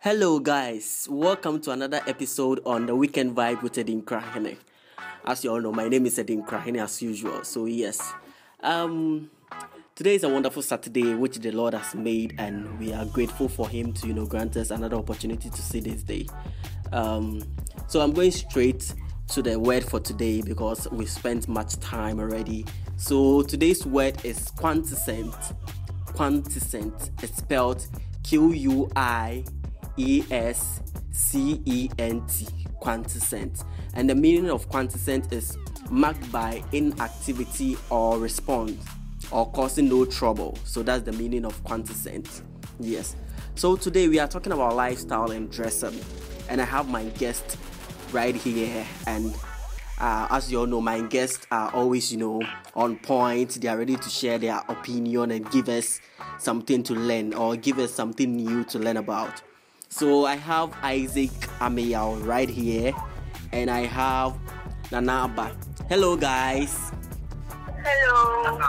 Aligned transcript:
Hello, 0.00 0.38
guys. 0.38 1.08
Welcome 1.10 1.60
to 1.62 1.72
another 1.72 2.00
episode 2.06 2.60
on 2.64 2.86
the 2.86 2.94
Weekend 2.94 3.34
Vibe 3.34 3.62
with 3.62 3.78
Edin 3.78 4.02
Krahene. 4.02 4.56
As 5.24 5.42
you 5.42 5.50
all 5.50 5.60
know, 5.60 5.72
my 5.72 5.88
name 5.88 6.06
is 6.06 6.16
Edin 6.20 6.44
Krahene 6.44 6.80
as 6.80 7.02
usual. 7.02 7.42
So 7.42 7.64
yes, 7.64 8.12
um, 8.60 9.28
today 9.96 10.14
is 10.14 10.22
a 10.22 10.28
wonderful 10.28 10.62
Saturday 10.62 11.14
which 11.14 11.38
the 11.38 11.50
Lord 11.50 11.74
has 11.74 11.96
made, 11.96 12.36
and 12.38 12.78
we 12.78 12.92
are 12.92 13.06
grateful 13.06 13.48
for 13.48 13.68
Him 13.68 13.92
to 13.94 14.06
you 14.06 14.14
know 14.14 14.24
grant 14.24 14.56
us 14.56 14.70
another 14.70 14.94
opportunity 14.94 15.50
to 15.50 15.60
see 15.60 15.80
this 15.80 16.04
day. 16.04 16.28
Um, 16.92 17.42
so 17.88 18.00
I'm 18.00 18.12
going 18.12 18.30
straight 18.30 18.94
to 19.30 19.42
the 19.42 19.58
word 19.58 19.82
for 19.82 19.98
today 19.98 20.42
because 20.42 20.88
we 20.92 21.06
spent 21.06 21.48
much 21.48 21.74
time 21.80 22.20
already. 22.20 22.66
So 22.98 23.42
today's 23.42 23.84
word 23.84 24.24
is 24.24 24.48
quiescent. 24.52 25.34
Quiescent. 26.06 27.10
It's 27.20 27.38
spelled 27.38 27.84
Q 28.22 28.52
U 28.52 28.90
I 28.94 29.42
E 29.98 30.24
S 30.30 30.80
C 31.10 31.60
E 31.66 31.90
N 31.98 32.26
T. 32.26 32.46
Quiescent. 32.80 33.64
And 33.94 34.08
the 34.08 34.14
meaning 34.14 34.50
of 34.50 34.68
quiescent 34.68 35.32
is 35.32 35.58
marked 35.90 36.30
by 36.30 36.62
inactivity 36.72 37.76
or 37.90 38.18
response 38.18 38.82
or 39.32 39.50
causing 39.50 39.88
no 39.88 40.04
trouble. 40.04 40.56
So 40.64 40.82
that's 40.82 41.02
the 41.02 41.12
meaning 41.12 41.44
of 41.44 41.62
quiescent. 41.64 42.42
Yes. 42.78 43.16
So 43.56 43.74
today 43.76 44.08
we 44.08 44.20
are 44.20 44.28
talking 44.28 44.52
about 44.52 44.76
lifestyle 44.76 45.32
and 45.32 45.50
dress 45.50 45.82
up. 45.82 45.92
and 46.48 46.60
I 46.60 46.64
have 46.64 46.88
my 46.88 47.04
guest 47.04 47.56
right 48.12 48.34
here. 48.34 48.86
And 49.06 49.34
uh, 49.98 50.28
as 50.30 50.50
you 50.50 50.60
all 50.60 50.66
know, 50.66 50.80
my 50.80 51.00
guests 51.02 51.46
are 51.50 51.70
always, 51.74 52.10
you 52.12 52.18
know, 52.18 52.42
on 52.74 52.96
point. 52.96 53.60
They 53.60 53.68
are 53.68 53.76
ready 53.76 53.96
to 53.96 54.08
share 54.08 54.38
their 54.38 54.62
opinion 54.68 55.30
and 55.30 55.50
give 55.50 55.68
us 55.68 56.00
something 56.38 56.82
to 56.84 56.94
learn 56.94 57.34
or 57.34 57.56
give 57.56 57.78
us 57.78 57.92
something 57.92 58.34
new 58.34 58.64
to 58.64 58.78
learn 58.78 58.96
about. 58.96 59.42
So 59.88 60.26
I 60.26 60.36
have 60.36 60.72
Isaac 60.82 61.30
Ameyao 61.60 62.24
right 62.26 62.48
here, 62.48 62.92
and 63.52 63.70
I 63.70 63.86
have 63.86 64.36
Nanaba. 64.90 65.52
Hello, 65.88 66.16
guys. 66.16 66.92
Hello. 67.82 68.60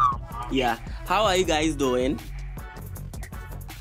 Yeah, 0.52 0.78
how 1.06 1.24
are 1.26 1.36
you 1.36 1.46
guys 1.46 1.76
doing? 1.76 2.20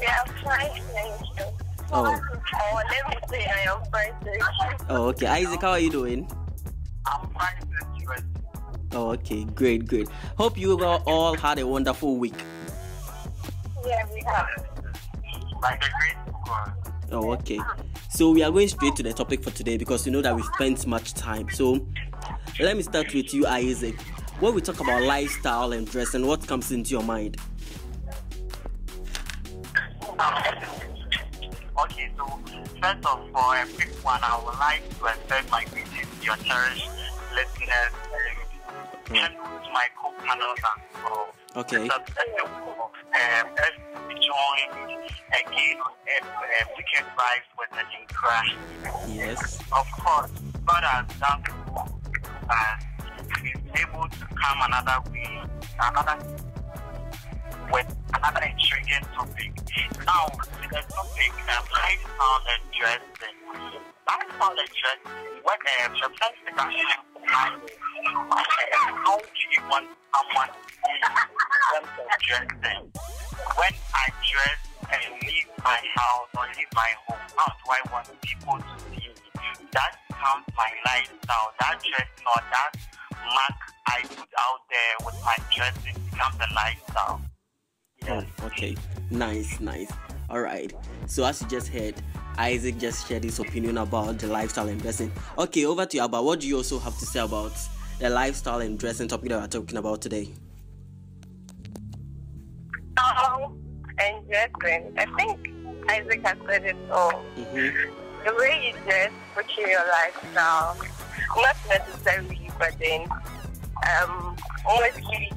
Yeah, 0.01 0.19
I'm 0.27 0.35
fine, 0.45 0.83
thank 0.93 1.21
you. 1.39 1.45
Oh. 1.91 2.21
Oh, 2.61 2.83
let 2.91 3.09
me 3.09 3.17
say 3.31 3.47
I 3.47 3.73
am 3.73 3.83
fine, 3.91 4.13
thank 4.23 4.43
you. 4.43 4.87
Oh, 4.91 5.07
okay. 5.09 5.27
Isaac, 5.27 5.63
how 5.63 5.71
are 5.71 5.79
you 5.81 5.91
doing? 5.91 6.31
I'm 7.07 7.29
fine, 7.31 7.57
thank 7.61 8.03
you. 8.03 8.09
Oh, 8.93 9.13
okay, 9.13 9.45
great, 9.45 9.87
great. 9.87 10.09
Hope 10.37 10.59
you 10.59 10.79
all- 10.85 11.03
all 11.07 11.35
had 11.37 11.59
a 11.59 11.67
wonderful 11.67 12.17
week. 12.17 12.43
Yeah, 13.87 14.05
we 14.13 14.23
have. 14.27 14.49
Like 15.63 15.83
a 15.85 15.91
great 15.99 16.17
God. 16.45 16.73
Oh, 17.11 17.33
okay. 17.33 17.59
Ah. 17.61 17.77
So 18.11 18.31
we 18.31 18.43
are 18.43 18.51
going 18.51 18.69
straight 18.69 18.97
to 18.97 19.03
the 19.03 19.13
topic 19.13 19.43
for 19.43 19.51
today 19.51 19.77
because 19.77 20.07
you 20.07 20.13
know 20.13 20.23
that 20.23 20.35
we 20.35 20.43
spent 20.43 20.87
much 20.87 21.15
time. 21.15 21.49
So 21.51 21.87
let 22.61 22.77
me 22.77 22.83
start 22.83 23.13
with 23.15 23.33
you, 23.33 23.47
Isaac. 23.47 23.99
When 24.41 24.55
we 24.55 24.61
talk 24.61 24.81
about 24.81 25.03
lifestyle 25.03 25.73
and 25.73 25.91
dressing, 25.91 26.27
what 26.27 26.47
comes 26.47 26.71
into 26.71 26.91
your 26.91 27.03
mind? 27.03 27.37
Okay, 31.81 32.11
so 32.17 32.27
first 32.81 33.07
of 33.07 33.31
all, 33.35 33.53
a 33.53 33.67
quick 33.75 34.05
one. 34.05 34.21
I 34.23 34.43
would 34.45 34.59
like 34.59 34.83
to 34.99 35.07
extend 35.07 35.51
my 35.51 35.65
greetings 35.65 36.07
to 36.21 36.25
your 36.25 36.37
cherished 36.37 36.89
listeners 37.35 37.93
and 39.11 39.33
hello 39.35 39.59
to 39.59 39.73
my 39.73 39.87
co-panels 39.97 40.59
and 40.59 40.83
so 41.03 41.38
Okay. 41.57 41.87
it's 41.87 41.95
a 41.95 41.99
pleasure 41.99 42.49
for 42.61 42.85
um, 42.85 43.47
us 43.57 43.75
to 44.09 44.15
join 44.15 44.69
again 45.33 45.81
on 45.81 45.89
uh, 45.89 46.65
Weekend 46.77 47.07
Vibes 47.17 47.49
with 47.59 47.71
the 47.73 48.15
Crash. 48.15 48.55
Yes. 49.09 49.59
Of 49.73 49.91
course, 49.93 50.31
God 50.67 50.85
has 50.85 51.07
done 51.19 51.43
so 51.47 51.89
and 52.51 52.85
He's 53.43 53.81
able 53.81 54.09
to 54.09 54.25
come 54.27 54.59
another 54.67 55.01
week, 55.11 55.49
another 55.81 56.19
with 57.73 57.97
another 58.13 58.45
intriguing 58.45 59.05
topic. 59.17 59.53
Now, 60.05 60.29
the 60.69 60.83
topic, 60.85 61.33
um, 61.49 61.65
lifestyle 61.73 62.45
and 62.45 62.65
dressing. 62.77 63.37
Lifestyle 64.07 64.53
and 64.53 64.69
dressing, 64.69 65.43
what 65.43 65.59
um, 65.85 65.93
the 65.97 67.08
how 67.29 69.19
do 69.19 69.43
you 69.53 69.63
want 69.71 69.87
someone 70.15 70.49
in 70.49 71.01
terms 71.05 71.93
of 71.99 72.09
dressing? 72.25 72.93
When 73.57 73.75
I 73.95 74.07
dress 74.25 74.61
and 74.93 75.03
leave 75.23 75.49
my 75.63 75.81
house 75.97 76.29
or 76.37 76.45
leave 76.57 76.73
my 76.75 76.91
home, 77.07 77.19
how 77.37 77.47
do 77.47 77.71
I 77.71 77.81
want 77.93 78.09
people 78.23 78.59
to 78.59 78.85
see 78.91 79.09
me? 79.09 79.15
That 79.73 79.93
becomes 80.09 80.47
my 80.57 80.71
lifestyle. 80.87 81.53
That 81.61 81.77
dressing 81.81 82.27
or 82.27 82.43
that 82.51 82.73
mark 83.27 83.59
I 83.87 84.03
put 84.03 84.29
out 84.39 84.61
there 84.71 84.97
with 85.05 85.17
my 85.25 85.37
dressing 85.55 86.03
becomes 86.11 86.37
a 86.37 86.55
lifestyle. 86.55 87.21
Oh, 88.09 88.47
okay. 88.47 88.77
Nice, 89.11 89.61
nice. 89.61 89.91
All 90.31 90.41
right. 90.41 90.73
So 91.07 91.25
as 91.25 91.43
you 91.43 91.49
just 91.49 91.69
heard, 91.69 91.95
Isaac 92.39 92.79
just 92.79 93.09
shared 93.09 93.25
his 93.25 93.41
opinion 93.41 93.79
about 93.79 94.19
the 94.19 94.29
lifestyle 94.29 94.69
and 94.69 94.81
dressing. 94.81 95.11
Okay, 95.37 95.67
over 95.67 95.85
to 95.85 95.97
you, 95.97 96.05
Abba. 96.05 96.23
What 96.23 96.39
do 96.41 96.47
you 96.47 96.57
also 96.57 96.79
have 96.79 96.97
to 96.99 97.05
say 97.05 97.19
about 97.19 97.53
the 97.99 98.09
lifestyle 98.09 98.61
and 98.61 98.79
dressing 98.79 99.09
topic 99.09 99.31
that 99.31 99.41
we're 99.41 99.49
talking 99.49 99.77
about 99.77 100.01
today? 100.01 100.33
Oh, 102.97 103.53
and 103.99 104.25
dressing. 104.29 104.95
I 104.97 105.07
think 105.17 105.51
Isaac 105.91 106.25
has 106.25 106.37
said 106.47 106.65
it 106.65 106.77
all. 106.93 107.25
Mm-hmm. 107.37 108.25
The 108.25 108.35
way 108.35 108.73
you 108.73 108.85
dress, 108.85 109.11
portray 109.35 109.71
your 109.71 109.87
lifestyle. 109.89 110.77
Not 111.37 111.57
necessarily, 111.69 112.51
but 112.57 112.75
then, 112.79 113.09
um, 114.01 114.37
honestly, 114.69 115.33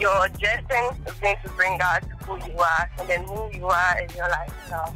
your 0.00 0.28
dressing 0.40 1.04
is 1.06 1.14
going 1.20 1.36
to 1.44 1.50
bring 1.50 1.78
out 1.82 2.02
who 2.22 2.36
you 2.50 2.58
are, 2.58 2.90
and 2.98 3.08
then 3.08 3.24
who 3.24 3.50
you 3.52 3.66
are 3.66 4.00
is 4.02 4.16
your 4.16 4.28
lifestyle. 4.28 4.94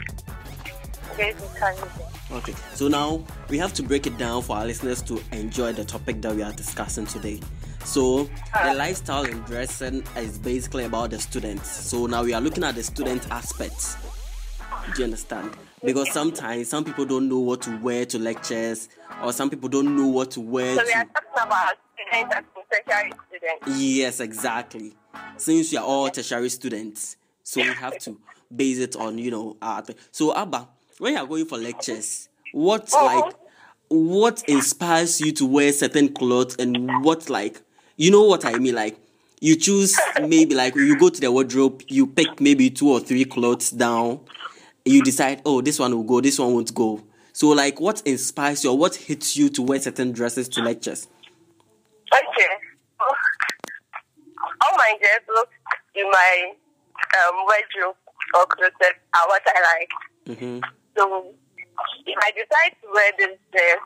Okay, 2.30 2.54
so 2.74 2.88
now 2.88 3.24
we 3.48 3.58
have 3.58 3.72
to 3.74 3.82
break 3.82 4.06
it 4.06 4.16
down 4.18 4.42
for 4.42 4.56
our 4.56 4.66
listeners 4.66 5.02
to 5.02 5.22
enjoy 5.32 5.72
the 5.72 5.84
topic 5.84 6.22
that 6.22 6.34
we 6.34 6.42
are 6.42 6.52
discussing 6.52 7.06
today. 7.06 7.40
So, 7.84 8.30
the 8.64 8.74
lifestyle 8.74 9.24
and 9.24 9.44
dressing 9.44 10.04
is 10.16 10.38
basically 10.38 10.84
about 10.84 11.10
the 11.10 11.18
students. 11.18 11.68
So, 11.68 12.06
now 12.06 12.22
we 12.22 12.32
are 12.32 12.40
looking 12.40 12.64
at 12.64 12.74
the 12.76 12.82
student 12.82 13.28
aspects. 13.30 13.96
Do 14.94 15.00
you 15.00 15.04
understand? 15.04 15.50
Because 15.84 16.12
sometimes 16.12 16.68
some 16.68 16.84
people 16.84 17.04
don't 17.04 17.28
know 17.28 17.40
what 17.40 17.62
to 17.62 17.76
wear 17.78 18.06
to 18.06 18.18
lectures, 18.18 18.88
or 19.22 19.32
some 19.32 19.50
people 19.50 19.68
don't 19.68 19.96
know 19.96 20.06
what 20.06 20.30
to 20.32 20.40
wear 20.40 20.76
So 20.76 20.84
we 20.84 20.92
are 20.92 21.04
talking 21.04 21.46
about 21.46 21.74
students 21.94 22.48
tertiary 22.72 23.12
students. 23.28 23.80
Yes, 23.80 24.20
exactly. 24.20 24.94
Since 25.36 25.72
we 25.72 25.78
are 25.78 25.84
all 25.84 26.08
tertiary 26.10 26.48
students, 26.48 27.16
so 27.42 27.60
we 27.60 27.68
have 27.68 27.98
to 28.00 28.18
base 28.54 28.78
it 28.78 28.96
on 28.96 29.18
you 29.18 29.30
know 29.30 29.56
our. 29.60 29.84
So 30.10 30.34
Abba, 30.34 30.68
when 30.98 31.14
you 31.14 31.18
are 31.18 31.26
going 31.26 31.46
for 31.46 31.58
lectures, 31.58 32.28
what 32.52 32.92
like 32.92 33.34
what 33.88 34.42
inspires 34.48 35.20
you 35.20 35.32
to 35.32 35.46
wear 35.46 35.72
certain 35.72 36.12
clothes 36.12 36.56
and 36.56 37.04
what 37.04 37.28
like 37.28 37.60
you 37.96 38.10
know 38.10 38.22
what 38.22 38.44
I 38.44 38.58
mean 38.58 38.74
like 38.74 38.98
you 39.40 39.56
choose 39.56 39.98
maybe 40.20 40.54
like 40.54 40.74
you 40.76 40.98
go 40.98 41.08
to 41.08 41.20
the 41.20 41.30
wardrobe, 41.30 41.82
you 41.88 42.06
pick 42.06 42.40
maybe 42.40 42.70
two 42.70 42.90
or 42.90 43.00
three 43.00 43.24
clothes 43.24 43.70
down, 43.70 44.20
you 44.84 45.02
decide 45.02 45.42
oh 45.44 45.60
this 45.60 45.78
one 45.78 45.94
will 45.94 46.04
go, 46.04 46.20
this 46.20 46.38
one 46.38 46.54
won't 46.54 46.74
go. 46.74 47.02
So 47.32 47.48
like 47.48 47.80
what 47.80 48.02
inspires 48.06 48.64
you 48.64 48.70
or 48.70 48.78
what 48.78 48.94
hits 48.94 49.36
you 49.36 49.48
to 49.50 49.62
wear 49.62 49.80
certain 49.80 50.12
dresses 50.12 50.48
to 50.50 50.62
lectures? 50.62 51.08
Okay. 52.12 52.48
All 54.64 54.76
my 54.76 54.96
dresses 55.00 55.46
in 55.94 56.10
my 56.10 56.52
um, 57.18 57.36
wardrobe 57.44 57.96
or 58.34 58.46
closet 58.46 58.96
are 59.14 59.28
what 59.28 59.42
I 59.46 59.60
like. 59.74 60.38
Mm-hmm. 60.38 60.60
So 60.96 61.32
if 62.06 62.16
I 62.20 62.30
decide 62.36 62.72
to 62.82 62.86
wear 62.92 63.10
this 63.18 63.36
dress, 63.52 63.80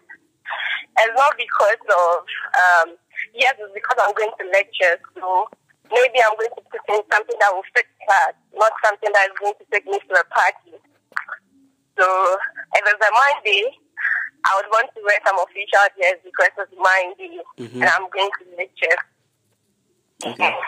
it's 0.99 1.15
not 1.17 1.35
because 1.37 1.83
of, 1.91 2.15
um, 2.57 2.89
yes, 3.35 3.55
it's 3.59 3.75
because 3.75 3.99
I'm 4.01 4.15
going 4.15 4.33
to 4.41 4.47
lecture. 4.51 4.97
So 5.15 5.47
maybe 5.91 6.19
I'm 6.25 6.35
going 6.39 6.55
to 6.57 6.63
put 6.67 6.83
in 6.91 7.03
something 7.13 7.39
that 7.41 7.51
will 7.55 7.67
fit 7.75 7.87
class, 8.07 8.35
not 8.55 8.73
something 8.85 9.11
that 9.13 9.31
is 9.31 9.37
going 9.39 9.55
to 9.61 9.67
take 9.71 9.87
me 9.87 9.99
to 9.99 10.13
a 10.19 10.25
party. 10.33 10.75
So 11.99 12.07
if 12.75 12.83
it's 12.85 13.03
a 13.07 13.13
Monday, 13.13 13.65
I 14.47 14.51
would 14.61 14.71
want 14.71 14.91
to 14.95 15.01
wear 15.03 15.19
some 15.27 15.39
official 15.43 15.87
dress 15.99 16.19
because 16.23 16.53
it's 16.59 16.75
Monday 16.79 17.41
Mhm. 17.59 17.83
and 17.83 17.89
I'm 17.91 18.07
going 18.11 18.31
to 18.41 18.45
lecture. 18.57 18.99
Okay. 20.27 20.55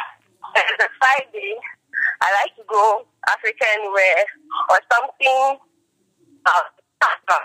If 0.56 0.64
it's 0.74 0.82
a 0.84 0.88
Friday, 0.98 1.54
I 2.22 2.28
like 2.42 2.56
to 2.56 2.64
go 2.66 3.06
African 3.28 3.92
wear 3.92 4.18
or 4.72 4.78
something 4.90 5.58
uh, 6.48 7.36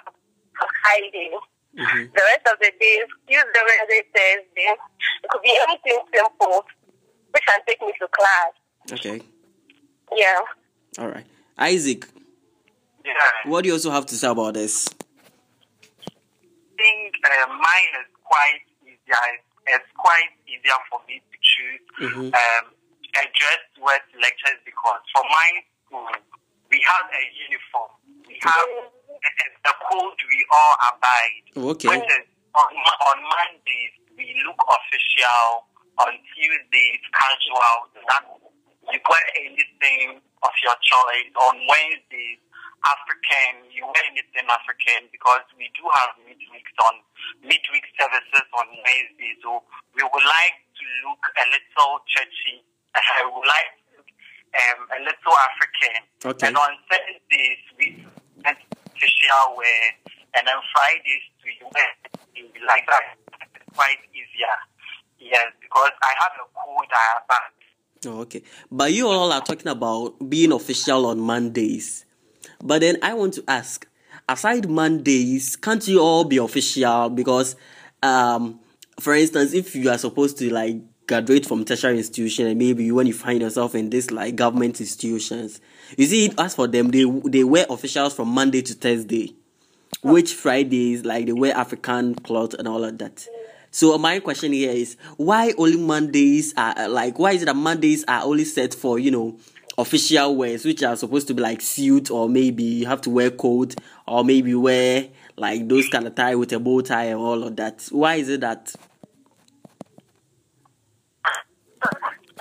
Friday. 0.82 1.32
Mm-hmm. 1.78 2.04
The 2.14 2.22
rest 2.22 2.46
of 2.54 2.60
the 2.62 2.72
days, 2.80 3.08
Tuesday, 3.28 3.62
Wednesday, 3.68 4.02
Thursday, 4.14 4.70
it 5.24 5.30
could 5.30 5.42
be 5.42 5.58
anything 5.68 6.00
simple 6.14 6.64
which 7.34 7.44
can 7.48 7.60
take 7.68 7.82
me 7.82 7.92
to 8.00 8.08
class. 8.10 8.52
Okay. 8.92 9.22
Yeah. 10.16 10.40
All 11.00 11.08
right. 11.08 11.26
Isaac, 11.58 12.06
Yeah. 13.06 13.14
What 13.46 13.62
do 13.64 13.68
you 13.68 13.74
also 13.74 13.90
have 13.92 14.06
to 14.08 14.16
say 14.16 14.28
about 14.28 14.54
this? 14.54 14.88
I 14.88 16.78
think 16.78 17.16
uh, 17.26 17.48
mine 17.48 17.94
is 18.02 18.10
quite 18.24 18.62
easier. 18.86 19.26
It's 19.68 19.86
quite 19.98 20.30
easier 20.48 20.78
for 20.90 21.00
me 21.08 21.22
to 21.22 21.38
choose 21.42 21.82
Mhm. 22.14 22.28
um, 22.34 22.64
a 23.16 23.24
dress 23.38 23.60
to 23.76 23.82
wear 23.82 24.00
lectures 24.22 24.60
because 24.66 25.02
for 25.16 25.24
my 25.30 25.50
school 25.86 26.08
we 26.70 26.82
have 26.86 27.06
a 27.10 27.22
uniform. 27.50 27.92
We 28.34 28.42
have 28.50 28.66
a 29.70 29.74
code 29.86 30.20
we 30.26 30.40
all 30.50 30.76
abide. 30.90 31.46
Okay. 31.54 31.90
Which 31.94 32.10
is 32.10 32.26
on, 32.58 32.74
on 32.74 33.18
Mondays 33.22 33.94
we 34.18 34.34
look 34.42 34.58
official. 34.58 35.70
On 36.02 36.10
Tuesdays 36.34 37.04
casual. 37.14 37.94
That 38.10 38.26
you 38.90 38.98
wear 39.06 39.26
anything 39.38 40.18
of 40.18 40.54
your 40.66 40.78
choice. 40.82 41.30
On 41.38 41.56
Wednesdays 41.70 42.42
African. 42.82 43.70
You 43.70 43.86
wear 43.86 44.02
anything 44.10 44.50
African 44.50 45.14
because 45.14 45.46
we 45.54 45.70
do 45.78 45.86
have 45.94 46.18
midweeks 46.26 46.74
on 46.90 47.06
midweek 47.46 47.86
services 48.02 48.48
on 48.58 48.66
Wednesday. 48.82 49.38
So 49.46 49.62
we 49.94 50.02
would 50.02 50.26
like 50.26 50.58
to 50.82 50.86
look 51.06 51.22
a 51.22 51.46
little 51.54 52.02
churchy. 52.10 52.66
I 52.98 53.30
would 53.30 53.46
like 53.46 53.70
to 53.78 54.02
look 54.02 54.10
um, 54.58 54.80
a 54.98 55.00
little 55.06 55.36
African. 55.38 56.02
Okay. 56.26 56.48
And 56.50 56.58
on 56.58 56.74
Thursdays 56.90 57.62
we 57.78 58.02
official 58.42 59.46
wear, 59.56 59.84
and 60.36 60.48
on 60.48 60.62
Fridays 60.74 61.26
we 61.44 61.54
wear 61.62 62.14
like 62.68 62.86
that. 62.88 63.16
Quite 63.76 63.98
easier. 64.14 64.56
Yes, 65.20 65.52
because 65.62 65.92
I 66.02 66.14
have 66.20 66.32
a 66.36 66.46
code 66.54 66.88
I. 66.92 67.40
Oh, 68.06 68.22
okay. 68.22 68.44
But 68.72 68.92
you 68.92 69.08
all 69.08 69.32
are 69.32 69.42
talking 69.42 69.68
about 69.68 70.30
being 70.30 70.52
official 70.52 71.06
on 71.06 71.20
Mondays. 71.20 72.06
But 72.62 72.82
then 72.82 72.98
I 73.02 73.14
want 73.14 73.34
to 73.36 73.44
ask, 73.48 73.88
aside 74.28 74.70
Mondays, 74.70 75.56
can't 75.56 75.86
you 75.88 76.02
all 76.02 76.26
be 76.26 76.38
official? 76.38 77.10
Because, 77.10 77.56
um, 78.02 78.60
for 79.00 79.14
instance, 79.16 79.54
if 79.54 79.76
you 79.76 79.90
are 79.90 79.98
supposed 79.98 80.38
to 80.40 80.54
like 80.54 80.76
graduate 81.08 81.46
from 81.46 81.66
tertiary 81.66 81.98
institution 81.98 82.48
and 82.48 82.58
maybe 82.58 82.92
when 82.92 83.08
you 83.08 83.14
find 83.14 83.42
yourself 83.42 83.76
in 83.76 83.90
this 83.90 84.12
like 84.12 84.36
government 84.36 84.80
institutions, 84.80 85.60
you 85.98 86.06
see, 86.06 86.32
as 86.38 86.56
for 86.56 86.68
them, 86.68 86.92
they 86.92 87.04
they 87.26 87.44
wear 87.44 87.66
officials 87.70 88.14
from 88.14 88.30
Monday 88.30 88.62
to 88.62 88.74
Thursday, 88.74 89.36
which 90.02 90.34
Fridays 90.34 91.06
like 91.06 91.26
they 91.26 91.34
wear 91.34 91.56
African 91.56 92.16
cloth 92.16 92.54
and 92.54 92.68
all 92.68 92.84
of 92.84 92.98
that. 93.00 93.28
So 93.72 93.98
my 93.98 94.20
question 94.20 94.54
here 94.54 94.72
is 94.72 94.98
why 95.18 95.54
only 95.58 95.78
Mondays 95.78 96.54
are 96.56 96.88
like 96.88 97.18
why 97.18 97.32
is 97.32 97.42
it 97.42 97.46
that 97.46 97.56
Mondays 97.56 98.06
are 98.08 98.22
only 98.24 98.46
set 98.46 98.74
for 98.74 99.00
you 99.00 99.10
know 99.12 99.38
official 99.80 100.36
wears 100.36 100.64
which 100.64 100.84
are 100.84 100.96
supposed 100.96 101.28
to 101.28 101.34
be 101.34 101.42
like 101.42 101.60
suit 101.60 102.12
or 102.12 102.30
maybe 102.30 102.64
you 102.64 102.86
have 102.86 103.02
to 103.02 103.10
wear 103.10 103.32
coat 103.32 103.74
or 104.08 104.24
maybe 104.24 104.54
wear 104.54 105.08
like 105.38 105.68
those 105.68 105.90
kind 105.90 106.06
of 106.06 106.14
tie 106.14 106.36
with 106.36 106.54
a 106.54 106.60
bow 106.60 106.82
tie 106.82 107.06
and 107.06 107.20
all 107.20 107.44
of 107.44 107.56
that. 107.56 107.88
Why 107.90 108.16
is 108.16 108.30
it 108.30 108.42
that 108.42 108.76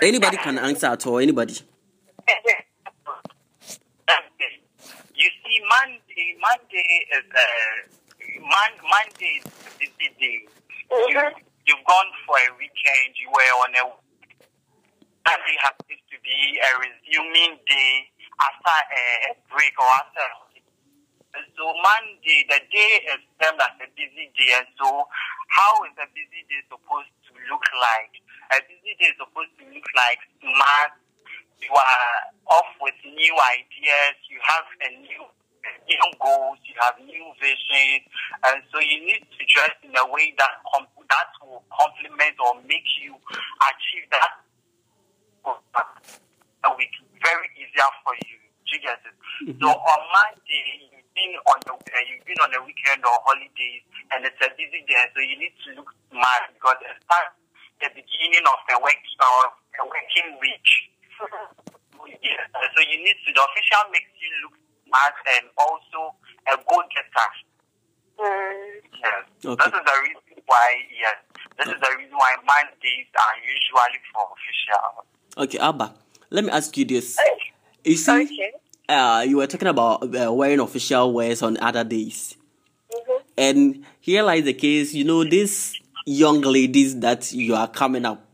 anybody 0.02 0.36
can 0.36 0.58
answer 0.58 0.86
at 0.86 1.06
all? 1.06 1.18
Anybody? 1.18 1.54
You 5.14 5.28
see, 5.44 5.58
Monday, 5.70 6.34
Monday 6.42 7.06
is 7.14 7.26
uh, 7.30 8.40
Mon- 8.40 8.82
Monday 8.82 9.38
is 9.38 9.46
a 9.46 9.70
busy 9.78 10.08
day. 10.18 10.38
You, 10.90 11.20
you've 11.66 11.86
gone 11.86 12.10
for 12.26 12.34
a 12.34 12.50
weekend. 12.58 13.14
You 13.14 13.30
were 13.30 13.52
on 13.62 13.70
a 13.78 13.84
Monday 15.22 15.56
happens 15.62 16.02
to 16.10 16.16
be 16.26 16.58
a 16.58 16.70
resuming 16.82 17.54
day 17.70 18.10
after 18.42 18.74
a, 18.74 19.04
a 19.30 19.32
break 19.54 19.74
or 19.78 19.86
after. 19.86 20.26
So 21.54 21.64
Monday, 21.78 22.42
the 22.50 22.58
day 22.66 22.92
is 23.14 23.22
termed 23.38 23.62
as 23.62 23.78
a 23.78 23.88
busy 23.94 24.28
day. 24.34 24.50
And 24.58 24.66
so, 24.74 25.06
how 25.48 25.72
is 25.86 25.94
a 26.02 26.08
busy 26.10 26.42
day 26.50 26.60
supposed 26.66 27.14
to 27.30 27.32
look 27.46 27.64
like? 27.78 28.18
A 28.52 28.60
busy 28.68 28.92
day 29.00 29.08
is 29.08 29.16
supposed 29.16 29.48
to 29.56 29.64
look 29.72 29.88
like 29.96 30.20
smart. 30.44 30.92
You 31.56 31.72
are 31.72 32.12
off 32.52 32.68
with 32.84 32.92
new 33.00 33.34
ideas. 33.56 34.14
You 34.28 34.36
have 34.44 34.68
a 34.84 34.88
new 35.00 35.24
new 35.88 36.06
goals. 36.20 36.60
You 36.68 36.76
have 36.84 37.00
new 37.00 37.32
visions, 37.40 38.04
and 38.44 38.60
so 38.68 38.76
you 38.82 39.08
need 39.08 39.24
to 39.24 39.42
dress 39.48 39.72
in 39.80 39.96
a 39.96 40.04
way 40.12 40.34
that 40.36 40.60
com- 40.68 40.90
that 41.08 41.32
will 41.40 41.64
complement 41.72 42.36
or 42.44 42.60
make 42.68 42.84
you 43.00 43.16
achieve 43.62 44.06
that 44.12 44.44
a 45.48 46.70
week 46.76 46.92
very 47.24 47.48
easier 47.56 47.90
for 48.04 48.14
you. 48.26 48.36
Do 48.68 48.70
you 48.76 48.80
get 48.84 49.00
it? 49.00 49.16
So 49.64 49.70
on 49.70 50.00
Monday, 50.12 50.92
you've 50.92 51.08
been 51.14 51.32
on 51.48 51.58
the 51.64 51.72
uh, 51.72 52.02
you've 52.04 52.26
been 52.28 52.40
on 52.44 52.52
a 52.52 52.60
weekend 52.68 53.00
or 53.06 53.16
holidays, 53.24 53.82
and 54.12 54.26
it's 54.28 54.38
a 54.44 54.50
busy 54.60 54.84
day, 54.84 55.08
so 55.14 55.24
you 55.24 55.40
need 55.40 55.54
to 55.66 55.80
look 55.80 55.88
smart 56.10 56.52
because 56.52 56.78
it 56.84 57.00
starts 57.06 57.41
the 57.82 57.90
beginning 57.90 58.46
of 58.46 58.58
the 58.70 58.76
work 58.78 59.02
or 59.20 59.42
a 59.50 59.82
working 59.84 60.38
week. 60.40 60.68
Yeah. 62.22 62.38
So 62.74 62.80
you 62.82 62.98
need 63.02 63.18
to 63.26 63.30
the 63.34 63.42
official 63.42 63.82
makes 63.92 64.10
you 64.18 64.30
look 64.46 64.54
smart 64.86 65.14
and 65.38 65.44
also 65.58 66.14
a 66.50 66.54
go 66.56 66.78
getter. 66.90 67.28
Mm. 68.18 68.82
Yes. 69.02 69.22
Okay. 69.44 69.58
This 69.58 69.72
is 69.74 69.84
the 69.86 69.96
reason 70.02 70.42
why 70.46 70.68
yes. 70.94 71.16
This 71.58 71.68
is 71.68 71.80
the 71.80 71.90
reason 71.98 72.16
why 72.16 72.32
Mondays 72.46 73.10
are 73.18 73.36
usually 73.42 74.00
for 74.14 74.24
official. 74.34 75.04
Okay, 75.38 75.58
Abba, 75.58 75.94
let 76.30 76.44
me 76.44 76.50
ask 76.50 76.76
you 76.76 76.84
this. 76.84 77.18
You 77.84 77.96
see, 77.96 78.24
Okay. 78.24 78.52
uh, 78.88 79.24
you 79.26 79.36
were 79.38 79.46
talking 79.46 79.68
about 79.68 80.02
uh, 80.14 80.32
wearing 80.32 80.60
official 80.60 81.12
wears 81.12 81.42
on 81.42 81.56
other 81.58 81.84
days. 81.84 82.36
Mhm. 82.92 83.22
And 83.36 83.86
here 84.00 84.22
lies 84.22 84.44
the 84.44 84.54
case, 84.54 84.92
you 84.94 85.04
know, 85.04 85.24
these 85.24 85.80
young 86.04 86.40
ladies 86.40 87.00
that 87.00 87.32
you 87.32 87.54
are 87.54 87.68
coming 87.68 88.04
up. 88.04 88.26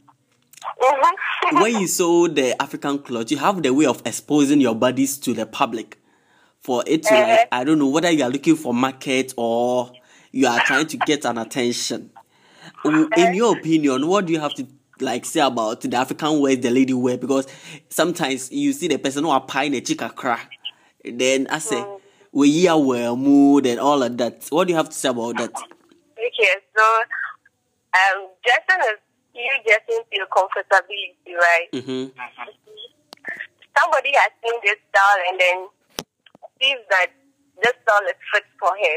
Mhm. 0.83 1.61
When 1.63 1.81
you 1.81 1.87
sew 1.87 2.29
the 2.29 2.61
African 2.61 2.99
cloth, 2.99 3.31
you 3.31 3.39
have 3.39 3.63
the 3.63 3.73
way 3.73 3.87
of 3.87 4.03
exposing 4.05 4.61
your 4.61 4.75
bodies 4.75 5.17
to 5.19 5.33
the 5.35 5.47
public. 5.47 5.99
For 6.61 6.83
it 6.87 7.05
to 7.05 7.15
like, 7.15 7.23
Uh-huh. 7.25 7.47
I 7.53 7.65
don't 7.65 7.79
know 7.79 7.89
whether 7.89 8.11
you 8.11 8.23
are 8.25 8.31
looking 8.31 8.57
for 8.57 8.75
market 8.75 9.33
or 9.37 9.93
you 10.33 10.47
are 10.47 10.61
trying 10.67 10.87
to 10.89 10.97
get 10.99 11.25
an 11.25 11.39
attention. 11.39 12.11
In 12.85 13.35
your 13.35 13.57
opinion, 13.57 14.07
what 14.07 14.27
do 14.27 14.33
you 14.33 14.41
have 14.41 14.55
to 14.55 14.67
like 15.01 15.25
say 15.25 15.41
about 15.41 15.81
the 15.83 15.97
African 15.97 16.41
wears 16.41 16.59
the 16.59 16.71
lady 16.71 16.93
wear? 16.93 17.17
Because 17.17 17.47
sometimes 17.89 18.51
you 18.53 18.73
see 18.73 18.89
the 18.89 18.99
person 18.99 19.25
who 19.25 19.31
are 19.31 19.41
pine 19.41 19.75
a 19.75 19.81
chica 19.81 20.11
crack. 20.11 20.51
Then 21.05 21.47
I 21.51 21.59
say, 21.61 21.83
we 22.33 22.67
are 22.69 22.79
well 22.81 23.17
mood 23.17 23.65
and 23.67 23.81
all 23.81 24.03
of 24.03 24.17
that. 24.19 24.47
What 24.51 24.67
do 24.67 24.73
you 24.73 24.77
have 24.77 24.89
to 24.91 24.95
say 24.95 25.09
about 25.09 25.39
that? 25.39 25.53
Okay, 25.55 26.55
so 26.77 26.85
um, 27.95 28.29
dressing 28.45 28.83
is 28.93 29.01
you 29.35 29.55
dressing 29.65 30.03
to 30.03 30.15
your 30.17 30.29
comfortability, 30.29 31.35
right? 31.37 31.69
Mm-hmm. 31.73 32.13
Somebody 33.77 34.13
has 34.19 34.33
seen 34.43 34.57
this 34.65 34.81
style 34.91 35.21
and 35.31 35.37
then 35.39 35.59
sees 36.59 36.83
that 36.91 37.15
this 37.63 37.75
style 37.87 38.07
is 38.11 38.19
fit 38.35 38.47
for 38.59 38.75
her. 38.75 38.97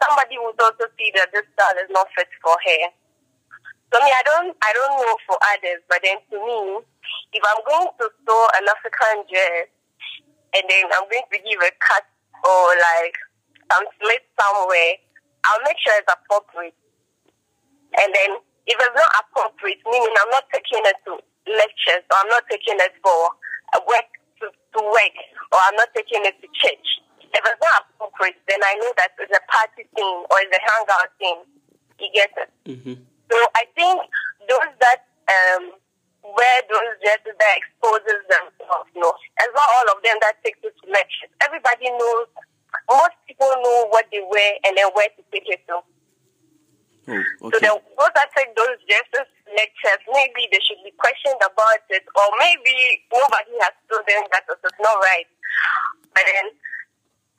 Somebody 0.00 0.40
would 0.40 0.58
also 0.58 0.88
see 0.98 1.12
that 1.14 1.30
this 1.32 1.44
style 1.52 1.78
is 1.78 1.90
not 1.92 2.08
fit 2.16 2.28
for 2.42 2.56
her. 2.56 2.82
So 3.92 4.00
me, 4.00 4.08
I 4.08 4.24
don't, 4.24 4.56
I 4.64 4.72
don't 4.72 4.96
know 5.04 5.16
for 5.28 5.36
others, 5.52 5.84
but 5.88 6.00
then 6.00 6.16
to 6.32 6.36
me, 6.40 6.80
if 7.36 7.42
I'm 7.44 7.60
going 7.68 7.92
to 8.00 8.06
sew 8.24 8.40
an 8.56 8.64
African 8.72 9.28
dress 9.28 9.68
and 10.56 10.64
then 10.64 10.88
I'm 10.96 11.04
going 11.12 11.28
to 11.28 11.38
give 11.44 11.60
a 11.60 11.72
cut 11.76 12.08
or 12.40 12.72
like 12.72 13.16
some 13.68 13.84
slit 14.00 14.24
somewhere, 14.40 14.96
I'll 15.44 15.60
make 15.68 15.76
sure 15.76 15.92
it's 16.00 16.08
appropriate. 16.08 16.74
And 18.00 18.08
then 18.14 18.30
if 18.66 18.76
it's 18.78 18.96
not 18.96 19.12
appropriate, 19.20 19.82
meaning 19.84 20.14
I'm 20.16 20.30
not 20.30 20.46
taking 20.52 20.82
it 20.86 20.96
to 21.06 21.18
lectures 21.50 22.04
or 22.08 22.16
I'm 22.22 22.30
not 22.30 22.46
taking 22.48 22.78
it 22.78 22.94
for 23.02 23.34
work 23.84 24.08
to, 24.40 24.46
to 24.48 24.80
work 24.80 25.16
or 25.50 25.58
I'm 25.66 25.76
not 25.76 25.90
taking 25.94 26.22
it 26.24 26.38
to 26.40 26.48
church. 26.54 26.86
If 27.32 27.40
it's 27.40 27.62
not 27.64 27.88
appropriate, 27.96 28.36
then 28.48 28.60
I 28.60 28.76
know 28.76 28.92
that 29.00 29.16
it's 29.18 29.32
a 29.32 29.44
party 29.48 29.88
thing 29.96 30.16
or 30.28 30.36
it's 30.44 30.52
a 30.52 30.62
hangout 30.62 31.10
thing. 31.18 31.38
You 31.98 32.10
get 32.12 32.30
it? 32.36 32.50
Mm-hmm. 32.66 32.98
So 33.30 33.36
I 33.56 33.64
think 33.72 33.96
those 34.50 34.72
that 34.84 35.08
um, 35.30 35.72
wear 36.22 36.56
those 36.68 36.92
dresses 37.00 37.34
that 37.34 37.54
exposes 37.56 38.20
themselves, 38.28 38.90
you 38.94 39.00
know, 39.00 39.14
it's 39.16 39.54
not 39.54 39.68
all 39.80 39.96
of 39.96 40.02
them 40.04 40.18
that 40.20 40.38
takes 40.44 40.60
it 40.62 40.74
to 40.76 40.84
lectures. 40.90 41.32
Everybody 41.40 41.88
knows, 41.96 42.28
most 42.90 43.16
people 43.26 43.48
know 43.64 43.88
what 43.88 44.06
they 44.12 44.20
wear 44.20 44.60
and 44.66 44.76
then 44.76 44.90
where 44.94 45.08
to 45.16 45.22
take 45.32 45.48
it 45.48 45.64
to. 45.72 45.80
Oh, 47.08 47.22
So 47.40 47.46
okay. 47.50 47.66
the 47.66 47.72
those 47.98 48.14
that 48.14 48.30
take 48.36 48.54
those 48.54 48.78
dresses 48.86 49.26
lectures, 49.50 50.02
maybe 50.06 50.46
they 50.54 50.62
should 50.62 50.78
be 50.86 50.94
questioned 50.94 51.40
about 51.42 51.82
it, 51.90 52.04
or 52.14 52.26
maybe 52.38 53.02
nobody 53.10 53.54
has 53.60 53.74
told 53.90 54.06
them 54.06 54.22
that 54.30 54.46
it 54.46 54.60
is 54.62 54.76
not 54.78 54.96
right. 55.02 55.26
But 56.14 56.24
then 56.26 56.46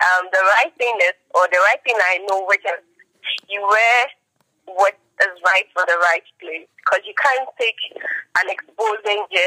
um, 0.03 0.27
the 0.31 0.43
right 0.59 0.73
thing 0.77 0.95
is, 0.99 1.15
or 1.31 1.47
the 1.47 1.61
right 1.63 1.81
thing 1.83 1.95
I 1.95 2.19
know, 2.27 2.43
which 2.45 2.65
is 2.65 2.83
you 3.49 3.61
wear 3.63 3.99
what 4.67 4.99
is 5.21 5.35
right 5.45 5.67
for 5.71 5.85
the 5.87 5.95
right 5.95 6.27
place, 6.43 6.67
because 6.83 7.01
you 7.07 7.15
can't 7.15 7.47
take 7.55 7.79
an 8.43 8.47
exposing 8.51 9.23
to 9.31 9.43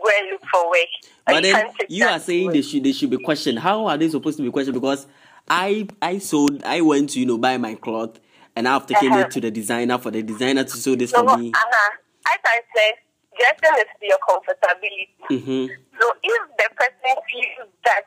go 0.00 0.08
and 0.16 0.30
look 0.32 0.42
for 0.48 0.64
work. 0.70 0.92
Or 1.28 1.34
But 1.34 1.42
then 1.42 1.54
can't 1.54 1.90
you 1.90 2.06
are 2.06 2.18
saying 2.18 2.52
they 2.52 2.62
should 2.62 2.84
they 2.84 2.92
should 2.92 3.10
be 3.10 3.18
questioned. 3.18 3.58
How 3.58 3.86
are 3.86 3.96
they 3.98 4.08
supposed 4.08 4.38
to 4.38 4.42
be 4.42 4.50
questioned? 4.50 4.74
Because 4.80 5.06
I 5.48 5.88
I 6.00 6.18
sold 6.18 6.62
I 6.64 6.80
went 6.80 7.10
to 7.10 7.20
you 7.20 7.26
know 7.26 7.38
buy 7.38 7.58
my 7.58 7.74
cloth 7.74 8.18
and 8.56 8.66
I've 8.66 8.86
taken 8.86 9.12
Uh-huh. 9.12 9.20
it 9.28 9.30
to 9.32 9.40
the 9.40 9.50
designer 9.50 9.98
for 9.98 10.10
the 10.10 10.22
designer 10.22 10.64
to 10.64 10.76
sew 10.76 10.96
this 10.96 11.10
So, 11.10 11.22
for 11.26 11.36
me. 11.36 11.52
uh-huh. 11.54 11.90
as 12.32 12.40
I 12.44 12.60
said, 12.74 12.94
dressing 13.38 13.76
is 13.78 13.90
to 14.00 14.06
your 14.06 14.18
comfortability. 14.24 15.08
Mm-hmm. 15.30 15.66
So 16.00 16.04
if 16.22 16.42
the 16.56 16.68
person 16.74 17.14
feels 17.30 17.70
that, 17.84 18.02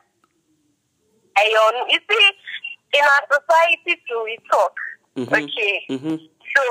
I 1.38 1.46
um, 1.70 1.88
you 1.88 1.98
see, 2.10 2.30
in 2.98 3.04
our 3.06 3.22
society 3.30 4.02
too, 4.08 4.20
we 4.24 4.36
talk. 4.50 4.74
Mhm. 5.16 5.30
Okay. 5.30 5.86
Mm-hmm. 5.88 6.16
So 6.54 6.62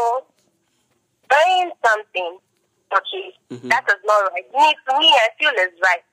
buying 1.30 1.72
something, 1.86 2.38
okay, 2.92 3.28
Mhm. 3.50 3.70
that 3.70 3.86
is 3.88 4.02
not 4.04 4.32
right. 4.34 4.46
Me, 4.54 4.76
to 4.88 5.00
me, 5.00 5.08
I 5.16 5.28
feel 5.40 5.52
is 5.56 5.74
right. 5.84 6.04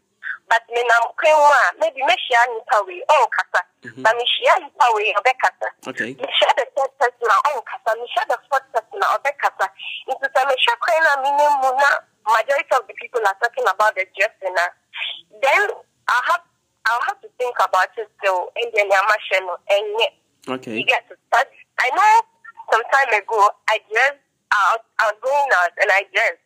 But 0.48 0.62
me 0.70 0.82
nam 0.86 1.10
kwenwa, 1.18 1.74
maybe 1.80 2.00
me 2.06 2.14
share 2.30 2.46
we 2.86 3.02
on 3.02 3.26
kasa. 3.34 3.62
But 3.96 4.14
me 4.16 4.24
share 4.26 4.58
nipa 4.60 4.86
we 4.94 5.14
obe 5.14 5.32
kasa. 5.38 5.68
Okay. 5.90 6.10
Me 6.18 6.26
share 6.26 6.54
the 6.58 6.66
third 6.74 6.92
person 6.98 7.24
na 7.28 7.36
on 7.54 7.62
kasa. 7.62 7.90
Me 7.98 8.06
share 8.10 8.26
the 8.28 8.38
fourth 8.50 8.66
person 8.74 8.96
na 8.98 9.14
obe 9.14 9.30
kasa. 9.38 9.66
Into 10.10 10.26
some 10.34 10.48
me 10.48 10.56
share 10.58 10.78
kwenwa 10.82 11.12
mine 11.22 11.46
muna. 11.62 11.90
Majority 12.26 12.72
of 12.74 12.82
the 12.90 12.94
people 12.98 13.22
are 13.22 13.38
talking 13.38 13.66
about 13.70 13.94
the 13.94 14.04
dressing. 14.18 14.56
Then 15.42 15.62
I 16.08 16.18
have 16.32 16.42
I'll 16.86 17.02
have 17.10 17.20
to 17.22 17.28
think 17.38 17.54
about 17.58 17.90
it 17.98 18.08
still. 18.18 18.50
And 18.58 18.70
then 18.74 18.86
I'm 18.90 19.06
and 19.70 19.86
yet 20.00 20.14
Okay. 20.48 20.78
you 20.78 20.84
get 20.86 21.06
it. 21.10 21.18
But 21.30 21.50
I 21.78 21.90
know 21.90 22.12
some 22.70 22.82
time 22.94 23.10
ago 23.14 23.50
I 23.68 23.78
dressed 23.90 24.22
out, 24.54 24.82
I 24.98 25.10
was 25.10 25.18
going 25.22 25.50
out 25.58 25.74
and 25.82 25.90
I 25.90 26.06
dressed. 26.14 26.42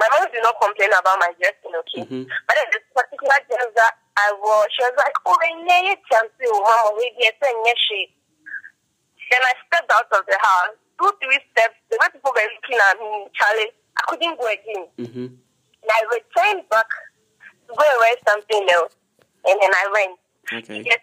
My 0.00 0.08
mom 0.08 0.26
did 0.32 0.42
not 0.42 0.56
complain 0.60 0.88
about 0.88 1.20
my 1.20 1.30
dressing, 1.36 1.72
okay? 1.84 2.02
Mhm. 2.08 2.24
But 2.48 2.54
then 2.56 2.68
this 2.72 2.84
particular 2.96 3.36
dress 3.46 3.70
that 3.76 3.94
I 4.16 4.28
wore, 4.36 4.66
she 4.72 4.84
was 4.84 4.96
like, 4.96 5.16
Oh, 5.24 5.36
you 5.40 5.96
can 6.10 6.26
see, 6.36 6.50
mama, 6.52 6.92
we 6.96 7.12
get 7.16 7.36
she. 7.88 8.12
Then 9.32 9.40
I 9.40 9.54
stepped 9.64 9.88
out 9.88 10.12
of 10.12 10.24
the 10.28 10.36
house. 10.36 10.76
Two, 11.00 11.08
three 11.24 11.40
steps. 11.52 11.80
The 11.88 11.96
way 11.96 12.12
people 12.12 12.36
were 12.36 12.50
looking 12.52 12.76
at 12.76 13.00
me, 13.00 13.32
Charlie, 13.32 13.72
I 13.96 14.00
couldn't 14.08 14.36
go 14.36 14.44
again. 14.44 14.84
Mm-hmm. 15.00 15.28
And 15.32 15.88
I 15.88 16.00
returned 16.12 16.68
back 16.68 16.84
to 17.64 17.72
go 17.72 17.80
and 17.80 17.98
wear 18.04 18.16
something 18.28 18.64
else. 18.76 18.92
And 19.48 19.56
then 19.56 19.72
I 19.72 19.84
went. 19.88 20.14
Okay. 20.52 20.84
Yes. 20.84 21.00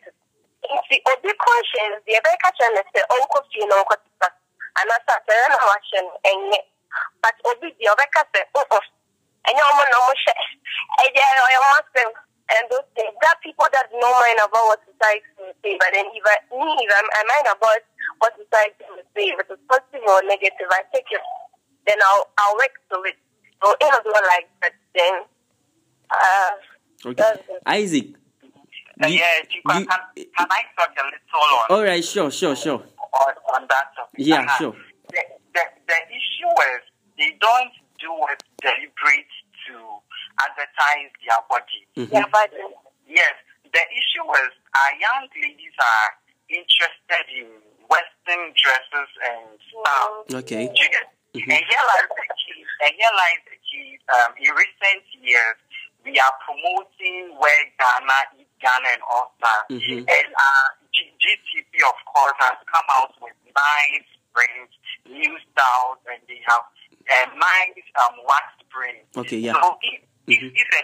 Nti 0.69 1.01
obi 1.09 1.31
conscience 1.33 2.03
deɛ 2.05 2.19
ɛbɛka 2.19 2.49
kyerɛ 2.53 2.75
no 2.75 2.81
sɛ 2.93 3.01
ɔnkɔ 3.15 3.39
fie 3.49 3.65
na 3.65 3.75
ɔnkɔ 3.81 3.95
teta 4.03 4.27
anaasɛ 4.77 5.11
atɛrɛ 5.17 5.45
na 5.49 5.57
wahyɛ 5.65 5.99
no 6.03 6.11
ɛnyɛ 6.29 6.59
but 7.23 7.35
obi 7.49 7.67
deɛ 7.79 7.89
ɔbɛka 7.95 8.21
sɛ 8.33 8.39
ɛnyɛ 9.47 9.61
ɔmo 9.71 9.83
na 9.89 9.97
ɔmo 10.03 10.13
hyɛ 10.19 10.33
ɛyɛ 10.99 11.23
ɔyɛ 11.47 11.57
ɔmo 11.63 11.75
asɛm 11.79 12.09
and 12.57 12.63
those 12.71 12.87
things 12.97 13.13
there 13.21 13.29
are 13.31 13.41
people 13.45 13.67
that 13.73 13.85
don't 13.91 14.01
mind 14.01 14.39
about 14.41 14.65
what 14.73 14.81
society 14.87 15.29
will 15.37 15.53
say 15.61 15.77
but 15.77 15.89
then 15.93 16.05
if 16.13 16.23
I 16.25 16.37
me 16.53 16.69
if 16.81 16.89
I'm, 16.93 17.07
I 17.13 17.21
mind 17.27 17.47
about 17.53 17.81
what 18.21 18.33
society 18.37 18.83
will 18.89 19.05
say 19.13 19.25
if 19.33 19.37
it's 19.43 19.61
positive 19.69 20.03
or 20.07 20.21
negative 20.25 20.69
I 20.71 20.81
take 20.93 21.09
it 21.11 21.23
then 21.85 21.97
I'll 22.05 22.25
I'll 22.41 22.55
work 22.57 22.73
to 22.93 22.97
it 23.09 23.17
so 23.61 23.67
in 23.79 23.91
a 23.93 23.99
way 24.05 24.21
like 24.33 24.47
that 24.63 24.73
then 24.95 25.13
uh 26.11 26.51
Okay. 27.05 27.13
that's 27.15 27.39
it. 27.47 27.63
Isaac. 27.65 28.07
Uh, 29.01 29.07
you- 29.07 29.19
yeah, 29.19 29.39
Chikwa, 29.47 29.79
you- 29.79 29.85
can, 29.87 29.99
can 30.35 30.47
I 30.51 30.61
talk 30.75 30.91
a 30.99 31.03
little 31.07 31.39
on, 31.39 31.65
All 31.69 31.83
right. 31.83 32.03
Sure. 32.03 32.29
Sure. 32.29 32.55
Sure. 32.57 32.83
on, 32.83 33.33
on 33.55 33.61
that 33.69 33.95
topic? 33.95 34.19
Yeah. 34.19 34.41
Uh-huh. 34.43 34.57
Sure. 34.57 34.75
The, 35.15 35.21
the, 35.55 35.61
the 35.87 35.99
issue 36.11 36.51
is 36.75 36.81
they 37.17 37.37
don't 37.39 37.71
do 38.03 38.11
it 38.35 38.43
deliberate 38.59 39.31
to 39.67 39.75
advertise 40.37 41.11
their 41.25 41.41
body. 41.49 41.81
Mhm. 41.97 42.11
yeah 42.13 42.25
but 42.31 42.51
Yes, 43.09 43.33
the 43.73 43.81
issue 43.89 44.25
is 44.45 44.51
our 44.77 44.93
young 45.01 45.25
ladies 45.33 45.73
are 45.81 46.09
interested 46.47 47.25
in 47.33 47.49
Western 47.89 48.53
dresses 48.53 49.09
and 49.25 49.57
style. 49.65 50.25
Okay. 50.45 50.69
Do 50.69 50.77
you 50.83 50.89
get- 50.93 51.09
Mhm. 51.33 51.49
And 51.53 51.65
here 51.65 51.83
lies 51.89 52.09
the 52.09 52.27
key. 52.41 52.65
And 52.81 52.93
here 52.93 53.13
lies 53.13 53.41
the 53.49 53.57
key. 53.65 53.99
Um, 54.13 54.33
in 54.37 54.49
recent 54.53 55.03
years, 55.21 55.57
we 56.05 56.19
are 56.19 56.33
promoting 56.45 57.35
where 57.37 57.63
Ghana 57.77 58.19
is 58.39 58.47
Ghana 58.61 58.89
and 58.89 59.01
all 59.03 59.33
that. 59.41 59.69
Mhm. 59.69 60.05
And 60.09 60.27
uh, 60.37 60.67
G- 60.91 61.13
GTP, 61.21 61.81
of 61.87 61.97
course, 62.05 62.33
has 62.39 62.57
come 62.65 62.85
out 62.89 63.13
with 63.21 63.33
nice 63.55 64.05
prints, 64.33 64.73
new 65.05 65.37
styles, 65.51 65.97
and 66.11 66.21
they 66.27 66.41
have 66.45 66.61
uh, 67.09 67.25
nice 67.37 67.85
um, 68.05 68.15
wax 68.25 68.45
prints. 68.69 69.17
Okay. 69.17 69.37
Yeah. 69.37 69.53
So 69.53 69.77
if, 70.29 70.39
Mhm. 70.41 70.51
if, 70.55 70.67
a, 70.73 70.81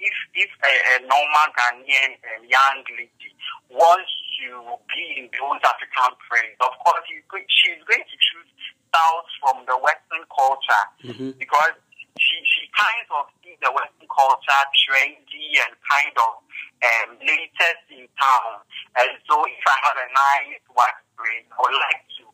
if, 0.00 0.14
if 0.34 0.50
a, 0.64 0.72
a 0.94 0.96
normal 1.06 1.46
Ghanaian 1.56 2.12
um, 2.36 2.44
young 2.44 2.78
lady 2.96 3.30
wants 3.70 4.10
to 4.40 4.48
be 4.90 5.04
in 5.20 5.30
those 5.38 5.60
African 5.62 6.12
prints, 6.28 6.56
of 6.60 6.72
course 6.84 7.04
going, 7.28 7.44
she's 7.48 7.78
going 7.86 8.02
to 8.02 8.16
choose 8.18 8.50
styles 8.90 9.30
from 9.40 9.64
the 9.66 9.76
Western 9.78 10.24
culture 10.34 10.84
Mhm. 11.04 11.38
because 11.38 11.74
she, 12.18 12.36
she 12.44 12.66
kind 12.74 13.06
of 13.14 13.26
sees 13.42 13.56
the 13.62 13.70
Western 13.70 14.08
culture 14.10 14.62
trendy 14.74 15.54
and 15.62 15.72
kind 15.88 16.14
of 16.18 16.42
um, 16.82 17.08
latest 17.22 17.84
in 17.90 18.08
town. 18.18 18.58
And 18.96 19.10
so 19.28 19.44
if 19.46 19.62
I 19.66 19.76
have 19.86 19.96
a 20.00 20.08
nice 20.12 20.60
wax 20.74 20.96
print, 21.16 21.46
I 21.52 21.56
would 21.60 21.76
like 21.76 22.02
to 22.18 22.24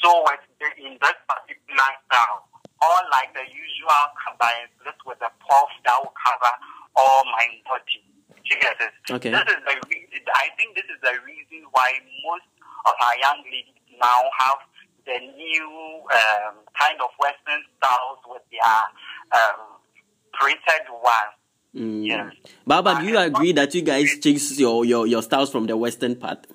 sew 0.00 0.24
it 0.32 0.40
in 0.78 0.96
this 0.96 1.18
particular 1.28 1.90
style. 2.06 2.48
Or 2.78 2.98
like 3.10 3.34
the 3.34 3.42
usual 3.42 4.02
combines 4.22 4.70
this 4.86 4.94
with 5.02 5.18
a 5.18 5.32
puff 5.42 5.70
that 5.82 5.98
will 5.98 6.14
cover 6.14 6.52
all 6.94 7.22
my 7.26 7.46
body. 7.66 8.06
Get? 8.48 8.80
Okay. 9.10 9.28
This 9.28 9.44
is 9.50 9.60
the 9.66 9.76
reason, 9.90 10.24
I 10.32 10.48
think 10.56 10.72
this 10.72 10.88
is 10.88 11.00
the 11.04 11.20
reason 11.26 11.68
why 11.72 12.00
most 12.24 12.48
of 12.86 12.94
our 12.96 13.16
young 13.20 13.44
ladies 13.44 13.76
now 14.00 14.24
have 14.40 14.58
the 15.04 15.18
new 15.36 15.68
um, 16.08 16.54
kind 16.72 16.96
of 17.02 17.10
Western 17.20 17.60
styles 17.76 18.20
with 18.24 18.42
their 18.48 18.78
um, 19.36 19.76
printed 20.32 20.86
ones. 20.88 21.36
Mm. 21.74 22.06
Yes. 22.06 22.32
Baba, 22.66 23.00
do 23.00 23.06
you 23.06 23.18
agree 23.18 23.52
that 23.52 23.74
you 23.74 23.82
guys 23.82 24.18
chase 24.22 24.58
your, 24.58 24.84
your, 24.84 25.06
your 25.06 25.22
styles 25.22 25.50
from 25.50 25.66
the 25.66 25.76
Western 25.76 26.16
part? 26.16 26.46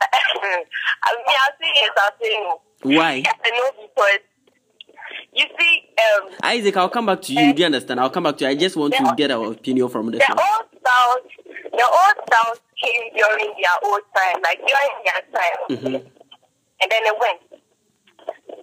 I 0.00 1.14
mean, 1.14 1.24
say 1.60 1.70
yes, 1.74 1.90
I'll 1.96 2.10
say 2.20 2.36
no. 2.40 2.60
Why? 2.82 3.22
And 3.44 3.54
no 3.56 3.70
because 3.80 4.20
you 5.32 5.44
see, 5.58 5.88
um, 5.98 6.30
Isaac, 6.42 6.76
I'll 6.76 6.88
come 6.90 7.06
back 7.06 7.22
to 7.22 7.32
you. 7.32 7.52
Do 7.52 7.60
you 7.60 7.66
understand? 7.66 8.00
I'll 8.00 8.10
come 8.10 8.24
back 8.24 8.36
to 8.38 8.44
you. 8.44 8.50
I 8.50 8.54
just 8.54 8.76
want 8.76 8.94
to 8.94 9.14
get 9.16 9.30
our 9.30 9.52
opinion 9.52 9.88
from 9.88 10.06
the 10.10 10.18
the 10.18 10.24
show. 10.24 10.32
old 10.34 10.68
styles, 10.80 11.26
the 11.72 11.86
old 11.86 12.16
styles 12.28 12.60
came 12.82 13.02
during 13.16 13.48
their 13.60 13.76
old 13.84 14.02
time, 14.14 14.40
like 14.42 14.58
during 14.58 14.92
their 15.06 15.22
time, 15.32 15.58
Mhm. 15.70 15.94
and 16.80 16.90
then 16.90 17.02
it 17.06 17.16
went. 17.18 17.40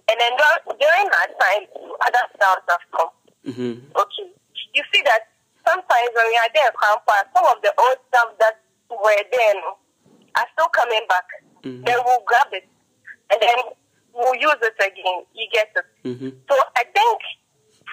And 0.08 0.16
then 0.20 0.32
during 0.78 1.06
that 1.10 1.30
time, 1.40 1.62
other 2.06 2.24
styles 2.36 2.64
have 2.68 2.84
come. 2.96 3.10
Mm-hmm. 3.46 3.96
Okay, 3.96 4.26
you 4.74 4.82
see 4.92 5.02
that 5.02 5.22
sometimes 5.66 6.10
when 6.14 6.26
we 6.28 6.36
are 6.36 6.50
there, 6.54 6.70
some 7.34 7.44
of 7.46 7.62
the 7.62 7.72
old 7.78 7.96
stuff 8.08 8.28
that 8.38 8.60
were 8.90 9.24
there 9.32 9.54
are 10.36 10.46
still 10.52 10.68
coming 10.68 11.04
back. 11.08 11.26
Mhm. 11.62 11.84
Then 11.86 11.98
we'll 12.04 12.22
grab 12.26 12.48
it, 12.52 12.68
and 13.30 13.40
then 13.40 13.58
we'll 14.20 14.36
use 14.36 14.60
it 14.60 14.76
again. 14.76 15.24
You 15.34 15.46
get 15.52 15.72
it? 15.74 15.88
Mm-hmm. 16.04 16.30
So 16.48 16.54
I 16.76 16.84
think 16.84 17.18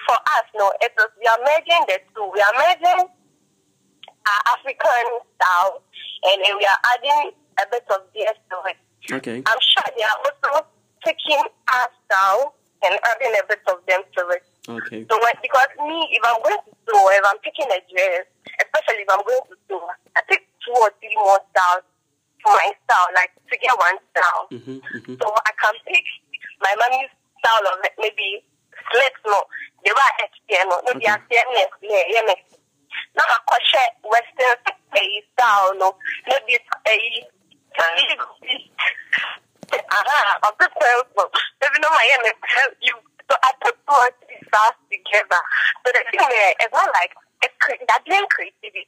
for 0.06 0.16
us, 0.16 0.46
no, 0.54 0.72
it 0.80 0.92
is 0.92 1.10
we 1.16 1.26
are 1.26 1.40
merging 1.40 1.82
the 1.88 1.98
two. 2.12 2.26
We 2.32 2.40
are 2.40 2.54
merging 2.56 3.08
our 3.08 4.42
African 4.52 5.04
style, 5.36 5.82
and 6.28 6.36
then 6.44 6.54
we 6.56 6.64
are 6.64 6.80
adding 6.96 7.32
a 7.58 7.64
bit 7.70 7.84
of 7.90 8.04
theirs 8.14 8.38
to 8.52 8.56
it. 8.68 8.78
Okay. 9.08 9.42
I'm 9.44 9.60
sure 9.60 9.88
they 9.96 10.04
are 10.04 10.18
also 10.20 10.66
taking 11.04 11.42
our 11.72 11.88
style 12.04 12.54
and 12.84 12.94
adding 13.04 13.34
a 13.34 13.44
bit 13.48 13.62
of 13.68 13.80
them 13.88 14.02
to 14.16 14.22
it. 14.36 14.44
Okay. 14.68 15.06
So 15.08 15.16
when, 15.16 15.34
because 15.40 15.72
me, 15.80 16.08
if 16.12 16.22
I'm 16.22 16.42
going 16.44 16.60
to 16.60 16.72
sew, 16.84 17.02
if 17.16 17.24
I'm 17.24 17.40
picking 17.40 17.66
a 17.72 17.80
dress, 17.88 18.28
especially 18.60 19.02
if 19.02 19.10
I'm 19.10 19.24
going 19.24 19.48
to 19.48 19.56
sew, 19.68 19.80
I 20.16 20.20
take 20.28 20.44
two 20.60 20.76
or 20.76 20.92
three 21.00 21.16
more 21.16 21.40
styles 21.50 21.88
for 22.42 22.52
my 22.54 22.70
style, 22.84 23.10
like 23.14 23.32
to 23.34 23.54
get 23.58 23.74
one 23.78 23.98
style. 24.12 24.44
Mm-hmm. 24.52 24.78
Mm-hmm. 24.80 25.14
So 25.20 25.26
I 25.30 25.52
can 25.56 25.74
pick 25.86 26.06
my 26.60 26.74
mommy's 26.78 27.12
style 27.40 27.66
of 27.72 27.84
it, 27.84 27.94
maybe 27.98 28.42
slits, 28.90 29.20
no, 29.26 29.42
the 29.84 29.92
right 29.94 30.16
HTM, 30.26 30.66
no, 30.70 30.76
maybe. 30.86 31.06
I 31.06 31.18
see 31.28 31.38
yeah, 31.82 32.04
yeah. 32.08 32.34
Now 33.14 33.26
I 33.26 33.38
crochet 33.46 33.88
Western 34.02 34.56
style, 35.34 35.74
no, 35.78 35.94
maybe 36.26 36.58
it's 36.58 36.70
a 36.86 36.96
Aha, 39.68 40.38
I'm 40.42 40.54
prepared 40.56 41.06
for 41.14 41.28
no 41.78 41.88
my 41.90 42.06
end 42.18 42.32
help 42.42 42.74
you. 42.80 42.96
So 43.28 43.36
I 43.36 43.52
put 43.60 43.76
two 43.76 43.92
or 43.92 44.10
three 44.24 44.40
styles 44.48 44.80
together. 44.88 45.42
So 45.84 45.92
the 45.92 46.02
thing 46.08 46.24
there, 46.24 46.54
it's 46.58 46.72
not 46.72 46.88
like 46.96 47.12
it's 47.42 47.54
cre- 47.60 47.84
that 47.86 48.04
doing 48.04 48.26
creativity. 48.30 48.86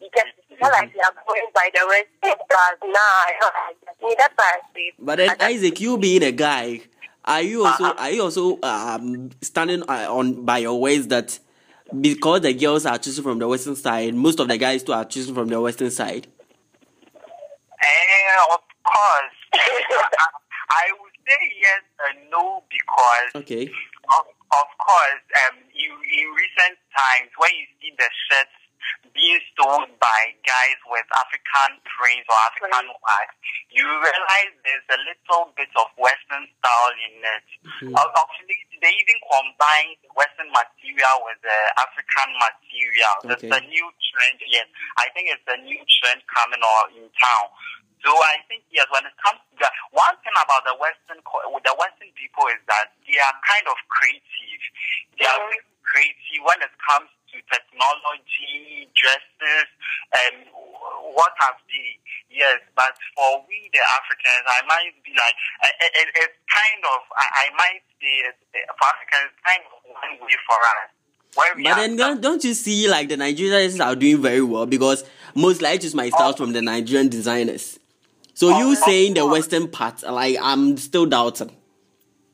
You 0.00 0.08
get 0.14 0.26
like 0.60 0.92
you 0.94 1.00
are 1.00 1.14
going 1.26 1.50
by 1.54 1.70
the 1.74 1.86
Western 1.86 2.38
styles. 2.46 2.78
Nah, 2.82 3.24
it's 3.28 3.40
not 3.40 3.52
like 3.54 3.76
that. 3.86 4.16
That's 4.18 4.34
why 4.36 4.52
I 4.54 4.60
see. 4.74 4.90
But 4.98 5.16
then 5.16 5.36
Isaac, 5.40 5.80
you 5.80 5.98
being 5.98 6.22
a 6.22 6.32
guy, 6.32 6.82
are 7.24 7.42
you 7.42 7.64
also 7.66 7.84
are 7.84 8.10
you 8.10 8.22
also 8.22 8.58
um 8.62 9.30
standing 9.42 9.82
uh, 9.88 10.06
on 10.14 10.44
by 10.44 10.58
your 10.58 10.80
ways 10.80 11.08
that 11.08 11.38
because 12.00 12.42
the 12.42 12.52
girls 12.54 12.86
are 12.86 12.98
choosing 12.98 13.24
from 13.24 13.38
the 13.38 13.48
western 13.48 13.76
side, 13.76 14.14
most 14.14 14.38
of 14.40 14.48
the 14.48 14.56
guys 14.58 14.82
too 14.82 14.92
are 14.92 15.04
choosing 15.04 15.34
from 15.34 15.48
the 15.48 15.60
western 15.60 15.90
side. 15.90 16.26
Eh, 17.82 18.54
of 18.54 18.60
course. 18.84 19.36
I, 19.54 20.26
I 20.70 20.84
would 21.00 21.12
say 21.26 21.52
yes 21.60 21.82
and 22.08 22.30
no 22.30 22.62
because 22.70 23.42
Okay. 23.42 23.64
of, 23.66 24.24
of 24.50 24.68
course, 24.78 25.24
um, 25.46 25.56
you, 25.72 25.90
in 25.94 26.26
recent 26.34 26.76
times 26.96 27.30
when 27.38 27.50
you 27.54 27.66
see 27.80 27.92
the 27.96 28.08
shirts 28.28 28.56
being 29.14 29.38
sold 29.54 29.86
by 30.02 30.20
guys 30.42 30.78
with 30.88 31.04
African 31.14 31.78
prints 31.84 32.26
or 32.26 32.38
African 32.48 32.88
wax, 33.04 33.28
you 33.70 33.84
realize 33.86 34.50
there's 34.66 34.88
a 34.90 35.00
little 35.06 35.52
bit 35.54 35.70
of 35.78 35.86
Western 36.00 36.48
style 36.58 36.94
in 36.98 37.14
it. 37.22 37.46
Mhm. 37.84 37.94
Uh, 37.94 38.08
Actually, 38.16 38.58
they 38.80 38.90
even 38.90 39.18
combine 39.30 39.94
Western 40.16 40.50
material 40.50 41.16
with 41.28 41.38
the 41.44 41.58
African 41.78 42.30
material. 42.40 43.16
It's 43.30 43.44
Okay. 43.44 43.52
a 43.52 43.60
new 43.68 43.86
trend. 44.10 44.40
Yes, 44.48 44.66
I 44.96 45.06
think 45.14 45.28
it's 45.30 45.46
a 45.46 45.58
new 45.62 45.80
trend 46.00 46.26
coming 46.26 46.62
on 46.62 46.84
in 46.96 47.06
town. 47.20 47.46
So 48.00 48.10
I 48.16 48.40
think 48.48 48.64
yes, 48.72 48.88
when 48.88 49.04
it 49.04 49.12
comes 49.20 49.40
to 49.52 49.54
that, 49.60 49.72
one 49.92 50.16
thing 50.24 50.32
about 50.32 50.64
the 50.64 50.72
Western 50.80 51.20
with 51.52 51.64
the 51.68 51.76
Western 51.76 52.08
people 52.16 52.48
is 52.48 52.60
that 52.64 52.96
they 53.04 53.20
are 53.20 53.36
kind 53.44 53.66
of 53.68 53.76
creative. 53.92 54.62
They 55.20 55.28
are 55.28 55.36
very 55.36 55.60
creative 55.84 56.40
when 56.40 56.60
it 56.64 56.72
comes 56.80 57.12
to 57.34 57.36
technology, 57.52 58.88
dresses, 58.96 59.68
and 60.16 60.48
what 61.12 61.36
have 61.44 61.60
they. 61.68 62.00
Yes, 62.30 62.62
but 62.78 62.94
for 63.18 63.42
we 63.50 63.68
the 63.74 63.82
Africans, 63.84 64.46
I 64.48 64.62
might 64.64 64.96
be 65.02 65.12
like 65.18 65.36
it, 65.82 65.92
it, 65.98 66.08
it's 66.24 66.38
kind 66.48 66.82
of 66.88 67.00
I, 67.12 67.26
I 67.26 67.46
might 67.58 67.84
say 67.98 68.32
it's, 68.32 68.40
for 68.80 68.86
Africans 68.86 69.34
it's 69.34 69.42
kind 69.44 69.62
of 69.66 69.76
one 69.92 70.14
way 70.24 70.38
for 70.48 70.56
us. 70.56 70.88
But 71.34 71.76
then 71.76 71.96
don't, 71.96 72.20
don't 72.20 72.44
you 72.44 72.54
see 72.54 72.88
like 72.88 73.08
the 73.08 73.16
Nigerians 73.16 73.84
are 73.84 73.94
doing 73.94 74.22
very 74.22 74.42
well 74.42 74.66
because 74.66 75.04
mostly 75.34 75.66
I 75.68 75.76
choose 75.76 75.94
my 75.94 76.08
styles 76.08 76.34
oh. 76.34 76.36
from 76.38 76.52
the 76.52 76.62
Nigerian 76.62 77.08
designers. 77.08 77.79
So 78.34 78.48
you 78.58 78.74
saying 78.76 79.14
the 79.14 79.26
western 79.26 79.68
part, 79.68 80.02
like 80.02 80.36
I'm 80.40 80.76
still 80.76 81.06
doubting. 81.06 81.50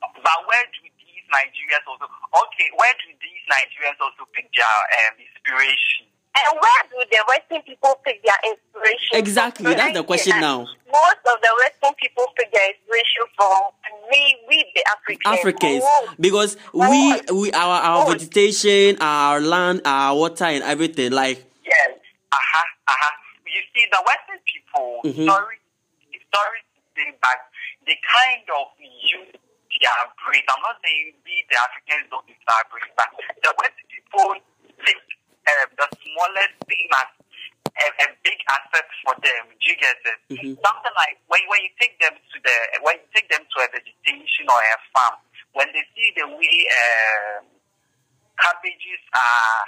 But 0.01 0.39
where 0.47 0.65
do 0.65 0.81
these 0.83 1.25
Nigerians 1.31 1.87
also 1.89 2.05
okay? 2.05 2.69
Where 2.77 2.93
do 2.93 3.13
these 3.21 3.45
Nigerians 3.51 3.99
also 4.01 4.29
pick 4.35 4.51
their 4.55 4.67
um, 4.67 5.15
inspiration? 5.19 6.07
And 6.37 6.59
where 6.61 6.83
do 6.91 7.11
the 7.11 7.25
Western 7.29 7.63
people 7.63 7.95
pick 8.05 8.23
their 8.25 8.37
inspiration? 8.45 9.09
from? 9.11 9.19
Exactly, 9.19 9.75
that's 9.75 9.95
the 9.95 10.05
question 10.05 10.33
Right? 10.33 10.41
now. 10.41 10.59
Most 10.93 11.23
of 11.27 11.41
the 11.41 11.51
Western 11.65 11.95
people 12.01 12.25
pick 12.37 12.53
their 12.53 12.69
inspiration 12.71 13.25
from 13.37 13.61
we, 14.11 14.37
we 14.49 14.65
the 14.75 14.85
Africans. 14.91 15.39
Africans, 15.39 15.83
Oh, 15.85 16.09
because 16.21 16.57
we 16.75 17.21
we 17.33 17.53
our 17.53 17.81
our 17.81 18.07
vegetation, 18.13 18.99
our 19.01 19.41
land, 19.41 19.81
our 19.85 20.15
water, 20.17 20.45
and 20.45 20.63
everything. 20.63 21.13
Like 21.13 21.43
Yes. 21.65 21.91
Uh 22.33 22.37
huh. 22.37 22.65
Uh 22.89 22.93
huh. 23.01 23.11
You 23.47 23.63
see, 23.75 23.87
the 23.91 24.03
Western 24.05 24.41
people, 24.45 25.01
Mhm. 25.05 25.27
sorry, 25.27 25.57
say, 26.33 27.13
but 27.21 27.39
they 27.87 27.97
kind 28.03 28.47
of 28.51 28.67
use 28.81 29.33
their 29.37 30.03
brain. 30.25 30.45
I'm 30.49 30.63
not 30.65 30.77
saying 30.83 31.13
we, 31.25 31.45
the 31.51 31.57
Africans, 31.61 32.09
don't 32.11 32.27
use 32.29 32.41
our 32.49 32.65
brain, 32.73 32.89
but 32.97 33.11
the 33.45 33.51
Western 33.61 33.87
people 33.93 34.29
take 34.83 35.07
um, 35.47 35.69
the 35.79 35.87
smallest 36.03 36.57
thing 36.67 36.89
as 36.97 37.11
a, 37.77 37.87
a 38.03 38.07
big 38.25 38.39
asset 38.49 38.89
for 39.05 39.15
them. 39.21 39.43
Do 39.53 39.65
you 39.69 39.77
get 39.77 39.97
it? 40.03 40.19
Mhm. 40.33 40.57
Something 40.65 40.95
like 40.97 41.21
when 41.29 41.43
when 41.53 41.61
you 41.63 41.73
take 41.79 41.99
them 42.01 42.17
to 42.17 42.37
the 42.41 42.57
when 42.83 42.97
you 42.97 43.09
take 43.15 43.29
them 43.29 43.45
to 43.45 43.57
a 43.63 43.69
vegetation 43.69 44.49
or 44.49 44.59
a 44.59 44.77
farm, 44.97 45.21
when 45.53 45.69
they 45.77 45.85
see 45.95 46.09
the 46.17 46.27
way. 46.27 46.57
Um, 46.73 47.53
cabbages 48.37 49.01
are 49.17 49.65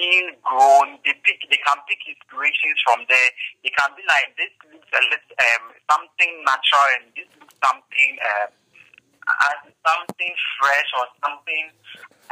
being 0.00 0.32
grown. 0.40 0.96
They 1.04 1.12
pick, 1.20 1.44
they 1.52 1.60
can 1.60 1.78
pick 1.84 2.00
inspirations 2.08 2.80
from 2.88 3.04
there. 3.04 3.30
They 3.60 3.68
can 3.76 3.92
be 3.92 4.02
like, 4.08 4.32
this 4.40 4.48
looks 4.72 4.88
a 4.96 5.02
little, 5.04 5.36
um, 5.36 5.64
something 5.92 6.32
natural 6.40 6.88
and 6.96 7.04
this 7.12 7.28
looks 7.36 7.52
something, 7.60 8.12
uh, 8.16 8.48
as 8.48 9.60
something 9.84 10.32
fresh 10.56 10.90
or 10.96 11.06
something, 11.20 11.68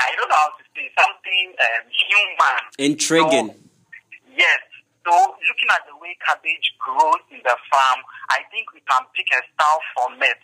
I 0.01 0.09
don't 0.17 0.33
know 0.33 0.41
how 0.49 0.57
to 0.57 0.65
say, 0.73 0.89
something 0.97 1.45
um, 1.61 1.85
human. 1.93 2.63
intriguing. 2.81 3.49
So, 3.53 4.33
yes. 4.33 4.61
So 5.05 5.13
looking 5.13 5.71
at 5.73 5.85
the 5.85 5.97
way 6.01 6.17
cabbage 6.25 6.73
grows 6.81 7.23
in 7.29 7.45
the 7.45 7.57
farm, 7.69 8.01
I 8.33 8.45
think 8.49 8.73
we 8.73 8.81
can 8.89 9.05
pick 9.13 9.29
a 9.31 9.41
style 9.53 9.83
from 9.93 10.17
it. 10.25 10.41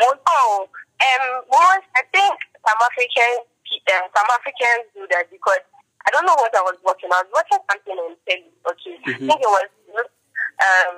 Most 0.00 0.24
Oh, 0.24 0.66
um, 0.68 1.24
once 1.46 1.86
I 1.94 2.02
think 2.10 2.36
some 2.64 2.80
Africans, 2.80 3.44
um, 3.92 4.04
some 4.12 4.28
Africans 4.28 4.88
do 4.96 5.06
that 5.14 5.30
because 5.30 5.62
I 6.08 6.10
don't 6.10 6.24
know 6.24 6.40
what 6.40 6.56
I 6.56 6.64
was 6.64 6.80
watching. 6.80 7.12
I 7.12 7.20
was 7.20 7.28
watching 7.36 7.60
something 7.68 7.96
on 8.00 8.16
telly. 8.24 8.48
Okay, 8.64 8.96
I 8.96 9.12
Mhm. 9.12 9.28
think 9.28 9.40
it 9.44 9.52
was 9.52 9.68
um, 10.64 10.96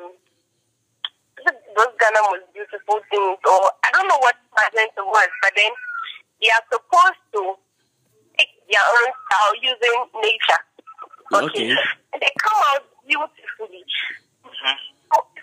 those 1.75 1.93
Ghana 1.99 2.21
most 2.31 2.47
beautiful 2.55 3.01
things, 3.11 3.39
or 3.43 3.73
I 3.83 3.91
don't 3.91 4.07
know 4.07 4.19
what 4.23 4.37
pageant 4.55 4.93
it 4.97 5.03
was, 5.03 5.29
but 5.43 5.53
then 5.57 5.73
they 6.41 6.51
are 6.55 6.63
supposed 6.71 7.23
to 7.35 7.59
pick 8.39 8.49
their 8.71 8.87
own 8.87 9.11
style 9.27 9.55
using 9.59 9.99
nature. 10.23 10.63
Okay. 11.33 11.71
and 12.13 12.23
they 12.23 12.31
come 12.43 12.61
out 12.75 12.83
beautifully 13.07 13.85
Mhm. 14.45 14.77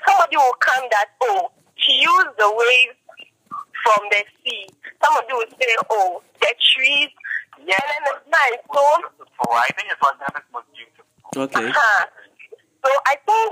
somebody 0.06 0.36
will 0.38 0.54
come 0.60 0.88
that, 0.92 1.10
oh, 1.22 1.52
she 1.76 1.94
used 1.94 2.36
the 2.38 2.50
waves 2.52 2.98
from 3.84 4.08
the 4.12 4.24
sea. 4.44 4.68
Somebody 5.04 5.34
will 5.34 5.50
say, 5.60 5.76
oh, 5.90 6.24
the 6.40 6.54
trees. 6.60 7.10
Yes. 7.66 7.82
And 7.82 8.06
then 8.06 8.14
it's 8.14 8.28
nice. 8.30 8.62
So, 8.70 8.82
beautiful. 9.18 9.52
I 9.54 9.70
think 9.76 9.88
it 9.92 10.00
was 10.02 10.16
never 10.22 10.42
most 10.54 10.70
beautiful. 10.76 11.06
Okay. 11.36 11.68
uh, 11.86 12.04
so 12.84 12.90
I 13.10 13.16
think 13.26 13.50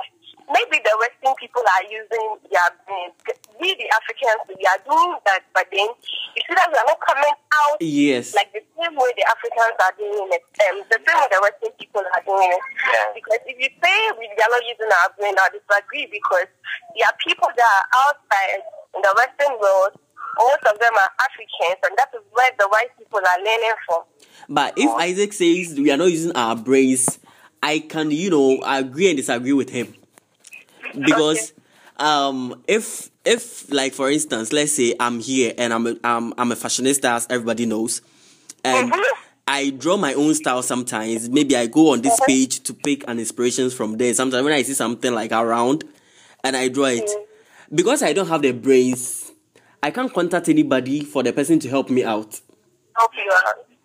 maybe 0.52 0.78
the 0.84 0.94
Western 1.02 1.34
people 1.42 1.64
are 1.66 1.86
using 1.90 2.28
their 2.54 2.70
brains. 2.86 3.18
We, 3.60 3.74
the 3.76 3.88
Africans, 3.90 4.46
we 4.52 4.62
are 4.68 4.82
doing 4.86 5.18
that, 5.26 5.42
but 5.56 5.66
then 5.74 5.90
you 5.90 6.42
see 6.46 6.54
that 6.56 6.70
we 6.70 6.78
are 6.78 6.88
not 6.88 7.00
coming 7.02 7.34
out 7.34 7.78
Yes. 7.82 8.36
like 8.36 8.52
the 8.54 8.62
same 8.78 8.94
way 8.96 9.10
the 9.16 9.26
Africans 9.26 9.76
are 9.80 9.96
doing 9.98 10.28
it, 10.36 10.44
um, 10.70 10.84
the 10.92 11.00
same 11.02 11.18
way 11.18 11.28
the 11.32 11.40
Western 11.42 11.74
people 11.80 12.04
are 12.04 12.24
doing 12.24 12.52
it. 12.52 12.64
Yes. 12.86 13.08
Because 13.16 13.42
if 13.48 13.58
you 13.58 13.70
say 13.82 13.98
we 14.20 14.26
are 14.30 14.52
not 14.52 14.64
using 14.68 14.92
our 14.92 15.10
brain, 15.18 15.36
I 15.40 15.50
disagree 15.56 16.08
because 16.12 16.50
there 16.94 17.08
are 17.10 17.18
people 17.24 17.50
that 17.50 17.72
are 17.82 17.88
outside 18.06 18.62
in 18.96 19.02
the 19.02 19.14
Western 19.18 19.56
world. 19.60 19.94
Most 20.38 20.74
of 20.74 20.80
them 20.80 20.94
are 20.94 21.10
Africans, 21.20 21.80
and 21.88 21.98
that 21.98 22.10
is 22.14 22.22
where 22.32 22.52
the 22.60 22.68
white 22.68 22.90
people 22.98 23.20
are 23.20 23.40
learning 23.44 23.74
from. 23.88 24.04
But 24.50 24.74
if 24.78 24.90
Isaac 24.92 25.34
says 25.34 25.80
we 25.80 25.92
are 25.92 25.98
not 25.98 26.12
using 26.12 26.32
our 26.36 26.56
brains, 26.56 27.20
I 27.64 27.80
can, 27.80 28.12
you 28.12 28.30
know, 28.30 28.62
agree 28.66 29.08
and 29.10 29.18
disagree 29.18 29.54
with 29.54 29.70
him. 29.70 29.94
Because 31.04 31.54
um 31.98 32.62
if 32.68 33.10
if 33.26 33.72
like 33.72 33.94
for 33.94 34.10
instance, 34.10 34.52
let's 34.54 34.74
say 34.74 34.94
I'm 35.00 35.20
here 35.20 35.54
and 35.58 35.74
I'm 35.74 35.88
a, 35.88 35.96
I'm, 36.04 36.34
I'm 36.38 36.52
a 36.52 36.56
fashionista 36.56 37.06
as 37.16 37.28
everybody 37.30 37.66
knows, 37.66 38.02
and 38.64 38.92
Mhm. 38.92 39.02
I 39.48 39.70
draw 39.70 39.96
my 39.98 40.14
own 40.16 40.34
style 40.34 40.64
sometimes. 40.64 41.30
Maybe 41.30 41.56
I 41.56 41.68
go 41.68 41.92
on 41.94 42.02
this 42.02 42.20
Mhm. 42.20 42.26
page 42.28 42.64
to 42.64 42.74
pick 42.74 43.04
an 43.08 43.20
inspirations 43.20 43.74
from 43.74 43.98
there. 43.98 44.14
Sometimes 44.14 44.44
when 44.44 44.54
I 44.54 44.64
see 44.64 44.74
something 44.74 45.14
like 45.14 45.32
around 45.32 45.84
and 46.44 46.56
I 46.56 46.68
draw 46.68 46.86
it. 46.86 47.10
Because 47.74 48.04
I 48.04 48.14
don't 48.14 48.28
have 48.28 48.42
the 48.44 48.52
brains, 48.52 49.32
I 49.86 49.92
can't 49.92 50.12
contact 50.12 50.50
anybody 50.50 51.04
for 51.04 51.22
the 51.22 51.32
person 51.32 51.60
to 51.60 51.70
help 51.70 51.92
me 51.92 52.04
out. 52.04 52.42
Okay. 53.06 53.24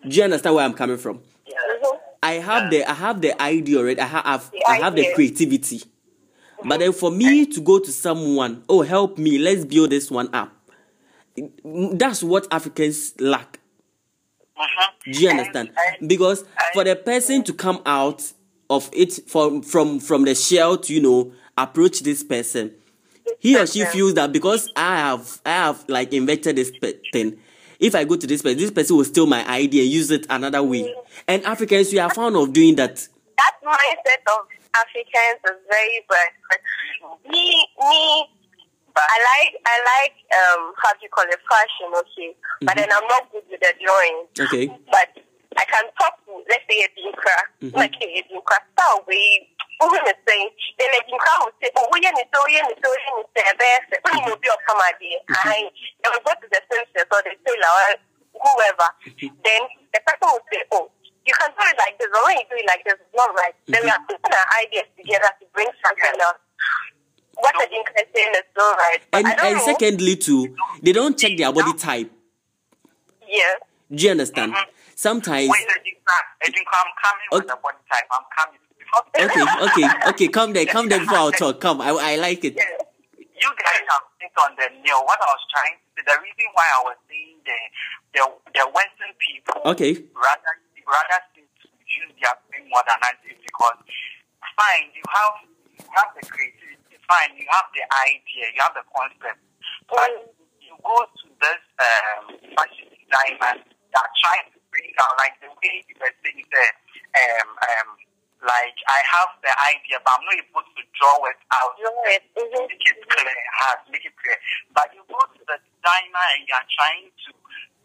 Do 0.09 0.17
you 0.17 0.23
understand 0.23 0.55
where 0.55 0.65
I'm 0.65 0.73
coming 0.73 0.97
from? 0.97 1.19
mhm. 1.19 1.99
I 2.23 2.33
have 2.33 2.71
the 2.71 2.83
I 2.89 2.93
have 2.93 3.21
the 3.21 3.39
idea 3.41 3.77
already. 3.77 4.01
I 4.01 4.05
have 4.07 4.49
The 4.51 4.63
I 4.67 4.75
have 4.77 4.95
the 4.95 5.01
idea. 5.03 5.15
creativity. 5.15 5.83
But 6.65 6.79
then 6.79 6.91
for 6.91 7.11
me 7.11 7.45
to 7.45 7.61
go 7.61 7.77
to 7.77 7.91
someone, 7.91 8.63
oh 8.67 8.81
help 8.81 9.19
me, 9.19 9.37
let's 9.37 9.63
build 9.65 9.91
this 9.91 10.09
one 10.09 10.33
up. 10.33 10.51
That's 11.63 12.23
what 12.23 12.47
Africans 12.51 13.13
lack. 13.19 13.59
Mhm. 14.57 15.13
Do 15.13 15.19
you 15.21 15.29
understand? 15.29 15.69
And- 15.99 16.09
Because 16.09 16.45
for 16.73 16.83
the 16.83 16.95
person 16.95 17.43
to 17.43 17.53
come 17.53 17.79
out 17.85 18.23
of 18.71 18.89
it 18.91 19.19
from 19.29 19.61
from 19.61 19.99
from 19.99 20.25
the 20.25 20.33
shell 20.33 20.77
to 20.77 20.93
you 20.93 21.01
know 21.01 21.31
approach 21.59 21.99
this 21.99 22.23
person, 22.23 22.71
he 23.39 23.57
or 23.57 23.65
she 23.67 23.85
feels 23.85 24.13
that 24.15 24.31
because 24.31 24.69
I 24.75 24.97
have 24.97 25.41
I 25.45 25.49
have 25.51 25.85
like 25.89 26.13
invented 26.13 26.55
this 26.55 26.71
thing. 27.13 27.37
If 27.79 27.95
I 27.95 28.03
go 28.03 28.15
to 28.15 28.27
this 28.27 28.41
person, 28.43 28.59
this 28.59 28.69
person 28.71 28.95
will 28.97 29.05
steal 29.05 29.25
my 29.25 29.47
idea, 29.49 29.83
use 29.83 30.11
it 30.11 30.27
another 30.29 30.61
way. 30.61 30.93
And 31.27 31.43
Africans, 31.45 31.91
we 31.91 31.97
are 31.99 32.13
fond 32.13 32.35
of 32.35 32.53
doing 32.53 32.75
that. 32.75 32.95
that 33.37 33.53
mindset 33.65 34.21
of 34.37 34.45
Africans 34.75 35.41
is 35.49 35.57
very 35.69 36.05
bad. 36.07 36.29
Me, 37.31 37.65
me, 37.79 38.25
I 38.95 39.17
like, 39.17 39.51
I 39.65 39.75
like, 39.97 40.13
um, 40.37 40.73
how 40.77 40.93
do 40.93 40.99
you 41.01 41.09
call 41.09 41.23
it, 41.25 41.39
fashion, 41.49 41.89
okay. 41.95 42.35
But 42.61 42.75
then 42.77 42.89
I'm 42.91 43.07
not 43.07 43.31
good 43.31 43.43
with 43.49 43.59
the 43.59 43.73
drawing. 43.83 44.17
Okay. 44.39 44.67
But 44.91 45.09
I 45.57 45.65
can 45.65 45.85
talk 45.99 46.19
to, 46.27 46.33
let's 46.49 46.63
say, 46.69 46.85
a 46.85 46.89
Dinkra, 46.93 47.37
Mhm. 47.71 47.75
like 47.75 47.95
a 47.95 48.23
Dinkra, 48.29 48.57
start 48.73 49.07
way. 49.07 49.47
Who 49.81 49.89
is 49.97 50.13
saying? 50.29 50.49
Then 50.77 50.93
a 50.93 51.01
Dinkra 51.09 51.33
will 51.41 51.53
say, 51.57 51.69
"Oh, 51.73 51.89
we 51.89 52.05
are 52.05 52.13
so, 52.13 52.39
we 52.45 52.53
are 52.61 52.69
so, 52.69 52.85
we 52.85 53.01
are 53.09 53.25
so, 53.33 53.57
best. 53.57 53.89
When 54.05 54.29
you 54.29 54.37
be 54.37 54.47
of 54.53 54.61
come 54.69 54.77
idea, 54.77 55.17
I, 55.33 55.73
they 55.73 56.09
will 56.13 56.21
go 56.21 56.33
to 56.37 56.47
the 56.53 56.61
census 56.69 57.09
or 57.09 57.21
the 57.25 57.33
tailor 57.41 57.73
or 57.81 57.93
whoever. 58.45 58.89
Mhm. 59.09 59.33
Then 59.41 59.61
the 59.89 59.99
person 60.05 60.27
will 60.29 60.45
say, 60.53 60.61
"Oh, 60.69 60.85
you 61.25 61.33
can 61.33 61.49
do 61.49 61.63
it 61.65 61.77
like 61.81 61.97
this, 61.97 62.09
but 62.13 62.21
when 62.29 62.37
you 62.37 62.45
do 62.45 62.55
it 62.61 62.67
like 62.69 62.83
this, 62.85 62.93
it's 63.01 63.15
not 63.17 63.33
right. 63.33 63.55
Then 63.65 63.81
we 63.81 63.89
mhm. 63.89 63.97
are 63.97 64.03
putting 64.05 64.33
our 64.37 64.47
ideas 64.61 64.87
together 64.93 65.29
to 65.41 65.45
bring 65.53 65.69
something 65.81 66.15
else. 66.21 66.41
What 67.41 67.55
I 67.57 67.65
think 67.65 67.89
I'm 67.97 68.05
saying 68.13 68.33
is 68.37 68.47
so 68.53 68.65
right. 68.77 69.01
And 69.13 69.25
and 69.25 69.57
know. 69.57 69.65
secondly 69.65 70.15
too, 70.15 70.55
they 70.81 70.93
don't 70.93 71.17
check 71.17 71.37
their 71.37 71.51
body 71.51 71.73
type. 71.73 72.11
yeah. 73.25 73.57
Do 73.89 74.03
you 74.05 74.11
understand? 74.11 74.53
Mm-hmm. 74.53 74.71
Sometimes 74.95 75.49
Wait, 75.49 75.65
Edwin, 76.45 76.63
I'm 76.69 76.91
coming 77.01 77.27
with 77.31 77.47
the 77.49 77.57
body 77.57 77.81
type. 77.91 78.05
I'm 78.13 78.25
coming. 78.37 78.59
Okay, 78.91 79.45
okay, 79.61 79.87
okay, 80.09 80.27
come 80.27 80.53
there, 80.53 80.65
come 80.65 80.89
there 80.89 80.99
before 80.99 81.17
I'll 81.17 81.31
talk. 81.31 81.59
Come. 81.61 81.79
I 81.81 81.89
I 81.91 82.15
like 82.17 82.43
it. 82.43 82.55
you 82.55 83.49
guys 83.55 83.83
have 83.87 84.03
think 84.19 84.33
on 84.41 84.51
the 84.59 84.67
nail. 84.83 85.01
What 85.07 85.19
I 85.21 85.29
was 85.31 85.43
trying 85.55 85.77
to 85.79 85.85
say, 85.95 86.03
the 86.05 86.17
reason 86.19 86.47
why 86.53 86.67
I 86.75 86.81
was 86.91 86.97
saying 87.07 87.37
the 87.45 87.59
the, 88.13 88.23
the 88.55 88.63
Western 88.75 89.13
people 89.21 89.61
Okay. 89.65 89.93
rather 90.15 90.53
rather 90.83 91.19
seem 91.33 91.47
to 91.47 91.67
use 91.87 92.11
their 92.19 92.35
brain 92.49 92.67
more 92.67 92.83
than 92.83 92.99
us 93.07 93.17
is 93.25 93.39
because 93.39 93.79
fine, 94.59 94.91
you 94.91 95.05
have 95.07 95.35
you 95.71 95.85
have 95.95 96.11
the 96.17 96.23
creativity, 96.27 96.95
fine, 97.07 97.31
you 97.39 97.47
have 97.49 97.67
the 97.71 97.83
idea, 98.11 98.51
you 98.51 98.59
have 98.59 98.75
the 98.75 98.83
concept, 98.91 99.39
but 99.87 100.35
you 100.59 100.73
go 100.83 100.97
to 101.07 101.25
this 101.39 101.63
um, 101.79 102.23
fashion 102.59 102.91
designer 102.91 103.55
that 103.63 104.03
are 104.03 104.13
trying 104.19 104.47
to 104.51 104.59
bring 104.71 104.91
out 104.99 105.15
like 105.19 105.35
the 105.39 105.49
way 105.63 105.79
you 105.87 105.95
were 105.99 106.15
saying 106.23 106.43
that 106.51 106.73
um 107.15 107.47
um 107.55 107.89
like 108.41 108.77
I 108.89 108.99
have 109.13 109.31
the 109.45 109.53
idea 109.69 110.01
but 110.01 110.17
I'm 110.17 110.25
not 110.25 110.37
able 110.37 110.65
to 110.65 110.81
draw 110.97 111.17
it 111.29 111.37
out 111.53 111.71
Draw 111.77 112.13
it. 112.13 112.23
Mhm. 112.37 112.67
make 112.67 112.81
it 112.81 112.97
clear, 113.05 113.33
hard, 113.61 113.79
make 113.93 114.05
it 114.05 114.13
clear. 114.17 114.37
But 114.73 114.89
you 114.93 115.01
go 115.09 115.19
to 115.21 115.41
the 115.45 115.57
designer 115.61 116.25
and 116.37 116.41
you're 116.49 116.69
trying 116.73 117.07
to 117.09 117.29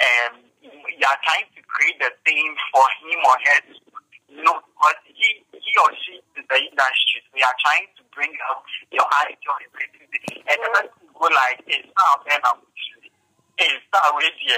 um 0.00 0.34
you're 0.64 1.20
trying 1.28 1.48
to 1.56 1.60
create 1.68 1.98
the 2.00 2.10
thing 2.24 2.56
for 2.72 2.84
him 3.04 3.20
or 3.24 3.36
her 3.36 3.60
to 3.68 3.74
know 4.42 4.56
because 4.64 5.00
he 5.12 5.44
he 5.52 5.72
or 5.80 5.90
she 6.04 6.20
is 6.20 6.44
the 6.48 6.56
industry. 6.56 7.18
So 7.28 7.36
you 7.36 7.44
are 7.44 7.58
trying 7.64 7.88
to 7.96 8.02
bring 8.16 8.32
out 8.48 8.64
your 8.92 9.06
idea 9.24 9.48
or 9.52 9.60
your 9.60 9.72
creativity. 9.76 10.40
And 10.48 10.56
the 10.60 10.68
person 10.72 11.04
go 11.12 11.26
like 11.32 11.60
it's 11.68 11.88
not 11.96 12.24
then 12.24 12.40
I'm 12.48 12.60
it's 13.60 13.84
not 13.92 14.12
already 14.12 14.52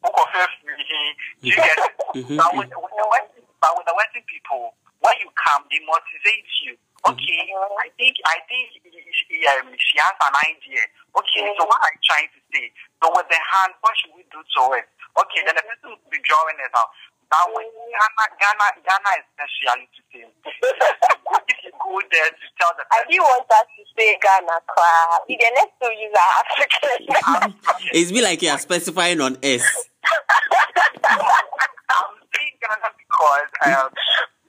book 0.00 0.16
of 0.16 0.28
everything. 0.32 1.08
You 1.40 1.52
get 1.56 1.76
it? 1.76 1.92
Mhm, 2.16 2.36
But 2.36 2.48
with, 2.56 2.68
with 2.72 2.94
the 2.96 3.06
Western, 3.12 3.44
but 3.60 3.72
with 3.76 3.84
the 3.86 3.92
Western 3.96 4.24
people, 4.24 4.72
when 5.00 5.14
you 5.22 5.30
come, 5.38 5.62
they 5.70 5.80
motivate 5.86 6.48
you. 6.66 6.74
Okay, 7.06 7.40
I 7.78 7.88
think 7.94 8.18
I 8.26 8.42
think 8.50 8.74
she, 8.82 9.46
um, 9.54 9.70
she 9.78 9.94
has 10.02 10.18
an 10.18 10.34
idea. 10.42 10.82
Okay, 11.14 11.46
so 11.54 11.62
what 11.64 11.78
I'm 11.78 11.94
trying 12.02 12.26
to 12.34 12.40
say, 12.50 12.74
so 12.98 13.06
with 13.14 13.30
the 13.30 13.38
hand, 13.38 13.72
what 13.80 13.94
should 14.02 14.10
we 14.18 14.26
do 14.34 14.42
to 14.42 14.62
it? 14.74 14.86
Okay, 15.14 15.46
then 15.46 15.54
the 15.54 15.62
person 15.62 15.94
will 15.94 16.10
be 16.10 16.18
drawing 16.26 16.58
it 16.58 16.74
out. 16.74 16.90
But 17.30 17.44
with 17.54 17.70
Ghana, 17.70 18.24
Ghana, 18.40 18.66
Ghana 18.82 19.10
is 19.20 19.24
speciality 19.30 20.02
thing. 20.10 20.30
if 21.52 21.58
you 21.62 21.70
go 21.78 22.02
there 22.10 22.30
to 22.34 22.46
tell 22.58 22.74
the 22.74 22.82
I 22.90 23.06
person, 23.06 23.14
do 23.14 23.22
want 23.22 23.46
us 23.46 23.66
to 23.78 23.82
say 23.94 24.18
Ghana 24.18 24.56
crowd. 24.66 25.22
The 25.30 25.38
next 25.38 25.78
two 25.78 25.92
use 25.94 26.16
are 26.18 26.32
African. 26.42 27.54
It's 27.94 28.10
be 28.10 28.26
like 28.26 28.42
you're 28.42 28.58
specifying 28.58 29.20
on 29.22 29.38
S. 29.42 29.62
I'm 31.06 32.14
saying 32.34 32.56
Ghana 32.58 32.88
because 32.98 33.50
um, 33.70 33.90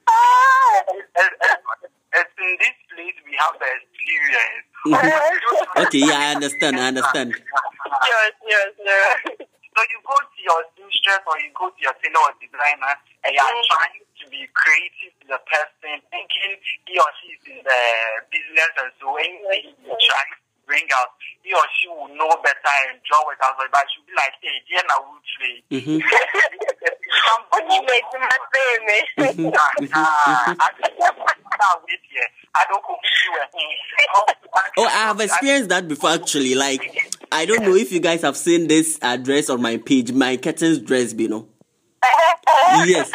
Ah. 0.10 0.82
it's, 0.90 1.14
it's- 1.14 1.78
it's 2.10 2.34
in 2.42 2.58
this 2.58 2.74
place 2.90 3.14
we 3.22 3.38
have 3.38 3.54
the 3.62 3.70
experience. 3.70 4.66
Okay, 4.94 6.00
yeah, 6.02 6.20
I 6.20 6.32
understand. 6.36 6.76
I 6.80 6.88
understand. 6.90 7.30
yes, 7.38 8.32
yes, 8.48 8.70
yes. 8.84 9.16
So 9.78 9.80
you 9.86 10.00
go 10.04 10.16
to 10.18 10.40
your 10.44 10.60
seamstress 10.76 11.24
or 11.30 11.38
you 11.40 11.52
go 11.56 11.70
to 11.70 11.80
your 11.80 11.94
tailor 12.04 12.26
or 12.26 12.34
designer 12.42 12.94
and 13.24 13.32
you 13.32 13.40
are 13.40 13.54
Mm. 13.54 13.64
trying 13.70 14.02
to 14.20 14.26
be 14.28 14.44
creative 14.52 15.14
to 15.24 15.26
the 15.32 15.40
person, 15.48 16.02
thinking 16.12 16.52
he 16.90 16.94
or 17.00 17.08
she 17.22 17.28
is 17.38 17.44
in 17.48 17.60
the 17.64 17.82
business 18.34 18.72
and 18.82 18.92
so 19.00 19.16
anything 19.16 19.72
you 19.86 19.94
try 20.04 20.24
to 20.28 20.36
bring 20.68 20.84
out, 21.00 21.16
he 21.46 21.54
or 21.56 21.64
she 21.80 21.88
will 21.88 22.10
know 22.18 22.34
better 22.44 22.76
and 22.92 23.00
draw 23.08 23.24
it 23.32 23.40
out. 23.46 23.56
But 23.56 23.86
she'll 23.94 24.04
be 24.10 24.14
like, 24.20 24.36
hey, 24.44 24.58
dear, 24.68 24.84
now 24.90 25.00
we'll 25.06 25.24
trade. 25.38 25.64
Mhm. 25.72 26.02
What 27.50 27.64
you 27.72 27.80
made 27.88 28.06
to 28.12 28.18
my 28.20 28.38
family? 28.52 29.02
I 32.56 32.66
don't 32.68 32.84
go 32.84 32.94
with 33.00 33.14
you. 33.16 33.30
Oh, 34.78 34.89
I 35.00 35.04
have 35.04 35.20
experienced 35.22 35.70
that 35.70 35.88
before 35.88 36.10
actually. 36.10 36.56
Like, 36.56 36.82
I 37.32 37.46
don't 37.46 37.64
know 37.64 37.76
if 37.76 37.92
you 37.92 38.00
guys 38.00 38.22
have 38.24 38.36
seen 38.36 38.68
this 38.68 39.00
address 39.02 39.50
on 39.50 39.62
my 39.62 39.78
page, 39.78 40.12
my 40.12 40.36
curtains 40.36 40.80
dress, 40.80 41.14
you 41.14 41.30
know. 41.30 41.48
Yes, 42.86 43.12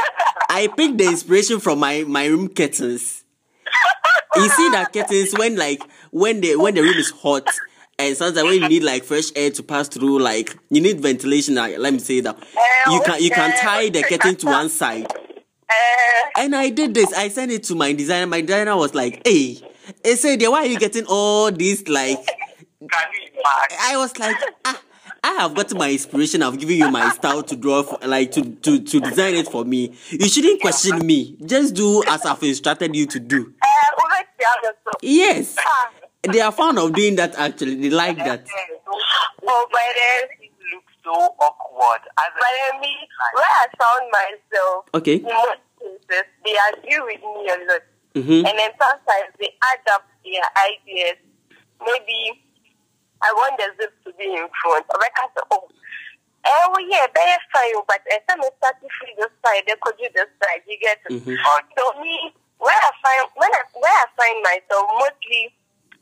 I 0.48 0.68
picked 0.68 0.98
the 0.98 1.06
inspiration 1.06 1.60
from 1.60 1.78
my 1.80 2.04
my 2.06 2.26
room 2.26 2.48
curtains. 2.48 3.24
You 4.36 4.48
see 4.48 4.68
that 4.70 4.92
curtains 4.92 5.32
when 5.36 5.56
like 5.56 5.82
when 6.10 6.40
the 6.40 6.56
when 6.56 6.74
the 6.74 6.82
room 6.82 6.94
is 6.96 7.10
hot 7.10 7.46
and 7.98 8.16
sometimes 8.16 8.44
when 8.44 8.62
you 8.62 8.68
need 8.68 8.82
like 8.82 9.04
fresh 9.04 9.30
air 9.36 9.50
to 9.50 9.62
pass 9.62 9.88
through, 9.88 10.20
like 10.20 10.56
you 10.70 10.80
need 10.80 11.00
ventilation. 11.00 11.56
uh, 11.58 11.68
Let 11.78 11.92
me 11.92 11.98
say 12.00 12.20
that 12.20 12.36
you 12.90 13.00
can 13.04 13.22
you 13.22 13.30
can 13.30 13.56
tie 13.60 13.88
the 13.90 14.02
curtain 14.02 14.36
to 14.36 14.46
one 14.46 14.68
side. 14.68 15.06
And 16.36 16.54
I 16.56 16.70
did 16.70 16.94
this. 16.94 17.12
I 17.12 17.28
sent 17.28 17.52
it 17.52 17.62
to 17.64 17.74
my 17.74 17.92
designer. 17.92 18.26
My 18.26 18.40
designer 18.40 18.76
was 18.76 18.94
like, 18.94 19.22
"Hey, 19.26 19.60
he 20.04 20.16
said, 20.16 20.40
why 20.42 20.60
are 20.62 20.66
you 20.66 20.78
getting 20.78 21.06
all 21.06 21.50
these 21.50 21.86
like?" 21.88 22.24
Can 22.26 23.06
you 23.14 23.28
imagine? 23.32 23.78
I 23.80 23.96
was 23.96 24.18
like, 24.18 24.36
ah, 24.66 24.80
I 25.24 25.32
have 25.40 25.54
gotten 25.54 25.78
my 25.78 25.90
inspiration. 25.90 26.42
I've 26.42 26.58
given 26.58 26.76
you 26.76 26.90
my 26.90 27.08
style 27.10 27.42
to 27.42 27.56
draw, 27.56 27.82
for, 27.82 27.98
like 28.06 28.30
to, 28.32 28.42
to 28.44 28.80
to 28.80 29.00
design 29.00 29.34
it 29.36 29.48
for 29.48 29.64
me. 29.64 29.94
You 30.10 30.28
shouldn't 30.28 30.60
question 30.60 30.98
me. 31.06 31.36
Just 31.44 31.74
do 31.74 32.04
as 32.06 32.26
I've 32.26 32.42
instructed 32.42 32.94
you 32.94 33.06
to 33.06 33.18
do. 33.20 33.40
over 33.40 34.20
the 34.38 34.44
other 34.44 34.76
so. 34.84 34.90
Yes, 35.00 35.56
Ah. 35.58 35.90
they 36.30 36.40
are 36.40 36.52
fond 36.52 36.78
of 36.78 36.92
doing 36.92 37.16
that. 37.16 37.34
Actually, 37.38 37.76
they 37.76 37.90
like 37.90 38.18
that. 38.18 38.46
Oh, 39.46 39.66
but 39.72 39.80
then, 39.80 40.28
It 40.42 40.52
looks 40.74 40.92
so 41.02 41.12
awkward. 41.12 42.00
As 42.18 42.32
but 42.36 42.52
then 42.72 42.80
me, 42.82 42.94
where 43.34 43.44
I 43.44 43.66
found 43.80 44.10
myself, 44.12 44.84
Okay. 44.94 45.16
in 45.16 45.22
most 45.24 45.60
cases, 45.80 46.24
they 46.44 46.56
agree 46.72 47.00
with 47.00 47.20
me 47.22 47.48
a 47.48 47.56
lot. 47.72 47.82
Mm-hmm. 48.14 48.46
And 48.46 48.55
then 48.59 48.70
sometimes 48.79 49.31
they 49.42 49.50
add 49.62 49.83
up 49.92 50.07
their 50.22 50.46
ideas. 50.62 51.18
Maybe 51.83 52.40
I 53.22 53.33
want 53.35 53.59
the 53.59 53.68
zip 53.81 53.92
to 54.07 54.11
be 54.14 54.24
in 54.31 54.46
front. 54.62 54.87
Or 54.94 55.03
I 55.03 55.11
can 55.18 55.29
say, 55.35 55.42
oh, 55.50 55.66
eh, 56.46 56.64
well, 56.70 56.85
yeah, 56.87 57.07
very 57.11 57.38
fine, 57.50 57.83
but 57.88 58.00
as 58.12 58.22
I'm 58.31 58.42
starting 58.62 58.88
free 59.00 59.14
this 59.18 59.35
side, 59.44 59.64
they 59.66 59.74
could 59.83 59.98
do 59.98 60.07
this 60.14 60.31
side. 60.38 60.62
You 60.66 60.79
get 60.79 61.03
it? 61.11 61.12
Mhm. 61.24 61.35
So 61.77 61.85
me, 62.00 62.35
where 62.62 62.74
I 62.79 62.90
find 63.03 63.27
when 63.35 63.50
I 63.50 63.62
where 63.74 63.92
I 63.92 64.07
find 64.16 64.38
myself, 64.46 64.87
mostly 64.94 65.50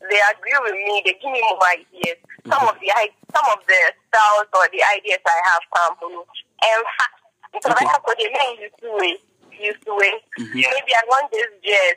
they 0.05 0.21
agree 0.35 0.59
with 0.69 0.77
me. 0.77 1.01
They 1.07 1.15
give 1.17 1.33
me 1.33 1.41
more 1.41 1.65
ideas. 1.73 2.19
Some 2.51 2.69
of 2.69 2.77
the 2.83 2.91
i- 2.93 3.17
some 3.33 3.47
of 3.57 3.65
the 3.67 3.81
styles 4.13 4.51
or 4.53 4.69
the 4.69 4.83
ideas 4.99 5.23
I 5.25 5.39
have 5.49 5.65
come 5.73 5.93
from. 5.97 6.13
In 6.13 6.83
fact, 6.99 7.17
because 7.55 7.73
Okay. 7.73 7.87
I 7.89 7.93
have 7.93 8.03
what 8.05 8.19
they 8.19 8.29
mean 8.29 8.61
used 8.61 8.79
to 8.83 8.91
it, 9.01 9.21
used 9.61 9.83
to 9.85 9.95
it. 10.01 10.23
Maybe 10.39 10.93
I 10.95 11.03
want 11.09 11.31
this 11.33 11.51
dress. 11.65 11.97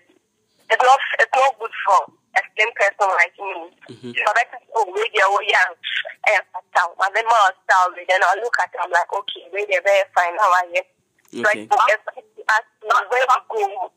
It's 0.71 0.81
not 0.81 0.99
it's 1.19 1.35
not 1.35 1.53
good 1.59 1.75
for 1.85 1.99
a 2.35 2.41
slim 2.55 2.69
person 2.75 3.09
like 3.15 3.35
me. 3.37 3.53
Yeah. 4.11 4.25
But 4.25 4.35
I 4.41 4.43
can 4.49 4.61
oh 4.75 4.85
wait 4.91 5.11
there 5.13 5.29
oh 5.29 5.39
yeah 5.45 5.69
eh 6.33 6.41
style. 6.73 6.95
My 6.97 7.09
then 7.13 7.25
more 7.29 7.51
style 7.63 7.93
then 7.95 8.21
I'll 8.25 8.41
look 8.41 8.55
at 8.63 8.73
it, 8.73 8.79
I'm 8.81 8.91
like, 8.91 9.07
okay, 9.13 9.45
they're 9.53 9.81
very 9.85 10.03
fine, 10.15 10.35
how 10.41 10.51
are 10.51 10.67
you? 10.73 10.83
So 11.31 11.45
I 11.47 11.53
Okay. 11.53 11.65
think 11.69 11.81
it's 11.93 12.05
like 12.09 12.25
to 12.35 12.41
ask 12.49 12.67
me 12.81 12.89
where 12.89 13.25
we 13.29 13.37
go 13.49 13.91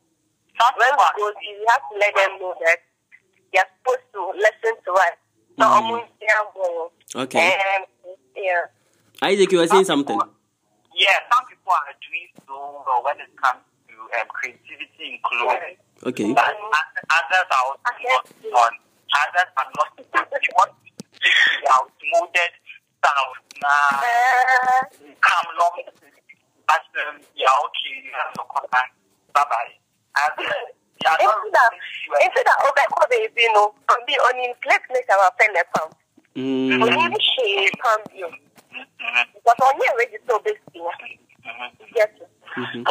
when 0.77 0.91
we 0.93 1.07
go, 1.17 1.25
you 1.41 1.65
have 1.67 1.83
to 1.89 1.95
let 1.97 2.13
them 2.15 2.31
know 2.39 2.53
that 2.63 2.79
you're 3.53 3.69
supposed 3.79 4.07
to 4.13 4.21
listen 4.37 4.75
to 4.85 4.91
us. 4.93 5.15
So, 5.57 5.65
Mm. 5.65 6.89
Okay. 7.15 7.51
And, 7.51 7.85
yeah. 8.35 8.65
Isaac, 9.21 9.51
you 9.51 9.57
were 9.59 9.67
saying 9.67 9.85
something. 9.85 10.15
Yeah, 10.95 11.17
some 11.31 11.45
people 11.47 11.58
are 11.69 11.93
doing 12.01 12.29
so 12.47 12.83
well 12.85 13.01
when 13.05 13.17
it 13.21 13.31
comes 13.37 13.61
to 13.87 13.95
um, 13.95 14.27
creativity 14.29 15.15
in 15.15 15.19
clothing. 15.21 15.77
Okay. 16.05 16.33
But 16.33 16.55
others 17.09 17.47
are 17.49 17.65
also 17.69 17.91
not 18.03 18.25
on. 18.53 18.73
Others 19.09 19.49
are 19.57 19.69
not. 19.77 19.89
They 19.97 20.49
want 20.57 20.71
to 20.73 20.91
take 21.21 21.69
outmoded 21.69 22.53
style. 23.01 23.33
Nah, 23.61 24.01
come 25.25 25.47
long. 25.59 25.77
But 26.67 26.85
um, 27.05 27.15
yeah, 27.35 27.63
okay, 27.65 27.93
you 28.05 28.11
have 28.13 28.31
your 28.37 28.45
contact. 28.49 28.93
Bye 29.33 29.45
bye. 29.45 29.73
Yeah, 30.99 31.15
I 31.15 31.23
don't 31.23 31.31
Into 31.31 31.55
that, 31.55 31.71
really 32.11 32.25
into 32.27 32.41
that, 32.43 32.59
okay, 32.59 33.07
baby, 33.07 33.47
no, 33.55 33.71
from 33.87 34.03
the 34.03 34.19
onion, 34.19 34.51
let's 34.67 34.83
make 34.91 35.07
our 35.07 35.31
pen 35.39 35.55
a 35.55 35.63
pump. 35.71 35.95
Mm, 36.35 36.75
Only 36.75 37.15
she 37.23 37.71
pump 37.79 38.03
you. 38.13 38.27
Because 38.67 39.59
on 39.63 39.79
already 39.79 40.17
so 40.27 40.39
big, 40.43 40.59
Mm-hmm. 41.49 42.61
Mm-hmm. 42.61 42.83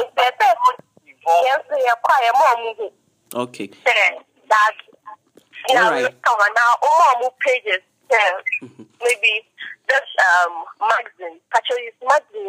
Okay. 3.35 3.71
Now, 5.75 5.91
pages. 7.45 7.83
Mm-hmm. 8.63 8.83
Maybe 9.03 9.45
um 10.19 10.65
magazine, 10.81 11.39
actually 11.55 11.83
it's 11.89 11.97
magazine, 12.03 12.47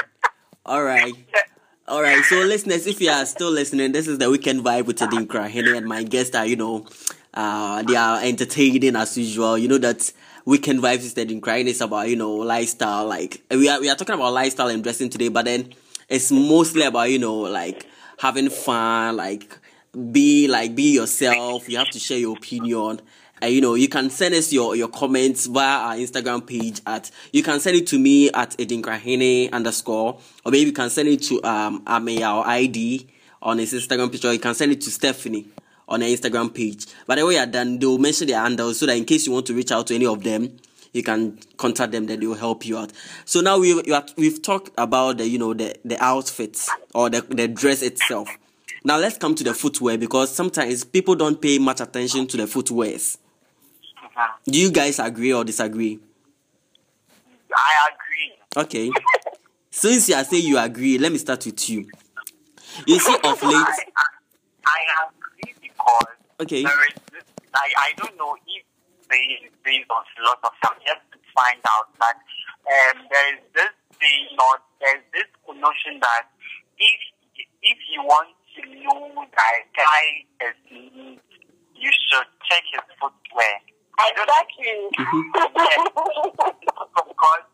All 0.66 0.82
right. 0.82 1.14
All 1.88 2.02
right, 2.02 2.22
so 2.24 2.36
listeners, 2.36 2.86
if 2.86 3.00
you 3.00 3.10
are 3.10 3.26
still 3.26 3.50
listening, 3.50 3.90
this 3.90 4.06
is 4.06 4.18
the 4.18 4.30
weekend 4.30 4.62
vibe 4.62 4.86
with 4.86 5.02
Adin 5.02 5.26
Krahene, 5.26 5.76
and 5.76 5.86
my 5.86 6.04
guests 6.04 6.36
are, 6.36 6.46
you 6.46 6.54
know, 6.54 6.86
uh, 7.34 7.82
they 7.82 7.96
are 7.96 8.22
entertaining 8.22 8.94
as 8.94 9.18
usual. 9.18 9.58
You 9.58 9.66
know 9.66 9.78
that 9.78 10.12
weekend 10.50 10.80
vibes 10.80 11.04
is 11.04 11.14
Adinkra 11.14 11.58
Henny 11.58 11.70
is 11.70 11.80
about, 11.80 12.08
you 12.08 12.16
know, 12.16 12.32
lifestyle. 12.32 13.06
Like 13.06 13.40
we 13.50 13.68
are 13.68 13.80
we 13.80 13.88
are 13.88 13.94
talking 13.94 14.16
about 14.16 14.32
lifestyle 14.32 14.66
and 14.66 14.82
dressing 14.82 15.08
today, 15.08 15.28
but 15.28 15.44
then 15.44 15.72
it's 16.08 16.32
mostly 16.32 16.82
about, 16.82 17.08
you 17.08 17.20
know, 17.20 17.36
like 17.36 17.86
having 18.18 18.50
fun, 18.50 19.16
like 19.16 19.56
be 20.10 20.48
like 20.48 20.74
be 20.74 20.92
yourself. 20.94 21.68
You 21.68 21.78
have 21.78 21.90
to 21.90 22.00
share 22.00 22.18
your 22.18 22.36
opinion. 22.36 23.00
And 23.40 23.54
you 23.54 23.60
know, 23.60 23.74
you 23.76 23.88
can 23.88 24.10
send 24.10 24.34
us 24.34 24.52
your, 24.52 24.74
your 24.74 24.88
comments 24.88 25.46
via 25.46 25.78
our 25.78 25.94
Instagram 25.94 26.44
page 26.44 26.80
at 26.84 27.12
you 27.32 27.44
can 27.44 27.60
send 27.60 27.76
it 27.76 27.86
to 27.86 27.98
me 27.98 28.30
at 28.32 28.50
edinkrahene 28.58 29.52
underscore 29.52 30.18
or 30.44 30.52
maybe 30.52 30.66
you 30.66 30.72
can 30.72 30.90
send 30.90 31.08
it 31.08 31.22
to 31.22 31.42
um 31.44 31.82
Amaya 31.84 32.36
or 32.36 32.46
ID 32.46 33.06
on 33.40 33.58
his 33.58 33.72
Instagram 33.72 34.10
picture. 34.10 34.32
you 34.32 34.40
can 34.40 34.54
send 34.54 34.72
it 34.72 34.80
to 34.82 34.90
Stephanie 34.90 35.46
on 35.90 36.00
their 36.00 36.08
Instagram 36.16 36.54
page. 36.54 36.86
By 37.06 37.16
the 37.16 37.26
way 37.26 37.44
done, 37.46 37.78
they'll 37.78 37.98
mention 37.98 38.28
their 38.28 38.40
handles 38.40 38.78
so 38.78 38.86
that 38.86 38.96
in 38.96 39.04
case 39.04 39.26
you 39.26 39.32
want 39.32 39.46
to 39.46 39.54
reach 39.54 39.72
out 39.72 39.88
to 39.88 39.94
any 39.94 40.06
of 40.06 40.22
them, 40.22 40.56
you 40.92 41.02
can 41.02 41.38
contact 41.56 41.92
them 41.92 42.06
then 42.06 42.20
they 42.20 42.26
will 42.26 42.34
help 42.34 42.64
you 42.66 42.78
out. 42.78 42.92
So 43.24 43.40
now 43.40 43.58
we 43.58 43.74
we 43.74 43.94
we've 44.16 44.42
talked 44.42 44.70
about 44.78 45.18
the 45.18 45.28
you 45.28 45.38
know 45.38 45.54
the 45.54 45.74
the 45.84 46.02
outfits 46.02 46.70
or 46.94 47.10
the, 47.10 47.20
the 47.22 47.48
dress 47.48 47.82
itself. 47.82 48.28
Now 48.84 48.96
let's 48.98 49.18
come 49.18 49.34
to 49.34 49.44
the 49.44 49.52
footwear 49.54 49.98
because 49.98 50.34
sometimes 50.34 50.84
people 50.84 51.14
don't 51.14 51.40
pay 51.40 51.58
much 51.58 51.80
attention 51.80 52.26
to 52.28 52.36
the 52.36 52.44
footwears. 52.44 53.18
Do 54.46 54.58
you 54.58 54.70
guys 54.70 54.98
agree 54.98 55.32
or 55.32 55.44
disagree? 55.44 55.98
I 57.54 57.88
agree. 57.92 58.64
okay. 58.64 58.90
Since 59.70 60.08
you 60.08 60.14
are 60.14 60.24
saying 60.24 60.44
you 60.46 60.58
agree 60.58 60.98
let 60.98 61.12
me 61.12 61.18
start 61.18 61.44
with 61.46 61.68
you. 61.68 61.88
You 62.86 62.98
see 62.98 63.14
of 63.14 63.42
late 63.42 63.54
I, 63.54 63.76
I, 64.66 65.19
because 66.38 66.46
okay. 66.46 66.62
there 66.62 66.84
is 66.88 67.24
I, 67.54 67.66
I 67.76 67.92
don't 67.96 68.16
know 68.16 68.36
if 68.46 68.64
they 69.10 69.50
based 69.64 69.90
on 69.90 70.02
philosophy, 70.14 70.62
I'm 70.62 70.78
yet 70.86 71.02
to 71.10 71.18
find 71.34 71.60
out 71.66 71.90
that 71.98 72.16
um, 72.62 73.06
there 73.10 73.34
is 73.34 73.42
this 73.54 73.74
thing 73.98 74.38
or 74.38 74.62
there's 74.80 75.04
this 75.12 75.26
notion 75.50 75.98
that 76.00 76.30
if 76.78 77.00
if 77.62 77.78
you 77.92 78.02
want 78.02 78.30
to 78.56 78.62
know 78.80 79.26
that 79.34 79.52
a 79.58 79.64
guy 79.74 80.24
is 80.46 80.56
neat, 80.70 81.20
you 81.74 81.90
should 81.90 82.28
check 82.48 82.62
his 82.72 82.86
footwear. 82.96 83.60
I 83.98 84.12
don't 84.16 84.30
Exactly. 84.30 84.88
because 87.04 87.44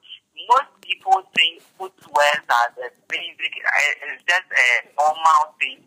most 0.46 0.70
people 0.80 1.18
think 1.34 1.62
footwear 1.74 2.34
are 2.46 2.70
the 2.76 2.90
basic, 3.08 3.52
uh, 3.66 4.12
it's 4.14 4.22
just 4.28 4.46
a 4.46 4.68
normal 4.94 5.56
thing 5.58 5.82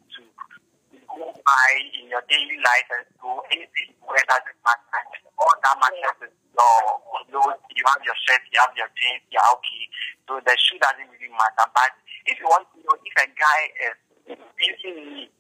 go 1.20 1.28
by 1.44 1.70
in 2.00 2.08
your 2.08 2.24
daily 2.32 2.58
life 2.64 2.88
and 2.96 3.04
do 3.20 3.30
anything 3.52 3.92
where 4.08 4.24
doesn't 4.24 4.60
matter. 4.64 5.04
All 5.36 5.52
that 5.52 5.76
matters 5.84 6.32
is 6.32 6.34
your 6.56 6.80
clothes, 7.28 7.60
you 7.76 7.84
have 7.84 8.00
your 8.08 8.16
shirt, 8.24 8.40
you 8.52 8.60
have 8.64 8.72
your 8.80 8.88
jeans, 8.96 9.24
you're 9.28 9.44
okay. 9.60 9.84
So 10.28 10.40
the 10.40 10.56
shoe 10.56 10.80
doesn't 10.80 11.12
really 11.12 11.32
matter. 11.36 11.68
But 11.76 11.92
if 12.26 12.40
you 12.40 12.48
want 12.48 12.72
to 12.72 12.78
know 12.80 12.96
if 12.96 13.16
a 13.20 13.28
guy 13.36 13.62
is 13.92 13.98
really 14.32 15.28
neat, 15.28 15.32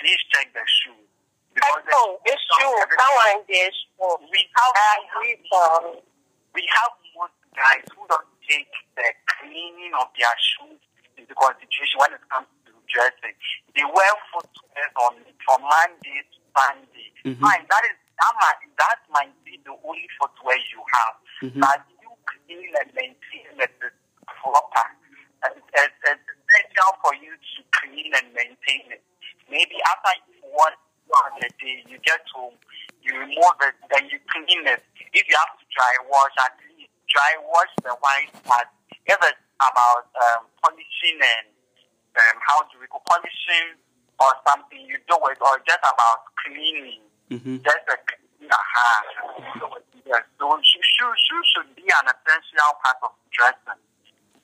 please 0.00 0.20
check 0.32 0.48
the 0.56 0.64
shoe. 0.64 0.96
Because 1.52 1.84
No, 1.86 2.18
it's 2.26 2.42
true. 2.58 2.74
That 2.82 3.12
one 3.14 3.44
is 3.46 3.76
true. 3.94 4.16
we 4.32 4.40
have 4.58 4.74
I 4.74 4.98
we 6.54 6.62
have 6.80 6.92
most 7.14 7.34
guys 7.54 7.84
who 7.94 8.02
don't 8.10 8.30
take 8.48 8.70
the 8.98 9.06
cleaning 9.38 9.94
of 9.98 10.10
their 10.18 10.34
shoes 10.38 10.80
into 11.18 11.34
consideration 11.34 11.98
when 11.98 12.12
it 12.14 12.22
comes 12.30 12.46
to 12.63 12.63
dressing. 12.94 13.34
They 13.74 13.82
wear 13.84 14.12
footwear 14.30 14.86
on 15.02 15.18
from 15.42 15.60
Monday 15.66 16.22
to 16.22 16.38
Sunday. 16.54 17.10
Mhm. 17.26 17.42
Fine, 17.42 17.66
that 17.68 17.82
is 17.90 17.98
that 18.22 18.32
might 18.38 18.60
that 18.78 18.98
might 19.10 19.34
be 19.44 19.58
the 19.66 19.74
only 19.82 20.08
footwear 20.18 20.56
you 20.70 20.80
have. 20.94 21.14
Mhm. 21.42 21.60
But 21.60 21.82
you 22.00 22.10
clean 22.30 22.70
and 22.80 22.88
maintain 22.94 23.58
it 23.58 23.74
proper. 24.26 24.86
And 25.44 25.60
It's, 25.74 26.00
essential 26.06 26.90
for 27.02 27.12
you 27.18 27.34
to 27.36 27.60
clean 27.72 28.14
and 28.14 28.32
maintain 28.32 28.92
it. 28.92 29.02
Maybe 29.50 29.76
after 29.90 30.12
one 30.40 30.72
on 31.12 31.36
a 31.42 31.48
day, 31.60 31.84
you 31.86 31.98
get 31.98 32.22
home, 32.32 32.56
you 33.02 33.12
remove 33.18 33.58
it, 33.60 33.74
then 33.90 34.08
you 34.08 34.18
clean 34.30 34.66
it. 34.66 34.82
If 35.12 35.28
you 35.28 35.36
have 35.36 35.58
to 35.58 35.64
dry 35.74 35.94
wash, 36.08 36.32
at 36.38 36.56
least 36.78 36.90
dry 37.08 37.36
wash 37.42 37.68
the 37.82 37.92
white 38.00 38.32
part. 38.44 38.68
If 39.04 39.18
it's 39.20 39.38
about 39.60 40.08
um, 40.16 40.46
polishing 40.62 41.20
and 41.20 41.46
um, 42.16 42.36
how 42.46 42.62
do 42.70 42.78
we 42.80 42.86
go 42.90 43.00
polishing 43.08 43.76
or 44.20 44.30
something, 44.46 44.78
you 44.86 44.98
do 45.08 45.16
it, 45.30 45.38
or 45.40 45.58
just 45.66 45.82
about 45.82 46.20
cleaning, 46.44 47.02
hmm 47.30 47.56
just 47.64 47.84
a 47.88 47.96
clean 48.06 48.50
uh 48.50 49.00
Yes, 50.06 50.22
so 50.38 50.50
shoe, 50.62 50.80
shoe, 50.82 51.12
shoe 51.16 51.42
should 51.54 51.76
be 51.76 51.82
an 51.82 52.04
essential 52.12 52.76
part 52.84 52.96
of 53.02 53.10
dressing. 53.32 53.80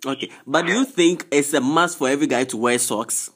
Okay, 0.07 0.31
but 0.47 0.67
do 0.67 0.73
you 0.73 0.85
think 0.87 1.27
it's 1.31 1.53
a 1.53 1.61
must 1.61 1.99
for 1.99 2.09
every 2.09 2.27
guy 2.27 2.45
to 2.45 2.57
wear 2.57 2.79
socks? 2.79 3.31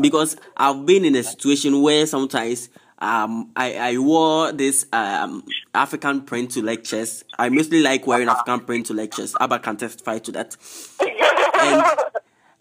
Because 0.00 0.36
I've 0.56 0.86
been 0.86 1.04
in 1.04 1.16
a 1.16 1.22
situation 1.24 1.82
where 1.82 2.06
sometimes 2.06 2.68
um 3.00 3.50
I, 3.56 3.74
I 3.94 3.98
wore 3.98 4.52
this 4.52 4.86
um 4.92 5.44
African 5.74 6.22
print 6.22 6.52
to 6.52 6.62
lectures. 6.62 7.24
I 7.36 7.48
mostly 7.48 7.82
like 7.82 8.06
wearing 8.06 8.28
African 8.28 8.60
print 8.60 8.86
to 8.86 8.94
lectures. 8.94 9.34
Abba 9.40 9.58
can 9.58 9.76
testify 9.76 10.18
to 10.20 10.32
that. 10.32 10.56
And 11.00 11.84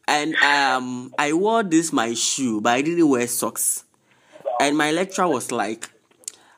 and 0.08 0.36
um 0.36 1.14
I 1.18 1.34
wore 1.34 1.64
this 1.64 1.94
my 1.94 2.14
shoe, 2.14 2.62
but 2.62 2.74
I 2.74 2.82
didn't 2.82 3.10
wear 3.10 3.28
socks. 3.28 3.86
And 4.60 4.78
my 4.78 4.92
lecturer 4.92 5.28
was 5.28 5.52
like, 5.52 5.90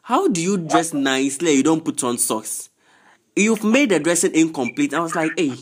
How 0.04 0.28
do 0.28 0.42
you 0.42 0.58
dress 0.58 0.94
nicely? 0.94 1.54
You 1.54 1.64
don't 1.64 1.86
put 1.86 2.04
on 2.04 2.18
socks. 2.18 2.70
You've 3.36 3.64
made 3.64 3.90
the 3.90 4.00
dressing 4.00 4.36
incomplete. 4.36 4.94
I 4.94 5.00
was 5.00 5.16
like, 5.16 5.32
hey, 5.38 5.54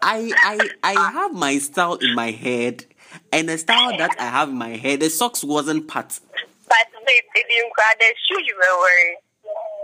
I 0.00 0.30
I 0.36 0.70
I 0.84 1.10
have 1.12 1.32
my 1.32 1.58
style 1.58 1.94
in 1.94 2.14
my 2.14 2.30
head, 2.30 2.84
and 3.32 3.48
the 3.48 3.58
style 3.58 3.96
that 3.98 4.14
I 4.20 4.24
have 4.24 4.50
in 4.50 4.56
my 4.56 4.76
head, 4.76 5.00
the 5.00 5.10
socks 5.10 5.42
wasn't 5.42 5.88
part. 5.88 6.20
But 6.68 6.86
it 7.08 7.24
didn't 7.34 7.72
grab 7.74 7.96
the 7.98 8.14
shoe 8.28 8.42
you 8.44 8.54
were 8.54 8.80
wearing. 8.80 9.16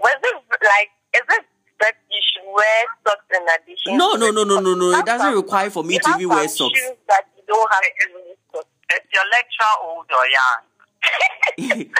Was 0.02 0.16
it 0.22 0.34
like, 0.62 0.90
is 1.14 1.38
it 1.38 1.44
that 1.82 1.94
you 2.10 2.20
should 2.22 2.46
wear 2.48 2.78
socks 3.06 3.26
in 3.34 3.42
addition? 3.42 3.98
No, 3.98 4.14
no, 4.14 4.30
no, 4.30 4.44
no, 4.44 4.60
no, 4.60 4.74
no. 4.74 4.98
It 4.98 5.04
doesn't 5.04 5.34
require 5.34 5.68
for 5.70 5.82
me 5.84 5.94
you 5.94 6.00
to 6.00 6.08
have 6.10 6.20
even 6.20 6.30
wear 6.34 6.48
some 6.48 6.68
socks. 6.70 6.78
shoes 6.78 6.96
that 7.08 7.24
you 7.36 7.42
don't 7.46 7.68
have 7.72 7.82
to 7.82 8.06
wear 8.14 8.34
socks. 8.54 8.68
Is 8.94 9.00
your 9.12 9.26
lecture 9.34 9.74
old 9.82 10.06
or 10.10 10.26
young? 10.30 11.84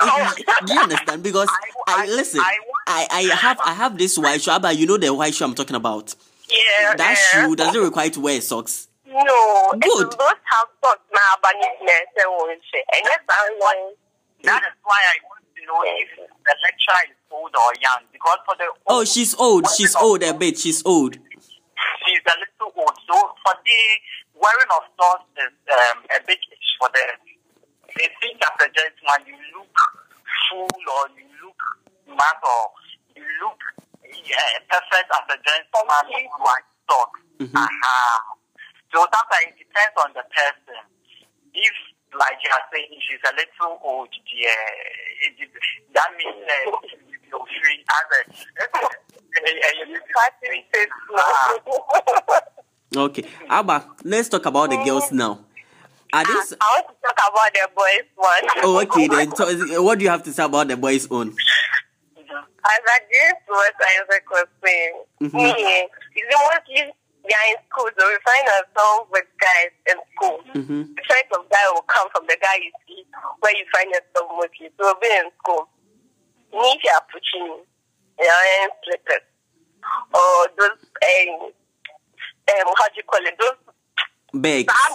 Oh. 0.00 0.34
Do 0.64 0.74
you 0.74 0.80
understand? 0.80 1.22
Because 1.24 1.48
I, 1.88 2.04
I- 2.04 2.06
listen, 2.06 2.40
I- 2.40 2.58
I, 2.86 3.06
I 3.10 3.22
have 3.34 3.58
I 3.64 3.72
have 3.74 3.98
this 3.98 4.16
white 4.16 4.40
shoe, 4.40 4.58
but 4.60 4.76
you 4.76 4.86
know 4.86 4.96
the 4.96 5.12
white 5.12 5.34
shoe 5.34 5.44
I'm 5.44 5.54
talking 5.54 5.74
about. 5.76 6.14
Yeah, 6.48 6.94
That 6.96 7.16
shoe 7.18 7.54
doesn't 7.56 7.82
require 7.82 8.08
to 8.10 8.20
wear 8.20 8.40
socks. 8.40 8.88
No, 9.06 9.72
Good. 9.72 10.06
it's 10.06 10.16
those 10.16 10.40
have 10.44 10.68
socks 10.82 11.02
now, 11.12 11.32
but 11.42 11.52
it's 11.56 11.82
necessary. 11.82 12.52
And 12.92 13.02
yes, 13.04 13.18
I 13.28 13.56
know. 13.58 13.92
That 14.44 14.62
is 14.62 14.72
why 14.84 15.00
I 15.02 15.16
want 15.26 15.37
to 15.37 15.37
know 15.68 15.80
if 15.84 16.08
the 16.16 16.54
lecturer 16.64 17.02
is 17.12 17.16
old 17.30 17.52
or 17.54 17.70
young. 17.80 18.02
Because 18.10 18.40
for 18.48 18.56
the 18.56 18.66
Oh, 18.88 19.04
she's 19.04 19.34
old. 19.36 19.68
She's 19.76 19.94
old 19.94 20.22
a 20.24 20.32
bit. 20.34 20.58
She's 20.58 20.82
old. 20.84 21.14
she's 21.14 22.24
a 22.26 22.36
little 22.40 22.72
old. 22.74 22.96
So 23.06 23.14
for 23.44 23.54
the 23.60 23.80
wearing 24.34 24.70
of 24.74 24.82
socks 24.96 25.28
is 25.38 25.54
um, 25.70 25.98
a 26.16 26.18
bit 26.26 26.40
for 26.80 26.88
the 26.94 27.04
they 27.96 28.08
think 28.20 28.38
as 28.44 28.54
a 28.62 28.68
gentleman 28.70 29.26
you 29.26 29.36
look 29.58 29.74
full 30.46 30.68
or 30.70 31.04
you 31.18 31.26
look 31.42 31.60
mad 32.06 32.38
or 32.44 32.62
you 33.16 33.24
look 33.42 33.58
yeah, 34.06 34.60
perfect 34.70 35.08
as 35.10 35.26
a 35.34 35.38
gentleman 35.42 36.04
with 36.12 36.32
white 36.38 36.68
socks. 36.88 37.20
Mhm. 37.40 37.56
Uh-huh. 37.56 38.18
So 38.94 39.04
sometimes 39.12 39.52
it 39.52 39.58
depends 39.66 39.96
on 40.04 40.12
the 40.14 40.24
person. 40.30 40.80
If 41.52 41.76
like 42.16 42.38
you 42.40 42.50
are 42.52 42.64
saying 42.72 42.88
she's 43.04 43.20
a 43.24 43.32
little 43.36 43.78
old, 43.84 44.08
yeah, 44.32 44.52
it, 45.28 45.50
that 45.94 46.08
means 46.16 46.40
uh, 46.46 46.72
you're 47.28 47.44
free 47.60 47.84
as 47.84 48.06
a 52.94 52.98
Okay, 52.98 53.24
Abba, 53.50 53.86
let's 54.04 54.28
talk 54.28 54.46
about 54.46 54.70
the 54.70 54.76
girls 54.82 55.12
now. 55.12 55.44
Are 56.12 56.24
these? 56.24 56.54
I 56.58 56.80
want 56.80 56.86
to 56.88 56.94
talk 57.04 57.20
about 57.30 57.52
the 57.52 57.68
boys 57.76 58.08
one. 58.16 58.44
Oh, 58.64 58.80
okay 58.82 59.08
then. 59.08 59.36
So, 59.36 59.82
what 59.82 59.98
do 59.98 60.04
you 60.04 60.10
have 60.10 60.22
to 60.22 60.32
say 60.32 60.42
about 60.42 60.68
the 60.68 60.76
boys' 60.76 61.06
own? 61.10 61.28
As 61.28 61.34
I 62.64 62.98
agree 63.04 63.32
to 63.46 63.52
what 63.52 63.74
Isaac 63.80 64.24
was 64.30 64.46
saying, 64.64 64.94
Mhm. 65.20 65.34
me, 65.34 65.88
it's 66.16 66.28
mostly 66.32 66.84
we 66.84 66.92
are 67.34 67.48
in 67.52 67.60
school, 67.68 67.88
so 67.92 68.02
we 68.06 68.16
find 68.24 68.46
ourselves 68.48 69.06
with 69.12 69.28
guys 69.40 69.72
in 69.90 69.98
school. 70.14 70.38
Mm-hmm. 70.54 70.82
The 70.96 71.04
type 71.08 71.30
of 71.36 71.48
guy 71.50 71.66
will 71.74 71.88
come 71.88 72.08
from 72.12 72.24
the 72.28 72.38
guy 72.40 72.56
you 72.62 72.72
see 72.86 73.04
where 73.40 73.54
you 73.56 73.64
find 73.72 73.88
yourself 73.90 74.28
mostly. 74.32 74.72
So 74.76 74.88
we'll 74.88 75.02
be 75.02 75.12
in 75.12 75.28
school. 75.42 75.68
Me, 76.52 76.64
if 76.72 76.80
you 76.80 76.92
are 76.94 77.06
pushing 77.12 77.46
you 77.60 78.26
know, 78.26 78.40
and 78.64 78.72
slippers, 78.84 79.26
or 80.16 80.48
those, 80.56 80.80
um, 80.80 81.52
um, 81.52 82.66
how 82.76 82.88
do 82.88 82.96
you 82.96 83.06
call 83.06 83.20
it, 83.22 83.36
those 83.36 83.58
Begs. 84.34 84.68
I'm 84.68 84.94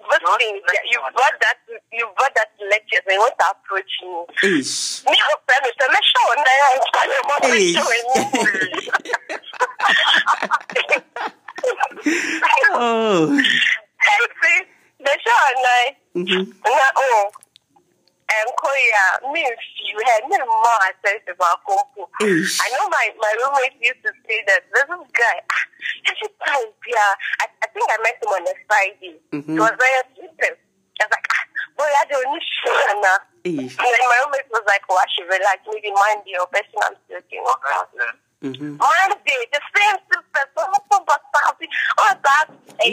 from 0.00 0.10
one 0.10 0.20
now. 0.24 0.36
This 0.38 0.40
thing, 0.40 0.54
you 0.90 0.98
brought 1.14 1.36
that, 1.40 1.56
you 1.92 2.04
brought 2.16 2.34
that 2.34 2.48
to 2.58 2.64
lectures 2.68 3.04
and 3.06 3.14
you 3.14 3.20
want 3.20 3.34
to 3.38 3.46
approach 3.52 3.92
me. 4.02 4.24
Ish. 4.60 5.04
Me, 5.06 5.12
I'm 5.16 5.38
friend 5.46 5.62
with 5.64 5.78
them. 5.78 5.92
Sure, 6.00 6.34
now 6.36 6.56
I'm 6.68 6.80
Hey. 7.50 7.72
sure. 7.72 7.96
Oh. 12.72 13.40
Hey, 14.00 14.26
see, 14.42 14.58
the 15.04 15.12
show, 15.20 15.44
now. 15.60 15.84
Mm-hmm. 16.24 16.50
na 16.64 16.88
oh 16.96 17.30
ẹnkọ 18.38 18.70
ya 18.92 19.04
mi 19.32 19.42
fi 19.74 19.86
ẹ 20.12 20.16
mi 20.28 20.36
mọ 20.38 20.72
access 20.88 21.22
about 21.34 21.60
Ish. 22.20 22.60
i 22.64 22.68
know 22.74 22.86
my 22.96 23.06
my 23.24 23.32
roommate 23.40 23.76
used 23.88 24.02
to 24.06 24.12
say 24.26 24.38
that 24.48 24.62
this 24.72 24.90
guy. 25.20 25.38
Every 26.10 26.28
time 26.44 26.68
yeah. 26.86 27.12
I, 27.42 27.46
I 27.64 27.66
think 27.72 27.86
i 27.94 27.96
met 28.04 28.16
him 28.22 28.30
on 28.36 28.44
a 28.52 28.54
friday. 28.68 29.14
Mhm. 29.32 29.52
he 29.54 29.58
was 29.64 29.74
very 29.84 30.00
stupid 30.12 30.54
i 31.00 31.04
was 31.04 31.10
like 31.14 31.28
ah 31.36 31.44
boy 31.76 31.90
i 32.00 32.04
don't 32.10 32.28
need 32.32 32.46
sugar 32.58 32.94
now 33.06 33.18
and 33.44 33.90
then 33.94 34.04
my 34.12 34.18
roommate 34.22 34.50
was 34.56 34.64
like 34.72 34.84
oh 34.90 34.98
i 35.04 35.06
should 35.12 35.28
relax. 35.36 35.58
Maybe 35.72 35.90
mind 36.02 36.20
the 36.24 36.34
person 36.54 36.78
i'm 36.86 36.96
smoking 37.06 37.44
Mm-hmm. 38.42 38.76
Monday, 38.80 39.40
the 39.52 39.60
same 39.76 39.98
sister, 40.08 40.44
so 40.56 40.64
no 40.64 40.78
so 40.90 41.04
happy. 41.44 41.68
Oh, 41.98 42.12
that 42.24 42.48
a 42.80 42.88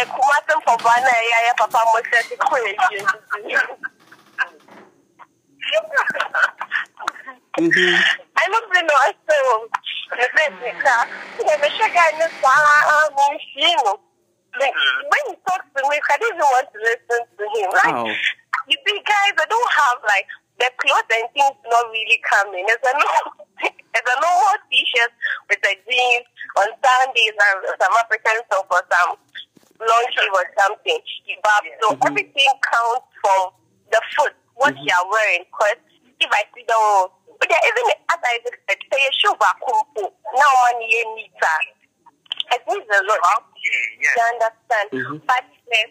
a 0.00 0.02
kumatem 0.06 0.58
for 0.64 0.76
Bana, 0.80 1.12
yeah, 1.28 1.52
Papa 1.58 1.84
must 1.92 2.08
say 2.08 2.22
the 2.32 2.36
question. 2.40 3.04
Mm-hmm. 7.58 7.94
I 8.38 8.44
don't 8.46 8.70
know, 8.70 9.02
so 9.26 9.36
the 10.14 10.26
basic 10.30 10.78
car. 10.78 11.02
Yeah, 11.42 11.58
the 11.58 11.70
sugar 11.74 12.06
in 12.14 12.22
the 12.22 12.30
salad, 12.38 13.18
you. 13.58 13.74
When 14.58 15.22
he 15.26 15.34
talks 15.42 15.66
to 15.74 15.82
me, 15.90 15.98
I 15.98 16.14
don't 16.22 16.34
even 16.34 16.38
want 16.38 16.70
to 16.70 16.78
listen 16.86 17.20
to 17.26 17.44
him. 17.58 17.68
Like, 17.74 17.98
Ow. 17.98 18.06
you 18.70 18.78
see, 18.86 18.98
guys, 19.02 19.34
I 19.42 19.46
don't 19.50 19.72
have 19.74 19.98
like 20.06 20.26
the 20.62 20.70
clothes 20.78 21.10
and 21.18 21.26
things 21.34 21.58
not 21.66 21.90
really 21.90 22.18
coming. 22.22 22.62
It's 22.62 22.82
a 22.86 22.94
normal, 22.94 23.42
it's 23.66 24.06
a 24.06 24.16
normal 24.22 24.54
t-shirt 24.70 25.12
with 25.50 25.58
the 25.58 25.74
jeans 25.90 26.26
on 26.62 26.70
Sundays 26.78 27.34
and 27.42 27.58
some 27.74 27.94
African 27.98 28.38
stuff 28.46 28.70
or 28.70 28.82
some 28.86 29.18
long 29.82 30.04
sleeve 30.14 30.34
or 30.34 30.46
something. 30.58 30.98
But 31.42 31.62
so 31.82 31.86
Mhm. 31.90 32.06
everything 32.06 32.50
counts 32.62 33.06
from 33.18 33.50
the 33.90 34.00
foot, 34.14 34.34
what 34.54 34.74
you 34.78 34.94
are 34.94 35.06
wearing. 35.10 35.42
Because 35.50 35.78
if 36.22 36.30
I 36.30 36.42
see 36.54 36.62
the 36.66 37.10
but 37.38 37.46
then 37.48 37.60
even 37.64 37.84
as 38.10 38.20
I 38.22 38.34
said, 38.42 38.78
say 38.92 39.02
a 39.06 39.12
back 39.38 39.58
home, 39.62 39.86
now 40.34 40.52
one 40.70 40.82
year 40.86 41.04
meter. 41.14 41.58
It 42.50 42.62
means 42.66 42.84
a 42.88 43.00
lot. 43.04 43.20
Okay, 43.44 43.82
yes. 44.00 44.16
You 44.16 44.24
understand? 44.32 44.88
Mhm. 44.92 45.16
But 45.26 45.44
uh, 45.44 45.88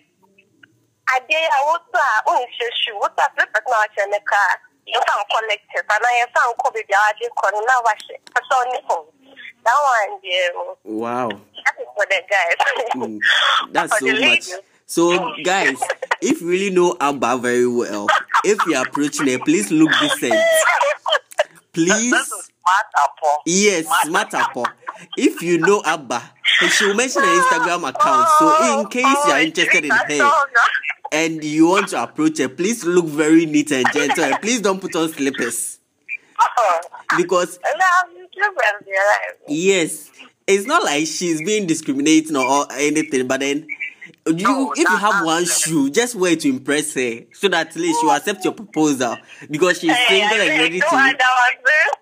I 1.09 1.19
did 1.29 1.47
I 1.53 1.59
uh 1.93 2.31
only 2.31 2.47
say 2.59 2.69
shoe. 2.83 2.97
What 2.99 3.13
a 3.17 3.29
flip 3.35 3.49
at 3.55 3.63
now 3.69 3.85
in 4.03 4.09
the 4.11 4.19
car. 4.27 4.51
You 4.87 4.99
can 4.99 5.23
collect 5.29 5.67
it, 5.75 5.85
and 5.85 6.03
I 6.03 6.25
found 6.33 6.55
Kobe 6.63 6.79
the 6.87 6.95
RJ 6.95 7.29
corner 7.35 7.61
now 7.67 7.81
wash 7.83 8.07
it. 8.09 8.21
I 8.35 8.39
saw 8.49 8.63
Nippon. 8.71 9.03
That 9.63 9.77
one 9.83 10.19
yeah, 10.23 10.49
Wow. 10.83 11.29
that 11.29 11.75
is 11.79 11.87
for 11.95 12.05
the 12.09 12.21
guys. 12.31 12.55
Mm, 12.95 13.19
That's 13.73 13.99
so 13.99 14.05
much. 14.07 14.19
ladies. 14.19 14.55
So, 14.85 15.33
guys, 15.43 15.77
if 16.21 16.39
you 16.41 16.47
really 16.47 16.69
know 16.69 16.95
Abba 17.01 17.37
very 17.37 17.67
well, 17.67 18.07
if 18.45 18.65
you're 18.65 18.81
approaching 18.81 19.27
her, 19.27 19.39
please 19.39 19.69
look 19.69 19.91
decent. 19.99 20.33
Please. 21.77 22.11
This 22.11 22.31
is 22.31 22.51
smart. 22.65 23.43
Yes, 23.45 23.85
smart 24.03 24.33
apple. 24.33 24.65
If 25.15 25.43
you 25.43 25.59
know 25.59 25.83
Abba, 25.85 26.23
she 26.71 26.87
will 26.87 26.95
mention 26.95 27.21
her 27.21 27.39
Instagram 27.39 27.87
account. 27.87 28.27
So, 28.39 28.49
oh, 28.49 28.81
in 28.81 28.87
case 28.87 29.03
you 29.03 29.31
are 29.31 29.37
oh, 29.37 29.41
interested 29.41 29.85
in 29.85 29.91
her 29.91 30.31
and 31.11 31.43
you 31.43 31.67
want 31.67 31.89
to 31.89 32.01
approach 32.01 32.39
her, 32.39 32.49
please 32.49 32.83
look 32.83 33.05
very 33.05 33.45
neat 33.45 33.71
and 33.71 33.85
gentle 33.93 34.23
and 34.23 34.41
please 34.41 34.59
don't 34.61 34.81
put 34.81 34.95
on 34.95 35.07
slippers. 35.09 35.77
Oh. 36.41 36.79
Because, 37.15 37.59
yes, 39.47 40.09
it's 40.47 40.65
not 40.65 40.83
like 40.83 41.05
she's 41.05 41.43
being 41.43 41.67
discriminating 41.67 42.35
or 42.37 42.65
anything, 42.71 43.27
but 43.27 43.41
then. 43.41 43.67
You, 44.27 44.43
No, 44.43 44.71
if 44.73 44.79
you 44.79 44.97
have 44.97 45.25
one 45.25 45.45
shoe, 45.45 45.89
just 45.89 46.15
wear 46.15 46.33
it 46.33 46.41
to 46.41 46.49
impress 46.49 46.93
her, 46.95 47.21
so 47.33 47.47
that 47.49 47.67
at 47.67 47.75
least 47.75 47.99
she 48.01 48.05
will 48.05 48.13
accept 48.13 48.43
your 48.43 48.53
proposal 48.53 49.17
because 49.49 49.79
she's 49.79 49.95
single 50.07 50.37
and 50.37 50.59
ready 50.61 50.79
to. 50.79 51.15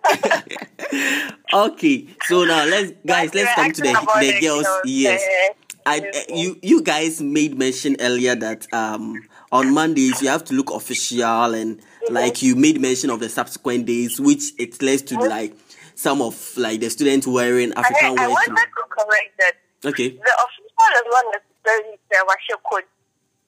Eh? 0.08 1.32
okay, 1.54 2.08
so 2.24 2.44
now 2.44 2.66
let's 2.66 2.94
guys, 3.06 3.34
let's 3.34 3.54
come 3.54 3.72
to 3.72 3.82
the 3.82 3.94
the 4.20 4.40
girls. 4.42 4.68
Yes, 4.86 5.22
eh, 5.24 5.54
I 5.86 6.00
uh, 6.00 6.36
you 6.36 6.58
you 6.64 6.82
guys 6.82 7.22
made 7.22 7.58
mention 7.58 7.96
earlier 8.00 8.36
that 8.36 8.72
um 8.74 9.22
on 9.52 9.74
Mondays 9.74 10.22
you 10.22 10.30
have 10.30 10.44
to 10.46 10.54
look 10.54 10.72
official 10.72 11.54
and 11.54 11.80
like 12.10 12.42
you 12.42 12.56
made 12.56 12.82
mention 12.82 13.10
of 13.10 13.20
the 13.20 13.30
subsequent 13.30 13.86
days, 13.86 14.20
which 14.20 14.54
it 14.58 14.82
leads 14.82 15.04
to 15.04 15.16
hmm? 15.16 15.28
like 15.28 15.56
some 15.96 16.22
of 16.22 16.58
like 16.58 16.80
the 16.80 16.90
students 16.90 17.28
wearing 17.28 17.72
African 17.74 18.18
I, 18.20 18.26
I 18.26 18.28
wanted 18.28 18.56
to 18.56 18.84
correct 18.90 19.38
that. 19.40 19.54
Okay, 19.86 20.10
The 20.10 20.18
official 20.18 20.92
is 20.96 21.06
not 21.12 21.42
necessarily 21.66 21.98
the 22.12 22.24
Washe 22.28 22.56
code 22.70 22.84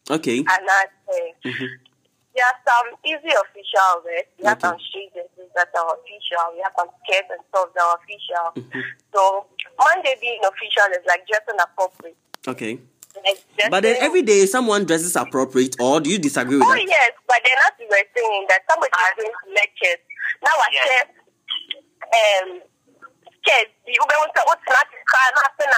okay. 0.10 0.38
and 0.40 0.66
not 0.66 0.88
uh, 1.10 1.14
Mhm. 1.46 1.70
There 2.36 2.46
are 2.46 2.60
some 2.70 2.94
easy 3.04 3.34
official 3.34 4.02
wear. 4.06 4.22
We 4.38 4.46
have 4.46 4.58
Okay. 4.62 4.68
some 4.70 4.78
street 4.80 5.10
dresses 5.14 5.50
that 5.58 5.70
are 5.74 5.90
official. 5.98 6.54
We 6.54 6.62
have 6.62 6.74
some 6.78 6.90
skirts 7.02 7.30
and 7.34 7.42
stuff 7.50 7.74
that 7.74 7.82
are 7.82 7.98
official. 7.98 8.46
Mhm. 8.62 8.84
So 9.14 9.22
Monday 9.80 10.16
being 10.22 10.42
official 10.46 10.86
is 10.94 11.02
like 11.08 11.26
dressing 11.26 11.58
appropriate. 11.60 12.18
Okay. 12.48 12.78
Like 13.26 13.42
But 13.72 13.82
then 13.82 13.98
every 13.98 14.22
day 14.22 14.46
someone 14.46 14.86
dresses 14.86 15.16
appropriate, 15.16 15.76
or 15.82 16.00
do 16.00 16.12
you 16.12 16.20
disagree 16.20 16.58
with 16.62 16.68
Oh 16.68 16.70
that? 16.70 16.78
Oh 16.78 16.86
yes, 16.86 17.12
but 17.26 17.42
then 17.44 17.58
as 17.66 17.74
we 17.80 17.86
were 17.90 18.06
saying 18.14 18.46
that 18.50 18.62
somebody 18.70 18.94
is 18.94 19.14
going 19.18 19.34
to 19.34 19.50
lectures. 19.58 20.02
Now 20.46 20.54
I 20.62 20.70
Yes. 20.74 20.86
said 20.88 21.06
um 22.22 22.62
skirts. 23.42 23.74
You 23.90 23.98
be 23.98 24.16
want 24.22 24.30
to 24.38 24.42
what's 24.46 24.62
not 24.70 24.86
car 25.10 25.30
nothing 25.42 25.74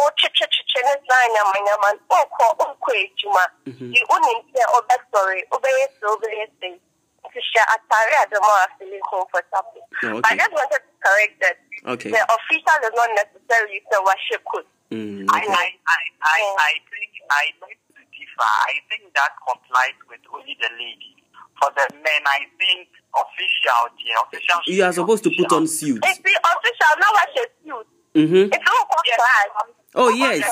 che 0.00 0.80
ne 0.84 0.94
sign 1.08 1.32
nyama 1.32 1.56
nyama 1.64 1.88
o 2.10 2.18
ko 2.36 2.46
o 2.60 2.74
ko 2.80 2.92
ejuma. 2.92 3.44
You 3.64 4.04
only 4.10 4.34
say 4.52 4.64
o 4.68 4.82
back 4.88 5.00
story 5.08 5.42
o 5.52 5.58
be 5.58 5.68
yes 5.80 5.90
o 6.04 6.16
be 6.20 6.28
yes 6.36 6.50
thing. 6.60 6.78
To 7.26 7.40
share 7.52 7.64
atare 7.74 8.14
adamo 8.22 8.46
are 8.46 8.68
feeling 8.78 9.00
comfortable. 9.10 9.82
Oh, 10.04 10.20
But 10.22 10.26
I 10.32 10.36
just 10.36 10.52
wanted 10.52 10.78
to 10.78 10.92
correct 11.02 11.34
that. 11.42 11.56
Okay. 11.96 12.10
The 12.10 12.22
official 12.22 12.78
is 12.86 12.94
not 12.94 13.10
necessarily 13.18 13.82
the 13.90 13.98
worship 14.04 14.42
code. 14.46 14.68
Mm, 14.92 15.26
I, 15.28 15.42
okay. 15.42 15.50
I, 15.52 15.66
I, 15.90 16.00
I, 16.22 16.38
I 16.54 16.72
think 16.86 17.10
I 17.30 17.44
beg 17.60 17.76
to 17.98 18.02
differ. 18.14 18.46
I 18.70 18.74
think 18.88 19.10
that 19.18 19.32
complies 19.42 19.98
with 20.08 20.22
only 20.32 20.54
the 20.60 20.70
ladies. 20.78 21.18
For 21.58 21.72
the 21.74 21.88
men, 21.98 22.22
I 22.30 22.46
think 22.60 22.88
official, 23.10 23.90
yeah, 24.04 24.22
official. 24.22 24.60
You 24.70 24.84
are 24.84 24.92
supposed 24.92 25.24
to 25.24 25.30
put 25.34 25.50
on 25.52 25.66
suits. 25.66 25.98
It's 26.06 26.20
the 26.22 26.36
official, 26.36 26.92
not 27.00 27.12
worship 27.16 27.50
suit. 27.64 27.86
Mm-hmm. 28.14 28.54
It's 28.54 28.64
all 28.70 28.86
Yes. 29.06 29.18
class. 29.22 29.48
Oh 29.96 30.08
yes. 30.10 30.44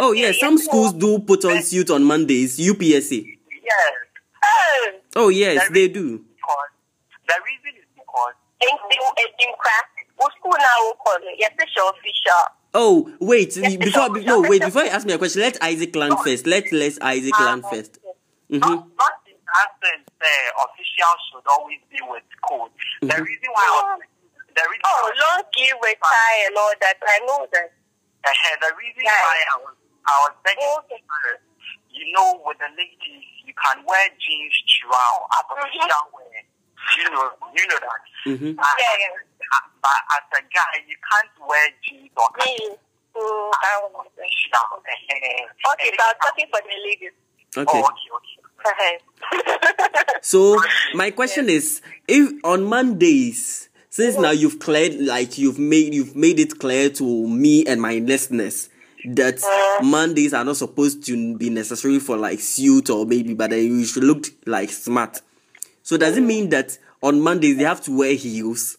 Oh 0.00 0.12
yes. 0.12 0.38
Some 0.40 0.58
schools 0.58 0.92
do 0.92 1.18
put 1.20 1.44
on 1.44 1.62
suit 1.62 1.90
on 1.90 2.04
Mondays. 2.04 2.58
UPSC. 2.58 3.38
Yes. 3.64 3.92
Oh, 4.44 4.90
Oh 5.16 5.28
yes, 5.28 5.68
they 5.72 5.88
do. 5.88 6.18
Because 6.18 6.70
the 7.28 7.34
reason 7.46 7.80
is 7.80 7.86
because 7.94 8.34
anything, 8.60 9.00
anything 9.18 9.54
crack. 9.58 9.86
What 10.16 10.32
school 10.38 10.52
now 10.52 10.78
will 10.84 10.94
call 11.04 11.16
it? 11.16 11.36
Yes, 11.38 11.50
it's 11.58 11.72
official. 11.76 12.44
Oh 12.74 13.10
wait, 13.20 13.56
Yes, 13.56 13.76
before 13.76 14.16
it's 14.16 14.26
no 14.26 14.40
wait 14.42 14.62
before 14.62 14.82
you 14.82 14.90
ask 14.90 15.06
me 15.06 15.12
a 15.14 15.18
question, 15.18 15.42
let 15.42 15.62
Isaac 15.62 15.94
land 15.94 16.14
first. 16.24 16.46
Let 16.46 16.70
let 16.72 16.98
Isaac 17.02 17.38
land 17.40 17.64
first. 17.70 17.98
Mm-hmm. 18.50 18.58
not, 18.58 18.86
not 18.98 19.16
in 19.26 19.38
that 19.46 19.70
sense, 19.80 20.06
uh, 20.20 20.64
official 20.66 21.14
should 21.30 21.46
always 21.56 21.78
be 21.90 21.98
with 22.10 22.22
code. 22.46 22.70
The 23.00 23.06
Mhm. 23.14 23.24
reason 23.24 23.48
why 23.54 23.64
I 23.64 23.96
was, 23.96 24.02
the 24.54 24.64
reason 24.68 24.82
Oh, 24.84 25.12
long 25.22 25.42
key 25.54 25.70
with 25.80 25.98
tie 26.02 26.46
and 26.46 26.56
all 26.56 26.74
that. 26.82 26.96
I 27.06 27.18
know 27.26 27.46
that. 27.52 27.72
Uh, 28.24 28.56
the 28.60 28.70
reason 28.80 29.02
Yeah. 29.04 29.20
why 29.24 29.38
I 29.52 29.56
was 29.60 29.74
I 30.04 30.14
was 30.28 30.34
begging 30.44 30.74
Okay. 30.84 31.00
her, 31.00 31.40
you 31.88 32.04
know, 32.12 32.40
with 32.44 32.58
the 32.60 32.68
ladies, 32.76 33.24
you 33.44 33.54
can 33.56 33.80
wear 33.88 34.04
jeans 34.20 34.52
throughout, 34.68 35.24
as 35.32 35.44
official 35.48 36.04
wear. 36.12 36.40
You 37.00 37.08
know, 37.08 37.24
you 37.56 37.64
know 37.68 37.78
that. 37.80 38.02
Mm-hmm. 38.28 38.52
Uh, 38.60 38.74
Yeah, 38.76 38.94
yeah. 39.00 39.16
uh, 39.56 39.64
but 39.80 39.98
as 40.12 40.24
a 40.36 40.42
guy, 40.52 40.74
you 40.84 40.96
can't 41.08 41.32
wear 41.48 41.66
jeans 41.80 42.12
or 42.16 42.28
Me. 42.36 42.76
Mm, 43.16 43.50
I 43.56 43.80
don't 43.80 43.92
know. 43.96 44.04
official. 44.04 44.52
Uh, 44.52 45.72
Okay, 45.72 45.88
so 45.96 46.02
I'm 46.04 46.18
talking 46.20 46.48
for 46.52 46.60
the 46.60 46.76
ladies. 46.84 47.16
Okay. 47.56 47.80
Oh, 47.80 47.88
okay, 47.88 48.10
okay. 48.68 48.98
So 50.22 50.60
my 50.94 51.10
question 51.12 51.48
is, 51.48 51.80
if 52.08 52.32
on 52.44 52.64
Mondays, 52.64 53.68
since 53.94 54.18
now 54.18 54.32
you've 54.32 54.58
cleared, 54.58 54.96
like 54.96 55.38
you've 55.38 55.60
made 55.60 55.94
you've 55.94 56.16
made 56.16 56.40
it 56.40 56.58
clear 56.58 56.90
to 56.90 57.28
me 57.28 57.64
and 57.64 57.80
my 57.80 57.98
listeners 57.98 58.68
that 59.04 59.40
uh. 59.40 59.84
Mondays 59.84 60.34
are 60.34 60.44
not 60.44 60.56
supposed 60.56 61.06
to 61.06 61.38
be 61.38 61.48
necessary 61.48 62.00
for 62.00 62.16
like 62.16 62.40
suit 62.40 62.90
or 62.90 63.06
maybe, 63.06 63.34
but 63.34 63.52
you 63.52 63.84
should 63.84 64.02
look 64.02 64.26
like 64.46 64.70
smart. 64.70 65.22
So 65.84 65.96
does 65.96 66.16
it 66.16 66.22
mean 66.22 66.48
that 66.48 66.76
on 67.04 67.20
Mondays 67.20 67.56
they 67.56 67.62
have 67.62 67.82
to 67.82 67.96
wear 67.96 68.14
heels? 68.14 68.78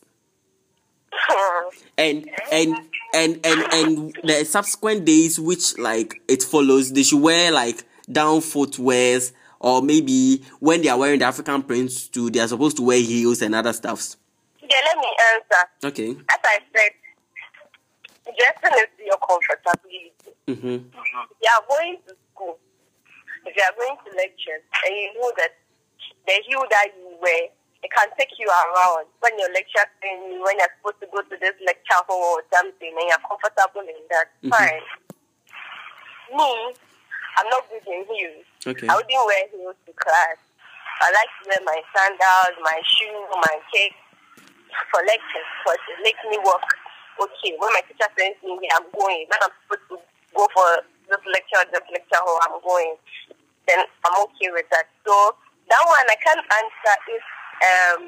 And 1.98 2.30
and 2.52 2.76
and 3.14 3.40
and 3.46 3.74
and 3.74 4.16
the 4.22 4.44
subsequent 4.44 5.06
days 5.06 5.40
which 5.40 5.78
like 5.78 6.22
it 6.28 6.44
follows 6.44 6.92
they 6.92 7.04
should 7.04 7.22
wear 7.22 7.54
like 7.54 7.86
down 8.12 8.42
footwears 8.42 9.32
or 9.62 9.82
maybe 9.82 10.44
when 10.60 10.82
they 10.82 10.90
are 10.90 10.98
wearing 10.98 11.20
the 11.20 11.26
african 11.26 11.64
prints 11.64 12.10
too 12.10 12.30
they 12.30 12.42
are 12.42 12.50
supposed 12.50 12.76
to 12.76 12.84
wear 12.84 13.00
heels 13.00 13.42
and 13.42 13.56
other 13.56 13.72
stuffs 13.72 14.18
Yeah, 14.66 14.82
let 14.90 14.98
me 14.98 15.10
answer. 15.34 15.64
okay 15.86 16.10
As 16.30 16.42
I 16.44 16.58
said, 16.74 16.92
dressing 18.26 18.76
is 18.82 18.92
your 19.06 19.20
comfortability. 19.22 20.10
mm-hmm. 20.48 20.90
If 20.90 21.38
you 21.42 21.50
are 21.54 21.66
going 21.70 21.98
to 22.10 22.14
school, 22.34 22.58
if 23.46 23.54
you 23.56 23.62
are 23.64 23.76
going 23.78 23.98
to 24.06 24.10
lectures, 24.18 24.66
and 24.86 24.94
you 24.96 25.14
know 25.22 25.30
that 25.38 25.54
the 26.26 26.36
heel 26.50 26.66
that 26.70 26.88
you 26.98 27.14
wear, 27.22 27.54
it 27.86 27.92
can 27.94 28.10
take 28.18 28.34
you 28.42 28.50
around 28.50 29.06
when 29.22 29.38
your 29.38 29.54
lecture 29.54 29.86
you, 30.02 30.42
when 30.42 30.58
you're 30.58 30.74
supposed 30.82 30.98
to 31.06 31.08
go 31.14 31.22
to 31.22 31.36
this 31.38 31.54
lecture 31.62 32.02
hall 32.10 32.42
or 32.42 32.44
something, 32.50 32.90
and 32.90 33.06
you're 33.06 33.26
comfortable 33.30 33.86
in 33.86 34.02
that. 34.10 34.28
Mhm. 34.42 34.50
Fine. 34.50 34.82
Me, 36.34 36.74
I'm 37.38 37.48
not 37.54 37.70
good 37.70 37.86
in 37.86 38.02
heels. 38.10 38.46
okay 38.66 38.88
I 38.90 38.96
wouldn't 38.98 39.14
wear 39.30 39.46
heels 39.54 39.78
to 39.86 39.94
class. 39.94 40.42
I 41.06 41.12
like 41.14 41.30
to 41.38 41.44
wear 41.54 41.62
my 41.70 41.80
sandals, 41.94 42.58
my 42.66 42.82
shoes, 42.82 43.30
my 43.46 43.56
cake 43.70 43.94
for 44.92 45.02
lectures 45.06 45.50
because 45.62 45.82
it 45.92 46.00
makes 46.04 46.24
me 46.28 46.38
work 46.44 46.66
okay. 47.22 47.56
When 47.58 47.72
my 47.72 47.84
teacher 47.88 48.10
sends 48.16 48.40
me 48.44 48.60
here, 48.60 48.74
I'm 48.76 48.88
going. 48.92 49.26
When 49.28 49.40
I'm 49.42 49.54
supposed 49.66 49.88
to 49.92 49.96
go 50.36 50.44
for 50.52 50.70
this 51.08 51.24
lecture, 51.32 51.64
this 51.72 51.88
lecture, 51.92 52.22
or 52.22 52.38
I'm 52.44 52.58
going, 52.64 52.96
then 53.68 53.84
I'm 54.04 54.16
okay 54.30 54.52
with 54.52 54.68
that. 54.72 54.92
So 55.08 55.14
that 55.70 55.84
one 55.84 56.08
I 56.10 56.18
can't 56.20 56.44
answer 56.44 56.96
if 57.10 57.24
um 57.64 58.00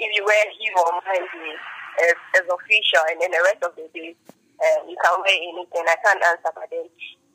if 0.00 0.08
you 0.16 0.24
wear 0.24 0.44
heel 0.56 0.80
on 0.80 1.04
Monday 1.04 1.54
as, 2.08 2.16
as 2.40 2.46
official, 2.48 3.04
and 3.12 3.20
then 3.20 3.30
the 3.30 3.42
rest 3.44 3.60
of 3.60 3.76
the 3.76 3.84
day 3.92 4.16
um, 4.60 4.88
you 4.88 4.96
can 4.96 5.14
wear 5.20 5.36
anything. 5.36 5.84
I 5.84 5.96
can't 6.00 6.22
answer, 6.24 6.52
but 6.54 6.68
then 6.72 6.88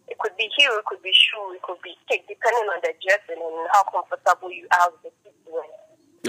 it 0.08 0.18
could 0.18 0.38
be 0.38 0.50
heel, 0.58 0.74
it 0.78 0.86
could 0.86 1.02
be 1.02 1.14
shoe, 1.14 1.54
it 1.54 1.62
could 1.62 1.82
be 1.82 1.94
cake, 2.10 2.26
depending 2.26 2.70
on 2.70 2.82
the 2.82 2.94
dressing 3.02 3.42
and 3.42 3.70
how 3.74 3.86
comfortable 3.90 4.52
you 4.52 4.66
are 4.74 4.90
with 5.04 5.14
the 5.14 5.30
fit 5.30 5.36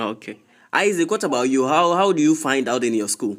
okay 0.01 0.39
isaac 0.73 1.11
what 1.11 1.25
about 1.25 1.49
you 1.49 1.67
how 1.67 1.95
how 1.95 2.13
do 2.13 2.23
you 2.23 2.35
find 2.35 2.69
out 2.69 2.85
in 2.85 2.95
your 2.95 3.09
school 3.09 3.37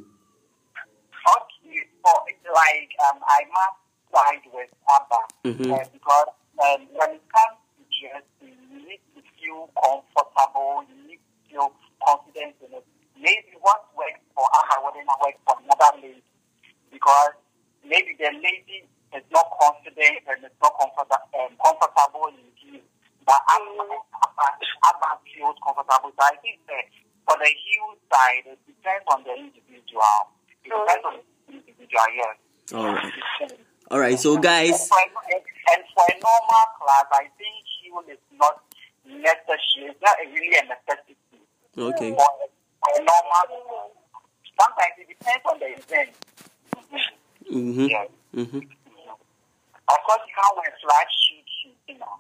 Okay, 1.28 1.84
so 2.04 2.12
it's 2.28 2.46
like 2.48 2.92
um, 3.12 3.20
I 3.28 3.44
must 3.52 3.80
side 4.14 4.46
with 4.54 4.72
Abba 4.88 5.20
Mhm. 5.44 5.72
uh, 5.76 5.84
because 5.92 6.30
um, 6.64 6.88
when 6.96 7.10
it 7.20 7.26
comes 7.28 7.60
to 7.76 7.82
dressing, 7.92 8.56
you 8.72 8.80
need 8.88 9.04
to 9.16 9.20
feel 9.36 9.68
comfortable, 9.76 10.88
you 10.88 10.96
need 11.08 11.20
to 11.20 11.52
feel 11.52 11.68
confident 12.00 12.56
in 12.64 12.72
it. 12.80 12.86
Maybe 13.20 13.60
what 13.60 13.92
works 13.98 14.24
for 14.34 14.48
Abba 14.48 14.76
wouldn't 14.88 15.12
work 15.20 15.36
for 15.44 15.56
another 15.60 15.92
lady 16.00 16.24
because 16.92 17.34
maybe 17.84 18.16
the 18.16 18.32
lady 18.40 18.88
is 19.12 19.26
not 19.32 19.48
confident 19.60 20.24
and 20.32 20.48
is 20.48 20.56
not 20.64 20.74
comfortable, 20.80 21.28
um, 21.44 21.52
comfortable 21.60 22.32
in 22.32 22.48
heels. 22.56 22.88
But 23.28 23.42
Abba, 23.52 23.84
Abba, 24.24 24.48
Abba 24.88 25.10
feels 25.28 25.60
comfortable. 25.60 26.12
So 26.16 26.24
I 26.24 26.36
think 26.40 26.64
that 26.72 26.88
for 27.28 27.36
the 27.38 27.52
heel 27.52 27.90
side, 28.12 28.44
it 28.48 28.60
depends 28.66 29.04
on 29.12 29.24
the 29.28 29.34
individual. 29.36 30.18
It 30.64 30.72
depends 30.72 31.04
on 31.06 31.14
the 31.20 31.54
individual, 31.60 32.08
yes. 32.16 32.36
all 32.74 32.86
right 32.88 33.14
all 33.92 34.00
right 34.00 34.20
so 34.20 34.36
guys 34.38 34.72
And 34.72 34.90
for, 34.90 35.00
and 35.72 35.84
for 35.96 36.04
a 36.12 36.16
normal 36.20 36.66
class, 36.80 37.08
I 37.12 37.28
think 37.40 37.56
heel 37.80 38.04
is 38.12 38.20
not 38.36 38.64
necessary. 39.08 39.92
It's 39.92 40.02
not 40.04 40.16
really 40.20 40.56
a 40.60 40.64
necessity 40.68 41.16
okay 41.78 42.12
for, 42.12 42.28
a- 42.28 42.52
for 42.84 42.92
a 42.96 43.04
normal. 43.04 43.92
Sometimes 44.60 44.94
it 45.00 45.08
depends 45.08 45.44
on 45.46 45.60
the 45.60 45.68
event. 45.78 46.12
mm-hmm. 47.52 47.86
Yes. 47.88 48.10
Mm-hmm. 48.36 48.58
Of 48.60 50.00
course, 50.04 50.24
you 50.28 50.34
can't 50.36 50.56
wear 50.58 50.74
flat 50.84 51.08
shoes, 51.08 51.72
you 51.88 51.98
know. 52.00 52.16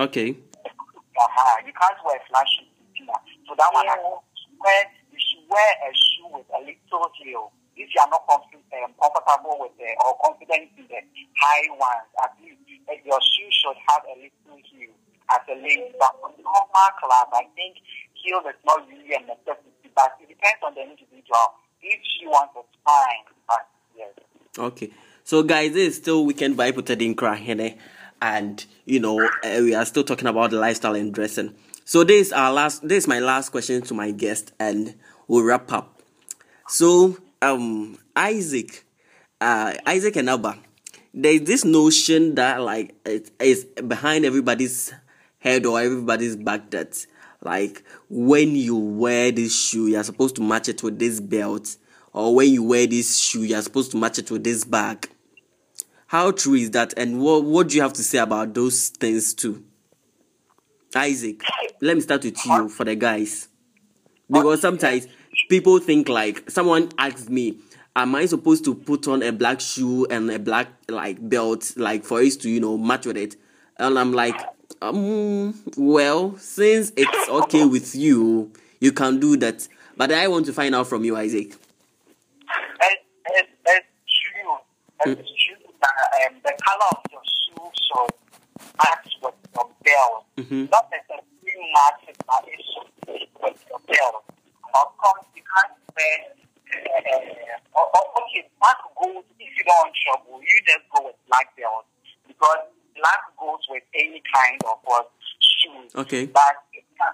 okay 0.00 0.30
Uh-huh. 0.34 1.56
You 1.66 1.72
can't 1.72 1.98
wear 2.04 2.18
flat 2.28 2.46
shoes, 2.56 2.66
you 2.96 3.06
know. 3.06 3.14
So 3.46 3.54
that 3.56 3.70
one, 3.72 3.86
I 3.88 3.94
Yeah. 3.94 4.16
wear, 4.58 4.82
you 5.12 5.18
should 5.20 5.44
wear 5.48 5.70
a 5.86 5.90
shoe 5.94 6.28
with 6.34 6.46
a 6.50 6.58
little 6.66 7.12
heel. 7.22 7.52
If 7.76 7.88
you 7.94 7.99
are 7.99 7.99
not 8.10 8.26
comf- 8.26 8.50
um, 8.82 8.92
comfortable 8.98 9.56
with 9.62 9.74
the, 9.78 9.88
or 10.04 10.18
confident 10.20 10.74
in 10.76 10.84
the 10.90 11.22
high 11.38 11.70
ones, 11.78 12.10
at 12.22 12.34
least 12.42 12.58
your 13.06 13.20
shoe 13.22 13.50
should 13.50 13.78
have 13.86 14.02
a 14.04 14.14
little 14.18 14.58
heel 14.66 14.90
as 15.30 15.42
a 15.48 15.56
lady. 15.56 15.94
But 15.98 16.18
for 16.20 16.30
normal 16.42 16.90
class, 16.98 17.30
I 17.32 17.46
think 17.54 17.78
heel 18.14 18.42
is 18.48 18.58
not 18.66 18.86
really 18.88 19.14
a 19.14 19.20
necessity, 19.20 19.88
but 19.94 20.18
it 20.20 20.28
depends 20.28 20.60
on 20.66 20.74
the 20.74 20.82
individual. 20.82 21.46
If 21.82 22.00
she 22.02 22.26
wants 22.26 22.54
it, 22.56 22.66
fine. 22.84 23.24
But 23.46 23.64
yes. 23.96 24.12
Okay. 24.58 24.90
So, 25.24 25.42
guys, 25.42 25.72
this 25.72 25.94
is 25.94 25.96
still 25.96 26.24
Weekend 26.24 26.58
with 26.58 26.90
Edin 26.90 27.14
Krahene. 27.14 27.78
And, 28.20 28.64
you 28.84 29.00
know, 29.00 29.24
uh, 29.24 29.60
we 29.60 29.74
are 29.74 29.86
still 29.86 30.04
talking 30.04 30.28
about 30.28 30.50
the 30.50 30.58
lifestyle 30.58 30.94
and 30.94 31.14
dressing. 31.14 31.54
So, 31.84 32.04
this 32.04 32.28
is 32.28 32.32
our 32.32 32.52
last, 32.52 32.86
this 32.86 33.04
is 33.04 33.08
my 33.08 33.18
last 33.20 33.50
question 33.50 33.80
to 33.82 33.94
my 33.94 34.10
guest, 34.10 34.52
and 34.60 34.94
we'll 35.26 35.44
wrap 35.44 35.72
up. 35.72 36.02
So, 36.68 37.16
um, 37.40 37.98
Isaac, 38.20 38.84
uh, 39.40 39.72
Isaac 39.86 40.16
and 40.16 40.28
Abba, 40.28 40.58
there's 41.14 41.40
this 41.40 41.64
notion 41.64 42.34
that, 42.34 42.60
like, 42.60 42.94
it 43.06 43.30
is 43.40 43.64
behind 43.64 44.26
everybody's 44.26 44.92
head 45.38 45.64
or 45.64 45.80
everybody's 45.80 46.36
back 46.36 46.70
that, 46.70 47.06
like, 47.42 47.82
when 48.10 48.54
you 48.54 48.76
wear 48.76 49.32
this 49.32 49.58
shoe, 49.58 49.86
you're 49.86 50.04
supposed 50.04 50.36
to 50.36 50.42
match 50.42 50.68
it 50.68 50.82
with 50.82 50.98
this 50.98 51.18
belt 51.18 51.76
or 52.12 52.34
when 52.34 52.50
you 52.50 52.62
wear 52.62 52.86
this 52.86 53.18
shoe, 53.18 53.42
you're 53.42 53.62
supposed 53.62 53.90
to 53.92 53.96
match 53.96 54.18
it 54.18 54.30
with 54.30 54.44
this 54.44 54.64
bag. 54.64 55.08
How 56.08 56.30
true 56.32 56.54
is 56.54 56.72
that? 56.72 56.92
And 56.96 57.20
what 57.20 57.44
what 57.44 57.68
do 57.68 57.76
you 57.76 57.82
have 57.82 57.92
to 57.94 58.02
say 58.02 58.18
about 58.18 58.52
those 58.52 58.88
things 58.88 59.32
too? 59.32 59.64
Isaac, 60.94 61.40
let 61.80 61.94
me 61.94 62.02
start 62.02 62.24
with 62.24 62.44
you 62.44 62.68
for 62.68 62.84
the 62.84 62.96
guys. 62.96 63.48
Because 64.28 64.60
sometimes 64.60 65.06
people 65.48 65.78
think 65.78 66.08
like 66.08 66.50
someone 66.50 66.90
asks 66.98 67.28
me, 67.28 67.58
Am 67.96 68.14
I 68.14 68.26
supposed 68.26 68.64
to 68.64 68.74
put 68.74 69.08
on 69.08 69.22
a 69.22 69.32
black 69.32 69.60
shoe 69.60 70.06
and 70.06 70.30
a 70.30 70.38
black 70.38 70.68
like 70.88 71.16
belt 71.28 71.72
like 71.76 72.04
for 72.04 72.20
it 72.22 72.40
to, 72.40 72.48
you 72.48 72.60
know, 72.60 72.78
match 72.78 73.06
with 73.06 73.16
it? 73.16 73.36
And 73.78 73.98
I'm 73.98 74.12
like, 74.12 74.40
um 74.80 75.54
well, 75.76 76.36
since 76.38 76.92
it's 76.96 77.28
okay 77.28 77.64
with 77.64 77.94
you, 77.94 78.52
you 78.80 78.92
can 78.92 79.18
do 79.18 79.36
that. 79.38 79.66
But 79.96 80.12
I 80.12 80.28
want 80.28 80.46
to 80.46 80.52
find 80.52 80.74
out 80.74 80.86
from 80.86 81.04
you, 81.04 81.16
Isaac. 81.16 81.52
It, 81.52 82.98
it, 83.26 83.48
it's 83.66 83.86
true. 84.06 84.56
It's 85.12 85.30
true 85.44 85.72
that 85.80 86.30
um, 86.30 86.36
the 86.44 86.52
color 86.62 86.88
of 86.92 87.02
your 87.10 87.22
shoe 87.24 87.70
should 87.74 88.14
match 88.78 89.12
with 89.22 89.34
your 89.54 89.68
belt. 89.84 90.24
Mhm. 90.38 90.70
Not 90.70 90.88
necessarily 90.90 91.72
match 91.74 92.16
but 92.26 92.44
it 92.48 92.60
should 92.64 92.90
fit 93.06 93.28
with 93.42 93.64
your 93.68 93.80
belt. 93.80 94.24
Of 94.74 94.96
course, 94.96 95.26
you 95.34 95.42
can't 95.42 95.72
wear. 95.96 96.36
Uh, 96.70 97.18
uh, 97.74 97.82
uh, 97.82 98.20
okay, 98.22 98.46
black 98.58 98.78
goes 98.94 99.24
if 99.38 99.50
you 99.56 99.64
don't 99.66 99.80
want 99.82 99.94
trouble. 100.06 100.38
You 100.38 100.56
just 100.66 100.84
go 100.94 101.10
with 101.10 101.18
black 101.26 101.50
belt 101.58 101.86
because 102.26 102.62
black 102.94 103.22
goes 103.38 103.62
with 103.66 103.82
any 103.94 104.22
kind 104.30 104.60
of 104.70 104.78
what 104.84 105.10
shoes. 105.40 105.90
Okay. 105.94 106.26
But 106.30 106.62
uh, 106.74 107.12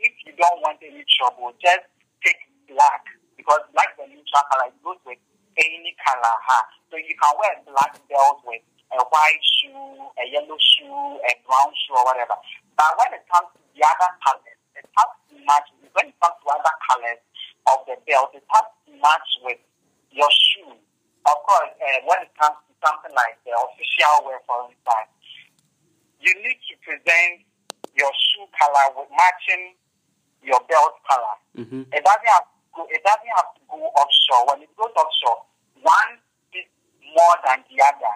if 0.00 0.14
you 0.26 0.32
don't 0.36 0.60
want 0.60 0.78
any 0.84 1.04
trouble, 1.16 1.54
just 1.62 1.86
take 2.24 2.40
black 2.68 3.06
because 3.36 3.64
black 3.72 3.96
is 3.96 4.04
a 4.04 4.06
neutral 4.10 4.44
color. 4.52 4.68
It 4.68 4.76
goes 4.84 5.00
with 5.06 5.20
any 5.56 5.92
color. 6.04 6.34
Huh? 6.44 6.64
So 6.90 6.96
you 7.00 7.14
can 7.16 7.32
wear 7.40 7.54
black 7.64 7.96
belt 8.10 8.44
with 8.44 8.62
a 8.92 9.00
white 9.00 9.44
shoe, 9.44 10.10
a 10.18 10.24
yellow 10.28 10.58
shoe, 10.58 11.22
a 11.24 11.32
brown 11.46 11.70
shoe, 11.86 11.94
or 11.94 12.04
whatever. 12.04 12.36
But 12.76 12.90
when 12.98 13.16
it 13.16 13.24
comes 13.30 13.48
to 13.54 13.60
the 13.72 13.82
other 13.86 14.10
colors, 14.26 14.58
it 14.76 14.84
has 14.84 15.10
to 15.30 15.34
match. 15.46 15.68
When 15.94 16.06
it 16.10 16.16
comes 16.22 16.38
to 16.42 16.46
other 16.50 16.74
colors 16.90 17.20
of 17.68 17.78
the 17.86 17.96
belt, 18.08 18.32
it 18.32 18.44
has 18.54 18.66
to 18.86 18.90
match 19.00 19.30
with 19.44 19.60
your 20.10 20.28
shoe. 20.30 20.72
Of 21.28 21.36
course, 21.44 21.72
uh, 21.76 22.00
when 22.08 22.18
it 22.24 22.32
comes 22.40 22.56
to 22.68 22.72
something 22.80 23.12
like 23.12 23.36
the 23.44 23.52
official 23.52 24.24
wear, 24.24 24.40
for 24.48 24.68
instance, 24.68 25.12
you 26.20 26.32
need 26.40 26.58
to 26.68 26.74
present 26.80 27.44
your 27.96 28.10
shoe 28.12 28.46
color 28.56 28.86
with 28.96 29.10
matching 29.12 29.76
your 30.40 30.60
belt 30.68 30.96
color. 31.04 31.36
Mm-hmm. 31.56 31.92
It 31.92 32.02
doesn't 32.04 32.30
have 32.32 32.48
to 32.48 32.56
go, 32.72 32.80
it 32.88 33.02
doesn't 33.04 33.32
have 33.36 33.50
to 33.56 33.60
go 33.68 33.76
offshore. 33.92 34.42
When 34.48 34.64
it 34.64 34.72
goes 34.76 34.92
offshore, 34.96 35.44
one 35.84 36.10
is 36.56 36.64
more 37.12 37.36
than 37.44 37.60
the 37.68 37.76
other. 37.84 38.14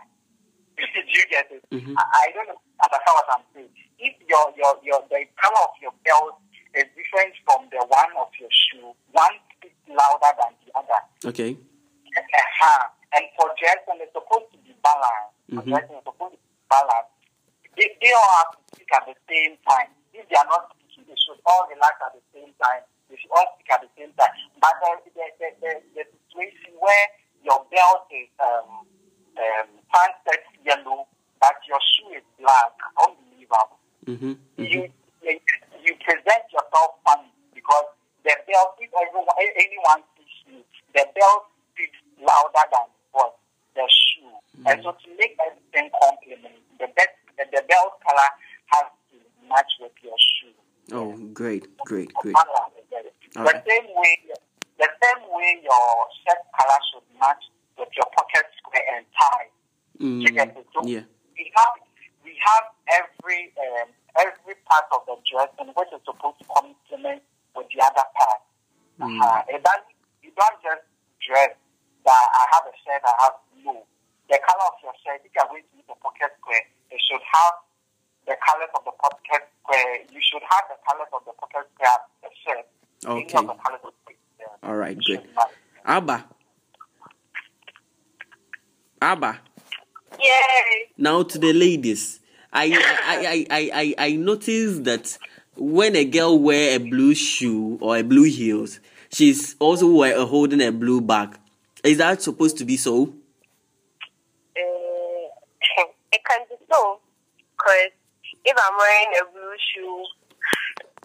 Do 0.74 1.00
you 1.06 1.24
get 1.30 1.46
it? 1.54 1.62
Mhm. 1.70 1.94
I, 1.96 2.02
I 2.02 2.32
don't 2.34 2.48
know 2.48 2.58
understand 2.82 3.14
what 3.14 3.28
I'm 3.30 3.44
saying. 3.54 3.70
If 3.98 4.14
your 4.26 4.44
your 4.58 4.74
your 4.82 5.00
the 5.06 5.22
color 5.38 5.62
of 5.62 5.74
your 5.80 5.94
belt 6.02 6.40
is 6.74 6.86
different 6.98 7.32
from 7.46 7.68
the 7.70 7.78
one 7.86 8.12
of 8.18 8.28
your 8.40 8.50
shoe, 8.50 8.90
one 9.14 9.36
speaks 9.56 9.78
louder 9.88 10.32
than 10.42 10.52
the 10.66 10.70
other. 10.78 11.00
Okay. 11.30 11.54
Uh-huh. 11.56 12.84
And 13.14 13.24
for 13.38 13.50
dressing, 13.58 14.02
it's 14.02 14.10
supposed 14.14 14.50
to 14.52 14.58
be 14.66 14.74
balanced. 14.82 15.34
Mhm. 15.50 15.70
dressing, 15.70 15.96
it's 15.98 16.06
supposed 16.06 16.34
to 16.34 16.40
be 16.42 16.54
balanced. 16.70 17.14
They, 17.78 17.88
they 18.02 18.12
all 18.14 18.32
have 18.42 18.50
to 18.54 18.60
speak 18.74 18.90
at 18.94 19.02
the 19.06 19.16
same 19.30 19.54
time. 19.66 19.90
If 20.14 20.26
they 20.30 20.36
are 20.38 20.46
not 20.50 20.70
speaking, 20.74 21.04
they 21.10 21.18
should 21.18 21.38
all 21.46 21.66
relax 21.70 21.94
at 22.06 22.14
the 22.14 22.22
same 22.34 22.50
time. 22.62 22.82
They 23.10 23.16
should 23.18 23.30
all 23.34 23.46
speak 23.58 23.70
at 23.70 23.80
the 23.82 23.90
same 23.98 24.12
time. 24.18 24.34
But 24.62 24.74
the, 24.82 24.90
the, 25.14 25.26
the, 25.38 25.48
the, 25.62 25.70
the 25.94 26.02
situation 26.26 26.74
where 26.78 27.06
your 27.42 27.62
belt 27.70 28.06
is 28.14 28.30
uh, 28.38 28.62
the 40.94 41.04
belt 41.14 41.42
speaks 41.72 41.98
louder 42.20 42.64
than 42.70 42.86
what 43.12 43.36
the 43.74 43.86
shoe. 43.90 44.30
And 44.66 44.80
so 44.82 44.92
to 44.92 45.08
make 45.18 45.36
everything 45.42 45.90
complement, 45.98 46.54
the 46.78 46.86
belt, 46.94 47.12
the, 47.38 47.44
the 47.50 47.62
belt 47.66 47.98
color 48.06 48.28
has 48.74 48.86
to 49.10 49.16
match 49.48 49.72
with 49.80 49.92
your 50.02 50.14
shoe. 50.18 50.54
Oh, 50.92 51.16
great, 51.32 51.66
great, 51.84 52.12
great. 52.14 52.34
The 52.36 53.40
All 53.40 53.44
right. 53.46 53.62
same 53.66 53.88
way, 53.96 54.14
the 54.78 54.88
same 55.02 55.22
way 55.32 55.58
your 55.62 55.88
shirt 56.22 56.40
color 56.54 56.80
should 56.92 57.06
match 57.18 57.42
with 57.78 57.88
your 57.96 58.06
pocket 58.14 58.46
square 58.62 58.84
and 58.96 59.04
tie. 59.18 59.50
You 59.98 60.30
get 60.30 60.54
Mm, 60.54 60.58
it? 60.58 60.66
So 60.74 60.80
yeah. 60.86 61.02
we 61.34 61.50
have 61.56 61.74
we 62.26 62.34
have 62.38 62.64
every 62.98 63.50
um, 63.58 63.88
every 64.18 64.54
part 64.66 64.86
of 64.94 65.06
the 65.06 65.16
dress 65.26 65.50
and 65.58 65.70
which 65.74 65.90
is 65.94 66.02
supposed 66.04 66.38
to 66.42 66.44
complement 66.50 67.22
with 67.54 67.66
the 67.74 67.78
other 67.82 68.06
part. 68.18 68.40
Mm. 69.00 69.18
Uh, 69.22 69.42
it 69.54 69.62
doesn't, 69.62 69.86
you 70.22 70.30
don't 70.34 70.58
just 70.62 70.82
dress 71.22 71.54
that 72.06 72.26
I 72.34 72.42
have 72.58 72.64
a 72.66 72.74
shirt, 72.82 73.02
I 73.06 73.14
have 73.26 73.36
no. 73.64 73.86
The 74.30 74.38
color 74.42 74.66
of 74.66 74.78
your 74.82 74.94
shirt, 75.06 75.22
if 75.24 75.30
you 75.34 75.40
are 75.42 75.48
going 75.48 75.62
to 75.62 75.74
use 75.78 75.86
a 75.90 75.94
pocket 76.02 76.30
square, 76.42 76.62
it 76.90 77.00
should 77.06 77.22
have 77.22 77.54
the 78.26 78.34
colors 78.42 78.70
of 78.74 78.82
the 78.84 78.94
pocket 78.98 79.46
square. 79.62 80.02
You 80.10 80.20
should 80.22 80.42
have 80.42 80.64
the 80.74 80.78
colors 80.82 81.10
of 81.14 81.22
the 81.26 81.34
pocket 81.38 81.70
square 81.74 81.94
of 81.94 82.02
the 82.26 82.30
shirt. 82.42 82.66
Any 83.06 83.30
Okay. 83.30 83.38
of 83.38 83.46
the 83.46 83.58
colors 83.62 83.82
of 83.86 83.94
the 84.10 84.14
shirt. 84.42 84.58
All 84.66 84.74
right, 84.74 84.98
should 85.06 85.22
great. 85.22 85.34
match. 85.38 85.54
Abba. 85.94 86.24
Abba. 89.00 89.38
Yay! 90.18 90.90
Now 90.98 91.22
to 91.22 91.38
the 91.38 91.52
ladies. 91.52 92.18
I 92.52 92.64
I, 92.72 92.76
I, 93.06 93.46
I, 93.50 93.70
I, 93.72 93.94
I 94.06 94.16
noticed 94.16 94.82
that 94.84 95.16
when 95.56 95.94
a 95.94 96.04
girl 96.04 96.36
wear 96.36 96.74
a 96.74 96.78
blue 96.80 97.14
shoe 97.14 97.78
or 97.80 97.96
a 97.96 98.02
blue 98.02 98.24
heels, 98.24 98.80
she's 99.12 99.54
also 99.60 99.86
wear, 99.88 100.18
uh, 100.18 100.24
holding 100.26 100.60
a 100.62 100.72
blue 100.72 101.00
bag. 101.00 101.38
Is 101.84 101.98
that 101.98 102.22
supposed 102.22 102.58
to 102.58 102.64
be 102.64 102.76
so? 102.76 103.14
Uh, 104.56 105.30
it 106.10 106.22
can 106.28 106.40
be 106.50 106.56
so, 106.72 106.98
because 107.56 107.92
if 108.44 108.56
I'm 108.58 108.76
wearing 108.76 109.12
a 109.22 109.24
blue 109.32 109.54
shoe 109.72 110.04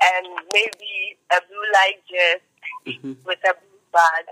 and 0.01 0.25
maybe 0.51 1.17
a 1.31 1.39
blue 1.47 1.65
light 1.75 2.01
dress 2.09 2.41
Mhm. 2.87 3.17
with 3.23 3.39
a 3.45 3.53
blue 3.53 3.79
bag, 3.93 4.25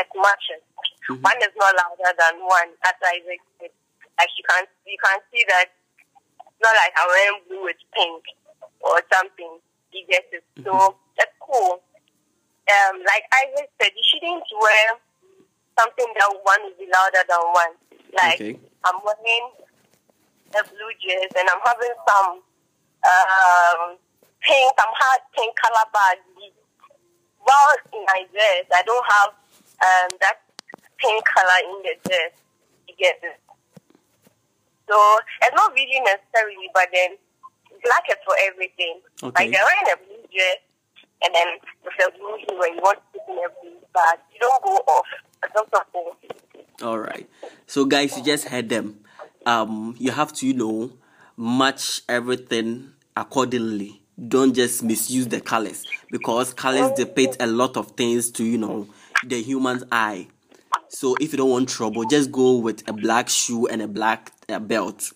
it 0.00 0.10
matches. 0.16 0.62
Mhm. 1.08 1.22
One 1.22 1.38
is 1.42 1.54
not 1.56 1.74
louder 1.76 2.12
than 2.16 2.34
one, 2.44 2.70
as 2.84 2.94
I 3.02 3.20
said. 3.26 3.70
Like 4.18 4.30
you 4.36 4.44
can, 4.48 4.64
you 4.86 4.98
can 5.02 5.18
see 5.32 5.44
that 5.48 5.66
it's 5.68 6.60
not 6.62 6.74
like 6.76 6.92
I'm 6.96 7.08
wearing 7.08 7.40
blue 7.48 7.64
with 7.64 7.80
pink 7.94 8.22
or 8.80 9.00
something. 9.12 9.60
You 9.92 10.06
get 10.06 10.28
it? 10.32 10.44
So 10.62 10.96
that's 11.16 11.32
cool. 11.40 11.82
Um, 12.70 12.94
like 13.02 13.24
I 13.32 13.48
said, 13.80 13.90
you 13.96 14.04
shouldn't 14.04 14.44
wear 14.60 14.86
something 15.78 16.06
that 16.20 16.30
one 16.44 16.62
will 16.62 16.76
be 16.78 16.86
louder 16.92 17.24
than 17.26 17.42
one. 17.52 17.74
Like 18.12 18.34
Okay. 18.40 18.54
I'm 18.84 19.00
wearing 19.02 19.46
a 20.54 20.62
blue 20.68 20.92
dress 21.00 21.30
and 21.38 21.48
I'm 21.48 21.60
having 21.64 21.94
some 22.06 22.42
um, 23.08 23.96
pink, 24.44 24.68
some 24.78 24.92
hard 24.94 25.20
pink 25.34 25.56
color 25.56 25.86
bag. 25.92 26.18
While 27.40 27.76
in 27.96 28.04
my 28.04 28.26
dress, 28.30 28.64
I 28.74 28.82
don't 28.84 29.06
have 29.10 29.32
um, 29.80 30.08
that 30.20 30.40
pink 30.98 31.24
color 31.24 31.60
in 31.64 31.82
the 31.82 31.94
dress. 32.08 32.32
You 32.88 32.94
get 32.98 33.18
it? 33.22 33.40
So 34.88 34.96
it's 35.42 35.54
not 35.54 35.72
really 35.72 36.00
necessarily, 36.00 36.68
but 36.74 36.88
then 36.92 37.16
black 37.82 38.04
is 38.10 38.16
for 38.26 38.34
everything. 38.50 39.00
Okay. 39.22 39.44
Like 39.44 39.54
you're 39.54 39.64
wearing 39.64 39.88
a 39.92 39.96
blue 39.96 40.26
dress 40.32 40.58
and 41.22 41.34
then 41.34 41.46
with 41.84 41.94
a 42.00 42.18
blue 42.18 42.58
when 42.58 42.74
you 42.74 42.80
want 42.80 42.98
to 43.12 43.20
put 43.20 43.32
in 43.32 43.38
a 43.38 43.48
blue 43.60 43.78
bag, 43.94 44.18
you 44.32 44.40
don't 44.40 44.62
go 44.62 44.70
off. 44.70 45.06
It's 45.44 45.54
not 45.54 45.68
something. 45.70 46.30
All 46.82 46.98
right. 46.98 47.28
So 47.66 47.84
guys, 47.84 48.16
you 48.16 48.24
just 48.24 48.48
heard 48.48 48.68
them. 48.68 49.00
Um, 49.46 49.94
you 49.98 50.10
have 50.10 50.32
to, 50.34 50.46
you 50.46 50.54
know, 50.54 50.92
match 51.36 52.02
everything 52.08 52.92
accordingly. 53.16 54.02
Don't 54.28 54.54
just 54.54 54.82
misuse 54.82 55.28
the 55.28 55.40
colors 55.40 55.84
because 56.10 56.52
colors 56.52 56.90
depict 56.92 57.38
a 57.40 57.46
lot 57.46 57.76
of 57.76 57.92
things 57.92 58.30
to, 58.32 58.44
you 58.44 58.58
know, 58.58 58.86
the 59.24 59.42
human's 59.42 59.84
eye. 59.90 60.28
So 60.88 61.14
if 61.20 61.32
you 61.32 61.38
don't 61.38 61.50
want 61.50 61.68
trouble, 61.68 62.04
just 62.04 62.32
go 62.32 62.58
with 62.58 62.88
a 62.88 62.92
black 62.92 63.28
shoe 63.28 63.66
and 63.66 63.82
a 63.82 63.88
black 63.88 64.32
uh, 64.48 64.58
belt. 64.58 65.12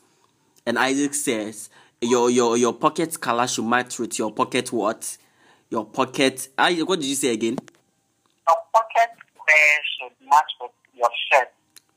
And 0.66 0.78
Isaac 0.78 1.14
says 1.14 1.68
your 2.00 2.30
your 2.30 2.56
your 2.56 2.72
pocket 2.72 3.20
color 3.20 3.46
should 3.46 3.64
match 3.64 3.98
with 3.98 4.18
your 4.18 4.32
pocket 4.32 4.72
what? 4.72 5.16
Your 5.70 5.84
pocket. 5.84 6.48
Isaac, 6.58 6.88
what 6.88 7.00
did 7.00 7.08
you 7.08 7.14
say 7.14 7.32
again? 7.32 7.56
Your 8.48 8.56
pocket 8.72 9.10
square 9.34 9.80
should 9.98 10.28
match 10.28 10.52
with 10.60 10.70
your 10.94 11.10
shirt. 11.30 11.48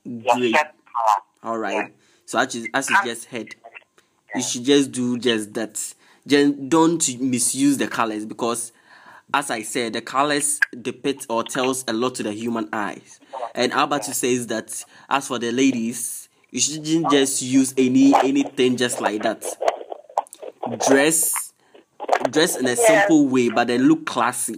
Your 0.04 0.36
Great. 0.36 0.54
shirt 0.56 0.66
color. 0.84 1.22
All 1.52 1.58
right. 1.58 1.94
So 2.26 2.38
as 2.38 2.54
you, 2.54 2.68
as 2.74 2.90
you 2.90 2.96
just 3.04 3.26
heard, 3.26 3.54
you 4.34 4.42
should 4.42 4.64
just 4.64 4.92
do 4.92 5.18
just 5.18 5.54
that. 5.54 5.94
Just 6.26 6.68
don't 6.68 7.20
misuse 7.20 7.78
the 7.78 7.88
colors 7.88 8.26
because, 8.26 8.72
as 9.34 9.50
I 9.50 9.62
said, 9.62 9.92
the 9.92 10.00
colors 10.00 10.60
depict 10.80 11.26
or 11.28 11.44
tells 11.44 11.84
a 11.88 11.92
lot 11.92 12.14
to 12.16 12.22
the 12.22 12.32
human 12.32 12.68
eyes. 12.72 13.20
And 13.54 13.72
Albert 13.72 14.04
says 14.04 14.46
that 14.48 14.84
as 15.08 15.28
for 15.28 15.38
the 15.38 15.52
ladies, 15.52 16.28
you 16.50 16.60
shouldn't 16.60 17.10
just 17.10 17.42
use 17.42 17.74
any 17.76 18.14
anything 18.22 18.76
just 18.76 19.00
like 19.00 19.22
that. 19.22 19.44
Dress, 20.78 21.52
dress 22.30 22.56
in 22.56 22.68
a 22.68 22.76
simple 22.76 23.28
way, 23.28 23.48
but 23.50 23.68
then 23.68 23.82
look 23.88 24.06
classy 24.06 24.56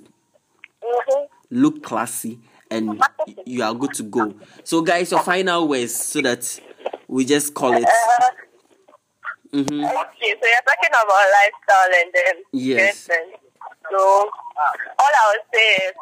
Mm-hmm. 0.83 1.25
look 1.51 1.83
classy 1.83 2.39
and 2.71 3.05
you 3.45 3.63
are 3.63 3.75
good 3.75 3.93
to 3.95 4.03
go 4.03 4.35
so 4.65 4.81
guys 4.83 5.11
your 5.11 5.21
final 5.21 5.69
words 5.69 5.95
so 5.95 6.21
that 6.23 6.61
we 7.09 7.25
just 7.25 7.55
call 7.55 7.77
it 7.77 7.87
Uh, 7.87 8.31
hmm 9.53 9.85
Okay, 9.85 10.35
so 10.41 10.47
you're 10.49 10.67
talking 10.67 10.91
about 10.91 11.07
lifestyle 11.09 11.91
and 12.03 12.13
then 12.15 12.35
Yes. 12.53 13.07
dressing. 13.07 13.33
So 13.91 13.99
all 13.99 15.15
I 15.21 15.35
would 15.35 15.47
say 15.53 15.69
is 15.87 15.95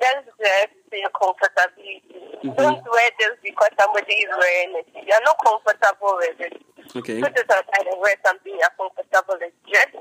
just 0.00 0.26
dress 0.38 0.68
to 0.90 0.96
your 0.96 1.10
comfortability. 1.16 2.02
Don't 2.44 2.82
wear 2.84 3.08
just 3.20 3.40
because 3.42 3.72
somebody 3.80 4.14
is 4.20 4.28
wearing 4.36 4.76
it. 4.84 4.86
You're 5.06 5.24
not 5.24 5.38
comfortable 5.44 6.14
with 6.20 6.40
it. 6.40 6.54
okay 6.96 7.20
Put 7.20 7.32
it 7.36 7.46
aside 7.48 7.86
and 7.88 8.00
wear 8.00 8.16
something 8.24 8.52
you're 8.52 8.76
comfortable 8.76 9.36
with. 9.40 9.54
Just 9.70 9.92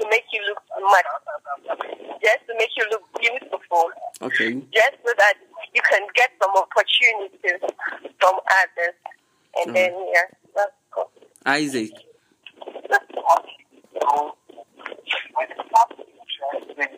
to 0.00 0.04
make 0.10 0.24
you 0.32 0.42
look 0.48 0.58
smart. 0.78 1.06
Just 2.22 2.42
to 2.48 2.54
make 2.58 2.74
you 2.76 2.84
look 2.90 3.04
beautiful. 3.20 3.90
okay 4.22 4.52
Just 4.74 4.96
so 5.06 5.12
that 5.18 5.34
you 5.74 5.82
can 5.88 6.02
get 6.14 6.30
some 6.42 6.50
opportunities 6.56 7.60
from 8.18 8.34
others. 8.50 8.96
And 9.62 9.70
Mm. 9.70 9.74
then 9.74 9.92
yeah, 10.12 10.26
that's 10.56 10.72
cool. 10.90 11.10
isaac 11.46 11.92
When 16.50 16.88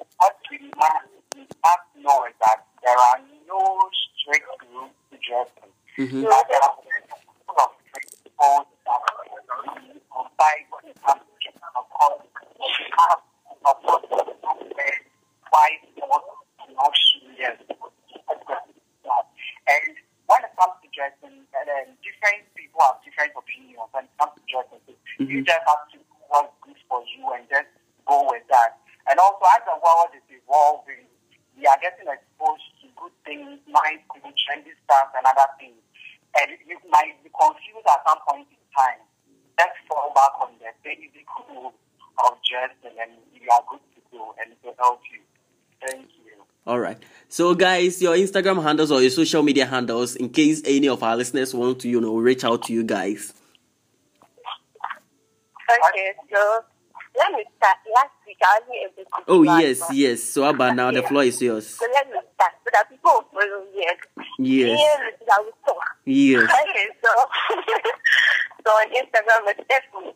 hmm 5.97 6.25
You 25.19 25.41
Mhm. 25.41 25.47
just 25.47 25.61
have 25.67 25.89
to 25.91 25.99
do 25.99 26.05
what's 26.29 26.53
good 26.61 26.77
for 26.89 27.03
you 27.07 27.33
and 27.33 27.49
just 27.49 27.69
go 28.07 28.27
with 28.29 28.43
that. 28.49 28.79
And 29.09 29.21
also, 29.21 29.45
as 29.53 29.63
the 29.69 29.77
world 29.77 30.13
is 30.17 30.25
evolving, 30.33 31.05
we 31.57 31.67
are 31.69 31.79
getting 31.81 32.09
exposed 32.09 32.67
to 32.83 32.89
good 32.97 33.15
things, 33.25 33.61
nice, 33.69 34.01
cool, 34.09 34.33
trendy 34.33 34.73
stuff, 34.85 35.13
and 35.15 35.25
other 35.29 35.49
things. 35.61 35.79
And 36.41 36.51
you 36.67 36.77
might 36.91 37.15
be 37.23 37.31
confused 37.31 37.87
at 37.87 38.03
some 38.09 38.19
point 38.27 38.49
in 38.51 38.65
time. 38.75 39.01
Just 39.61 39.77
fall 39.87 40.11
back 40.17 40.35
on 40.43 40.57
the 40.59 40.73
basic 40.83 41.29
rule 41.47 41.71
of 42.27 42.33
dressing, 42.43 42.97
and 42.99 43.13
you 43.35 43.47
are 43.53 43.63
good 43.71 43.85
to 43.95 44.01
go, 44.11 44.35
and 44.43 44.51
it 44.53 44.59
will 44.65 44.75
help 44.79 45.01
you. 45.13 45.21
Thank 45.85 46.09
you. 46.25 46.41
all 46.67 46.79
right 46.81 46.97
so 47.29 47.55
guys 47.55 48.01
your 48.01 48.17
instagram 48.17 48.63
handles 48.63 48.91
or 48.91 49.03
your 49.03 49.11
social 49.11 49.43
media 49.43 49.67
handles 49.67 50.17
in 50.17 50.31
case 50.31 50.63
any 50.65 50.89
of 50.89 51.03
our 51.03 51.15
listeners 51.15 51.53
want 51.53 51.79
to 51.81 51.89
you 51.91 52.01
know 52.01 52.17
reach 52.17 52.43
out 52.43 52.63
to 52.63 52.73
you 52.73 52.83
guys 52.83 53.35
Okay, 55.89 56.13
so 56.33 56.61
let 57.17 57.33
me 57.33 57.45
start. 57.57 57.79
Last 57.95 58.13
week 58.35 58.43
I 58.43 58.61
wasn't 58.61 58.79
able 58.85 59.05
to 59.05 59.25
oh 59.29 59.43
yes 59.61 59.81
yes. 59.93 60.23
So 60.23 60.45
about 60.45 60.77
now 60.77 60.91
the 60.91 61.03
floor 61.03 61.25
is 61.25 61.41
yours. 61.41 61.69
So 61.69 61.87
let 61.93 62.11
me 62.11 62.19
start. 62.35 62.53
So 62.65 62.71
that 62.73 62.91
people 62.91 63.25
will 63.33 63.65
yes. 63.75 63.97
I 64.17 65.41
will 65.41 65.79
yes. 66.05 66.43
Okay, 66.65 66.87
so 67.03 67.11
so 68.67 68.71
on 68.71 68.89
Instagram 68.91 69.43
it's 69.47 69.61
Stephanie, 69.65 70.15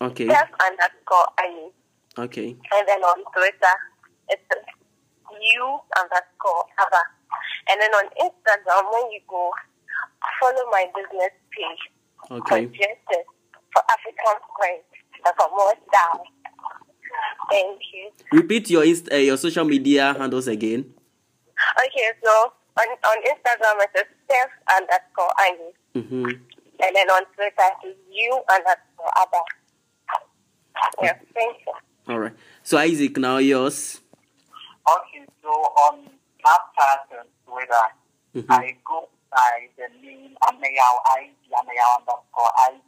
okay. 0.00 0.26
Steph 0.26 0.50
underscore 0.60 1.26
Annie, 1.42 1.72
okay. 2.18 2.48
And 2.48 2.88
then 2.88 3.00
on 3.00 3.24
Twitter 3.32 3.76
it's 4.28 4.42
you 5.40 5.78
underscore 5.96 6.64
Abba. 6.80 7.02
And 7.68 7.80
then 7.80 7.92
on 7.92 8.08
Instagram, 8.16 8.84
when 8.92 9.12
you 9.12 9.20
go, 9.28 9.52
follow 10.40 10.64
my 10.72 10.86
business 10.96 11.32
page. 11.52 11.82
Okay. 12.30 12.64
Dresses 12.66 13.28
for 13.72 13.82
African 13.92 14.36
print 14.56 14.84
and 15.24 15.34
for 15.36 15.48
more 15.52 15.74
style. 15.88 16.24
Thank 17.50 17.80
you. 17.92 18.10
Repeat 18.32 18.70
your 18.70 18.84
inst- 18.84 19.10
uh, 19.12 19.16
your 19.16 19.36
social 19.36 19.64
media 19.64 20.14
handles 20.18 20.46
again. 20.48 20.84
Okay, 21.78 22.08
so 22.22 22.52
on, 22.78 22.86
on 22.86 23.16
Instagram 23.24 23.76
it's 23.94 24.08
Steph 24.24 24.52
underscore 24.70 25.32
Annie. 25.40 25.74
Mm-hmm. 25.96 26.24
And 26.80 26.92
then 26.94 27.10
on 27.10 27.22
Twitter 27.34 27.68
it's 27.82 27.98
you 28.10 28.30
underscore 28.50 29.12
Abba. 29.16 29.40
Yeah, 31.02 31.16
thank 31.34 31.56
you. 31.66 31.72
All 32.12 32.18
right. 32.20 32.34
So 32.62 32.78
Isaac, 32.78 33.16
now 33.16 33.38
yours. 33.38 34.00
Okay, 34.86 35.24
so 35.42 35.48
on 35.48 36.08
Snapchat 36.38 37.18
and 37.18 37.28
Twitter, 37.46 37.86
Mhm. 38.36 38.46
I 38.48 38.76
go 38.84 39.08
by 39.30 39.68
the 39.76 39.88
name 40.00 40.36
Amayao 40.42 40.94
ID, 41.18 41.32
Amayao 41.52 41.98
underscore 41.98 42.52
ID, 42.68 42.80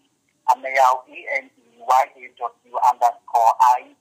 Amayao 0.49 1.03
E-N-E-Y-A-W 1.09 2.77
underscore 2.93 3.53
ID. 3.77 3.97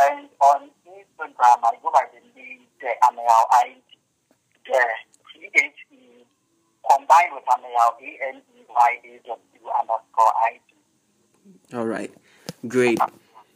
And 0.00 0.28
on 0.40 0.70
Instagram, 0.86 1.58
I 1.62 1.72
go 1.82 1.90
by 1.92 2.06
the 2.12 2.20
name 2.40 2.60
the 2.80 2.88
Amayao 3.02 3.42
ID, 3.64 3.82
the 4.66 4.80
T-H-E 5.32 6.26
combined 6.90 7.32
with 7.32 7.44
Amayao 7.44 8.00
E-N-E-Y-A-W 8.02 9.70
underscore 9.80 10.32
ID. 10.50 11.76
All 11.76 11.86
right. 11.86 12.12
Great. 12.66 12.98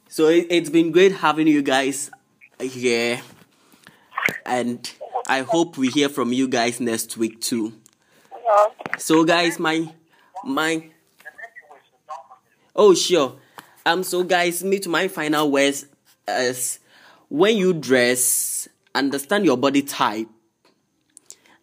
So 0.08 0.28
it, 0.28 0.46
it's 0.50 0.70
been 0.70 0.92
great 0.92 1.12
having 1.12 1.46
you 1.46 1.62
guys 1.62 2.10
here, 2.60 3.20
and 4.46 4.90
I 5.26 5.42
hope 5.42 5.76
we 5.76 5.88
hear 5.88 6.08
from 6.08 6.32
you 6.32 6.48
guys 6.48 6.80
next 6.80 7.16
week 7.16 7.40
too. 7.40 7.74
So 8.96 9.24
guys, 9.24 9.58
my 9.58 9.92
my 10.44 10.88
oh 12.74 12.94
sure. 12.94 13.36
Um. 13.84 14.02
So 14.02 14.24
guys, 14.24 14.64
me 14.64 14.78
to 14.80 14.88
my 14.88 15.08
final 15.08 15.50
words 15.50 15.86
is 16.28 16.78
when 17.28 17.56
you 17.56 17.72
dress, 17.72 18.68
understand 18.94 19.44
your 19.44 19.56
body 19.56 19.82
type. 19.82 20.28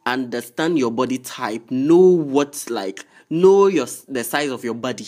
Understand 0.05 0.77
your 0.77 0.91
body 0.91 1.17
type. 1.17 1.71
Know 1.71 1.97
what 1.97 2.65
like 2.69 3.05
know 3.29 3.67
your 3.67 3.87
the 4.07 4.23
size 4.23 4.51
of 4.51 4.63
your 4.63 4.75
body, 4.75 5.07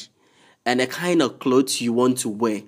and 0.65 0.79
the 0.79 0.87
kind 0.87 1.21
of 1.21 1.39
clothes 1.39 1.81
you 1.81 1.93
want 1.93 2.17
to 2.19 2.29
wear. 2.29 2.61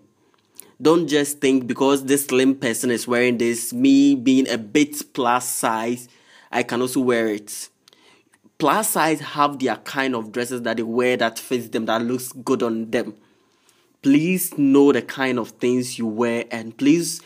Don't 0.81 1.07
just 1.07 1.39
think 1.39 1.67
because 1.67 2.05
this 2.05 2.27
slim 2.27 2.55
person 2.55 2.91
is 2.91 3.07
wearing 3.07 3.37
this, 3.37 3.73
me 3.73 4.15
being 4.15 4.47
a 4.47 4.57
bit 4.57 5.13
plus 5.13 5.49
size, 5.49 6.07
I 6.51 6.63
can 6.63 6.81
also 6.81 7.01
wear 7.01 7.27
it 7.27 7.69
plus 8.59 8.89
size 8.89 9.21
have 9.21 9.57
their 9.57 9.77
kind 9.77 10.13
of 10.13 10.31
dresses 10.31 10.61
that 10.61 10.77
they 10.77 10.83
wear 10.83 11.17
that 11.17 11.39
fits 11.39 11.69
them 11.69 11.85
that 11.85 12.01
looks 12.03 12.31
good 12.33 12.61
on 12.61 12.91
them 12.91 13.15
please 14.01 14.57
know 14.57 14.91
the 14.91 15.01
kind 15.01 15.37
of 15.39 15.49
things 15.51 15.97
you 15.97 16.07
wear 16.07 16.45
and 16.51 16.77
please 16.77 17.21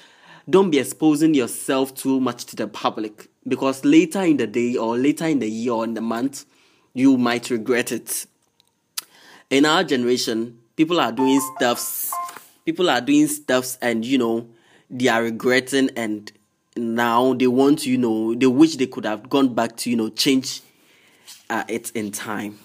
don't 0.49 0.71
be 0.71 0.79
exposing 0.79 1.33
yourself 1.33 1.93
too 1.95 2.19
much 2.19 2.45
to 2.45 2.55
the 2.55 2.67
public 2.67 3.27
because 3.47 3.83
later 3.85 4.21
in 4.21 4.37
the 4.37 4.47
day 4.47 4.75
or 4.75 4.97
later 4.97 5.25
in 5.25 5.39
the 5.39 5.49
year 5.49 5.73
or 5.73 5.83
in 5.83 5.93
the 5.93 6.01
month 6.01 6.45
you 6.93 7.17
might 7.17 7.49
regret 7.49 7.91
it 7.91 8.25
in 9.49 9.65
our 9.65 9.83
generation 9.83 10.57
people 10.75 10.99
are 10.99 11.11
doing 11.11 11.39
stuffs 11.55 12.11
people 12.65 12.89
are 12.89 13.01
doing 13.01 13.27
stuffs 13.27 13.77
and 13.81 14.05
you 14.05 14.17
know 14.17 14.47
they 14.89 15.07
are 15.07 15.23
regretting 15.23 15.89
and 15.95 16.31
now 16.75 17.33
they 17.33 17.47
want 17.47 17.85
you 17.85 17.97
know 17.97 18.33
they 18.35 18.47
wish 18.47 18.75
they 18.77 18.87
could 18.87 19.05
have 19.05 19.29
gone 19.29 19.53
back 19.53 19.75
to 19.77 19.89
you 19.89 19.95
know 19.95 20.09
change 20.09 20.61
uh, 21.49 21.63
it 21.67 21.91
in 21.91 22.11
time. 22.11 22.59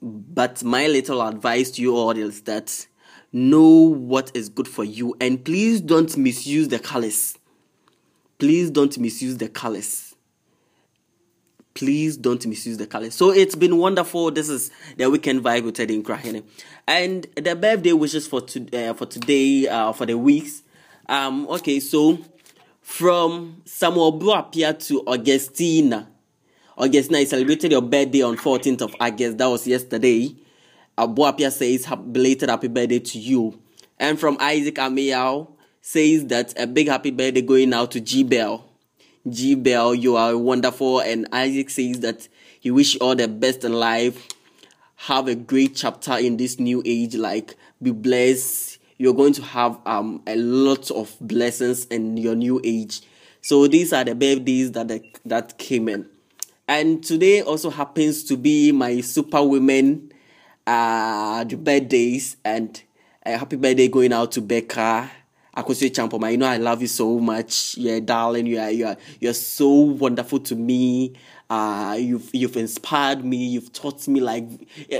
But 0.00 0.62
my 0.62 0.86
little 0.86 1.26
advice 1.26 1.72
to 1.72 1.82
you 1.82 1.96
all 1.96 2.16
is 2.16 2.42
that 2.42 2.86
know 3.32 3.64
what 3.64 4.30
is 4.34 4.48
good 4.48 4.68
for 4.68 4.84
you 4.84 5.14
and 5.20 5.44
please 5.44 5.80
don't 5.80 6.16
misuse 6.16 6.68
the 6.68 6.78
colors. 6.78 7.36
Please 8.38 8.70
don't 8.70 8.96
misuse 8.98 9.36
the 9.36 9.48
colors. 9.48 10.14
Please 11.74 12.16
don't 12.16 12.44
misuse 12.46 12.76
the 12.76 12.86
colors. 12.86 13.14
So 13.14 13.30
it's 13.30 13.54
been 13.54 13.78
wonderful. 13.78 14.30
This 14.30 14.48
is 14.48 14.70
the 14.96 15.08
weekend 15.10 15.42
vibe 15.42 15.64
with 15.64 15.78
Eddie 15.78 16.02
Krahene. 16.02 16.42
And 16.86 17.26
the 17.36 17.54
birthday 17.54 17.92
wishes 17.92 18.26
for 18.26 18.40
to, 18.40 18.90
uh, 18.90 18.94
for 18.94 19.06
today, 19.06 19.68
uh, 19.68 19.92
for 19.92 20.06
the 20.06 20.18
weeks. 20.18 20.62
Um, 21.08 21.46
okay, 21.48 21.78
so 21.80 22.18
from 22.80 23.62
Samuel 23.64 24.18
Buapia 24.18 24.76
to 24.88 25.02
Augustina. 25.06 26.08
Augustina, 26.76 27.18
I 27.18 27.24
celebrated 27.24 27.72
your 27.72 27.82
birthday 27.82 28.22
on 28.22 28.36
14th 28.36 28.82
of 28.82 28.94
August. 28.98 29.38
That 29.38 29.46
was 29.46 29.66
yesterday. 29.66 30.34
Abuapia 30.98 31.52
says 31.52 31.84
"Hap- 31.84 32.12
belated 32.12 32.50
happy 32.50 32.68
birthday 32.68 32.98
to 32.98 33.18
you. 33.18 33.58
And 33.98 34.18
from 34.18 34.36
Isaac 34.40 34.74
Ameyao 34.74 35.48
says 35.80 36.26
that 36.26 36.52
a 36.60 36.66
big 36.66 36.88
happy 36.88 37.10
birthday 37.10 37.40
going 37.40 37.72
out 37.72 37.92
to 37.92 38.00
G 38.00 38.24
Bell. 38.24 38.64
G 39.28 39.54
Bell, 39.54 39.94
you 39.94 40.16
are 40.16 40.36
wonderful. 40.36 41.00
And 41.00 41.26
Isaac 41.32 41.70
says 41.70 42.00
that 42.00 42.28
he 42.60 42.70
wish 42.70 42.94
you 42.94 43.00
all 43.00 43.14
the 43.14 43.28
best 43.28 43.64
in 43.64 43.72
life. 43.72 44.28
Have 44.96 45.28
a 45.28 45.34
great 45.34 45.76
chapter 45.76 46.14
in 46.18 46.36
this 46.36 46.58
new 46.58 46.82
age. 46.84 47.14
Like, 47.14 47.56
be 47.80 47.92
blessed. 47.92 48.78
You're 48.98 49.14
going 49.14 49.32
to 49.34 49.42
have 49.42 49.78
um 49.86 50.22
a 50.26 50.36
lot 50.36 50.90
of 50.90 51.16
blessings 51.20 51.84
in 51.86 52.16
your 52.16 52.34
new 52.34 52.60
age. 52.64 53.02
So 53.40 53.68
these 53.68 53.92
are 53.92 54.04
the 54.04 54.14
birthdays 54.14 54.72
that 54.72 54.88
that 55.24 55.58
came 55.58 55.88
in. 55.88 56.08
And 56.66 57.02
today 57.02 57.40
also 57.40 57.70
happens 57.70 58.24
to 58.24 58.36
be 58.36 58.72
my 58.72 59.00
superwomen 59.00 60.07
uh 60.68 61.44
the 61.44 61.56
birthdays 61.56 62.36
and 62.44 62.82
uh, 63.24 63.38
happy 63.38 63.56
birthday 63.56 63.88
going 63.88 64.12
out 64.12 64.32
to 64.32 64.42
Becca. 64.42 65.10
Akwesi 65.56 65.90
Champoma, 65.90 66.30
you 66.30 66.36
know 66.36 66.46
I 66.46 66.58
love 66.58 66.82
you 66.82 66.86
so 66.86 67.18
much. 67.18 67.76
Yeah, 67.78 68.00
darling, 68.00 68.46
you 68.46 68.58
are 68.60 68.70
you 68.70 68.86
are 68.86 68.96
you're 69.18 69.32
so 69.32 69.68
wonderful 69.68 70.40
to 70.40 70.54
me. 70.54 71.14
Uh 71.48 71.96
you've 71.98 72.28
you've 72.34 72.56
inspired 72.58 73.24
me, 73.24 73.38
you've 73.38 73.72
taught 73.72 74.06
me 74.06 74.20
like 74.20 74.46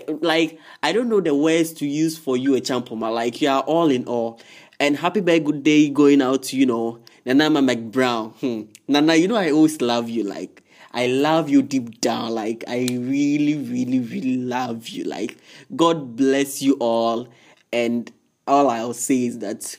like 0.08 0.58
I 0.82 0.92
don't 0.92 1.10
know 1.10 1.20
the 1.20 1.34
words 1.34 1.74
to 1.74 1.86
use 1.86 2.16
for 2.16 2.36
you, 2.38 2.56
a 2.56 2.60
Champoma. 2.62 3.14
Like 3.14 3.42
you 3.42 3.50
are 3.50 3.60
all 3.60 3.90
in 3.90 4.06
all. 4.06 4.40
And 4.80 4.96
happy 4.96 5.20
birthday 5.20 5.90
going 5.90 6.22
out 6.22 6.50
you 6.52 6.64
know, 6.64 7.00
Nana 7.26 7.44
Ama 7.44 7.60
McBrown. 7.60 8.32
Hmm. 8.40 8.62
Nana, 8.88 9.16
you 9.16 9.28
know 9.28 9.36
I 9.36 9.50
always 9.50 9.82
love 9.82 10.08
you. 10.08 10.24
Like 10.24 10.62
I 10.92 11.06
love 11.06 11.48
you 11.48 11.62
deep 11.62 12.00
down. 12.00 12.34
Like, 12.34 12.64
I 12.66 12.88
really, 12.90 13.56
really, 13.56 14.00
really 14.00 14.36
love 14.36 14.88
you. 14.88 15.04
Like, 15.04 15.36
God 15.76 16.16
bless 16.16 16.62
you 16.62 16.74
all. 16.80 17.28
And 17.72 18.10
all 18.46 18.70
I'll 18.70 18.94
say 18.94 19.26
is 19.26 19.38
that 19.40 19.78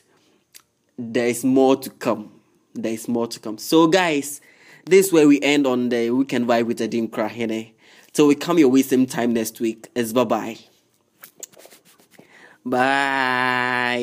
there 0.98 1.26
is 1.26 1.44
more 1.44 1.76
to 1.76 1.90
come. 1.90 2.32
There 2.74 2.92
is 2.92 3.08
more 3.08 3.26
to 3.26 3.40
come. 3.40 3.58
So, 3.58 3.86
guys, 3.88 4.40
this 4.86 5.06
is 5.06 5.12
where 5.12 5.26
we 5.26 5.40
end 5.42 5.66
on 5.66 5.88
the 5.88 6.10
weekend 6.10 6.46
vibe 6.46 6.66
with 6.66 6.78
Adim 6.78 7.10
Krahene. 7.10 7.72
So, 8.12 8.26
we 8.26 8.34
come 8.34 8.58
your 8.58 8.68
way 8.68 8.82
same 8.82 9.06
time 9.06 9.32
next 9.32 9.60
week. 9.60 9.88
It's 9.94 10.12
bye 10.12 10.24
bye. 10.24 10.58
Bye. 12.64 13.98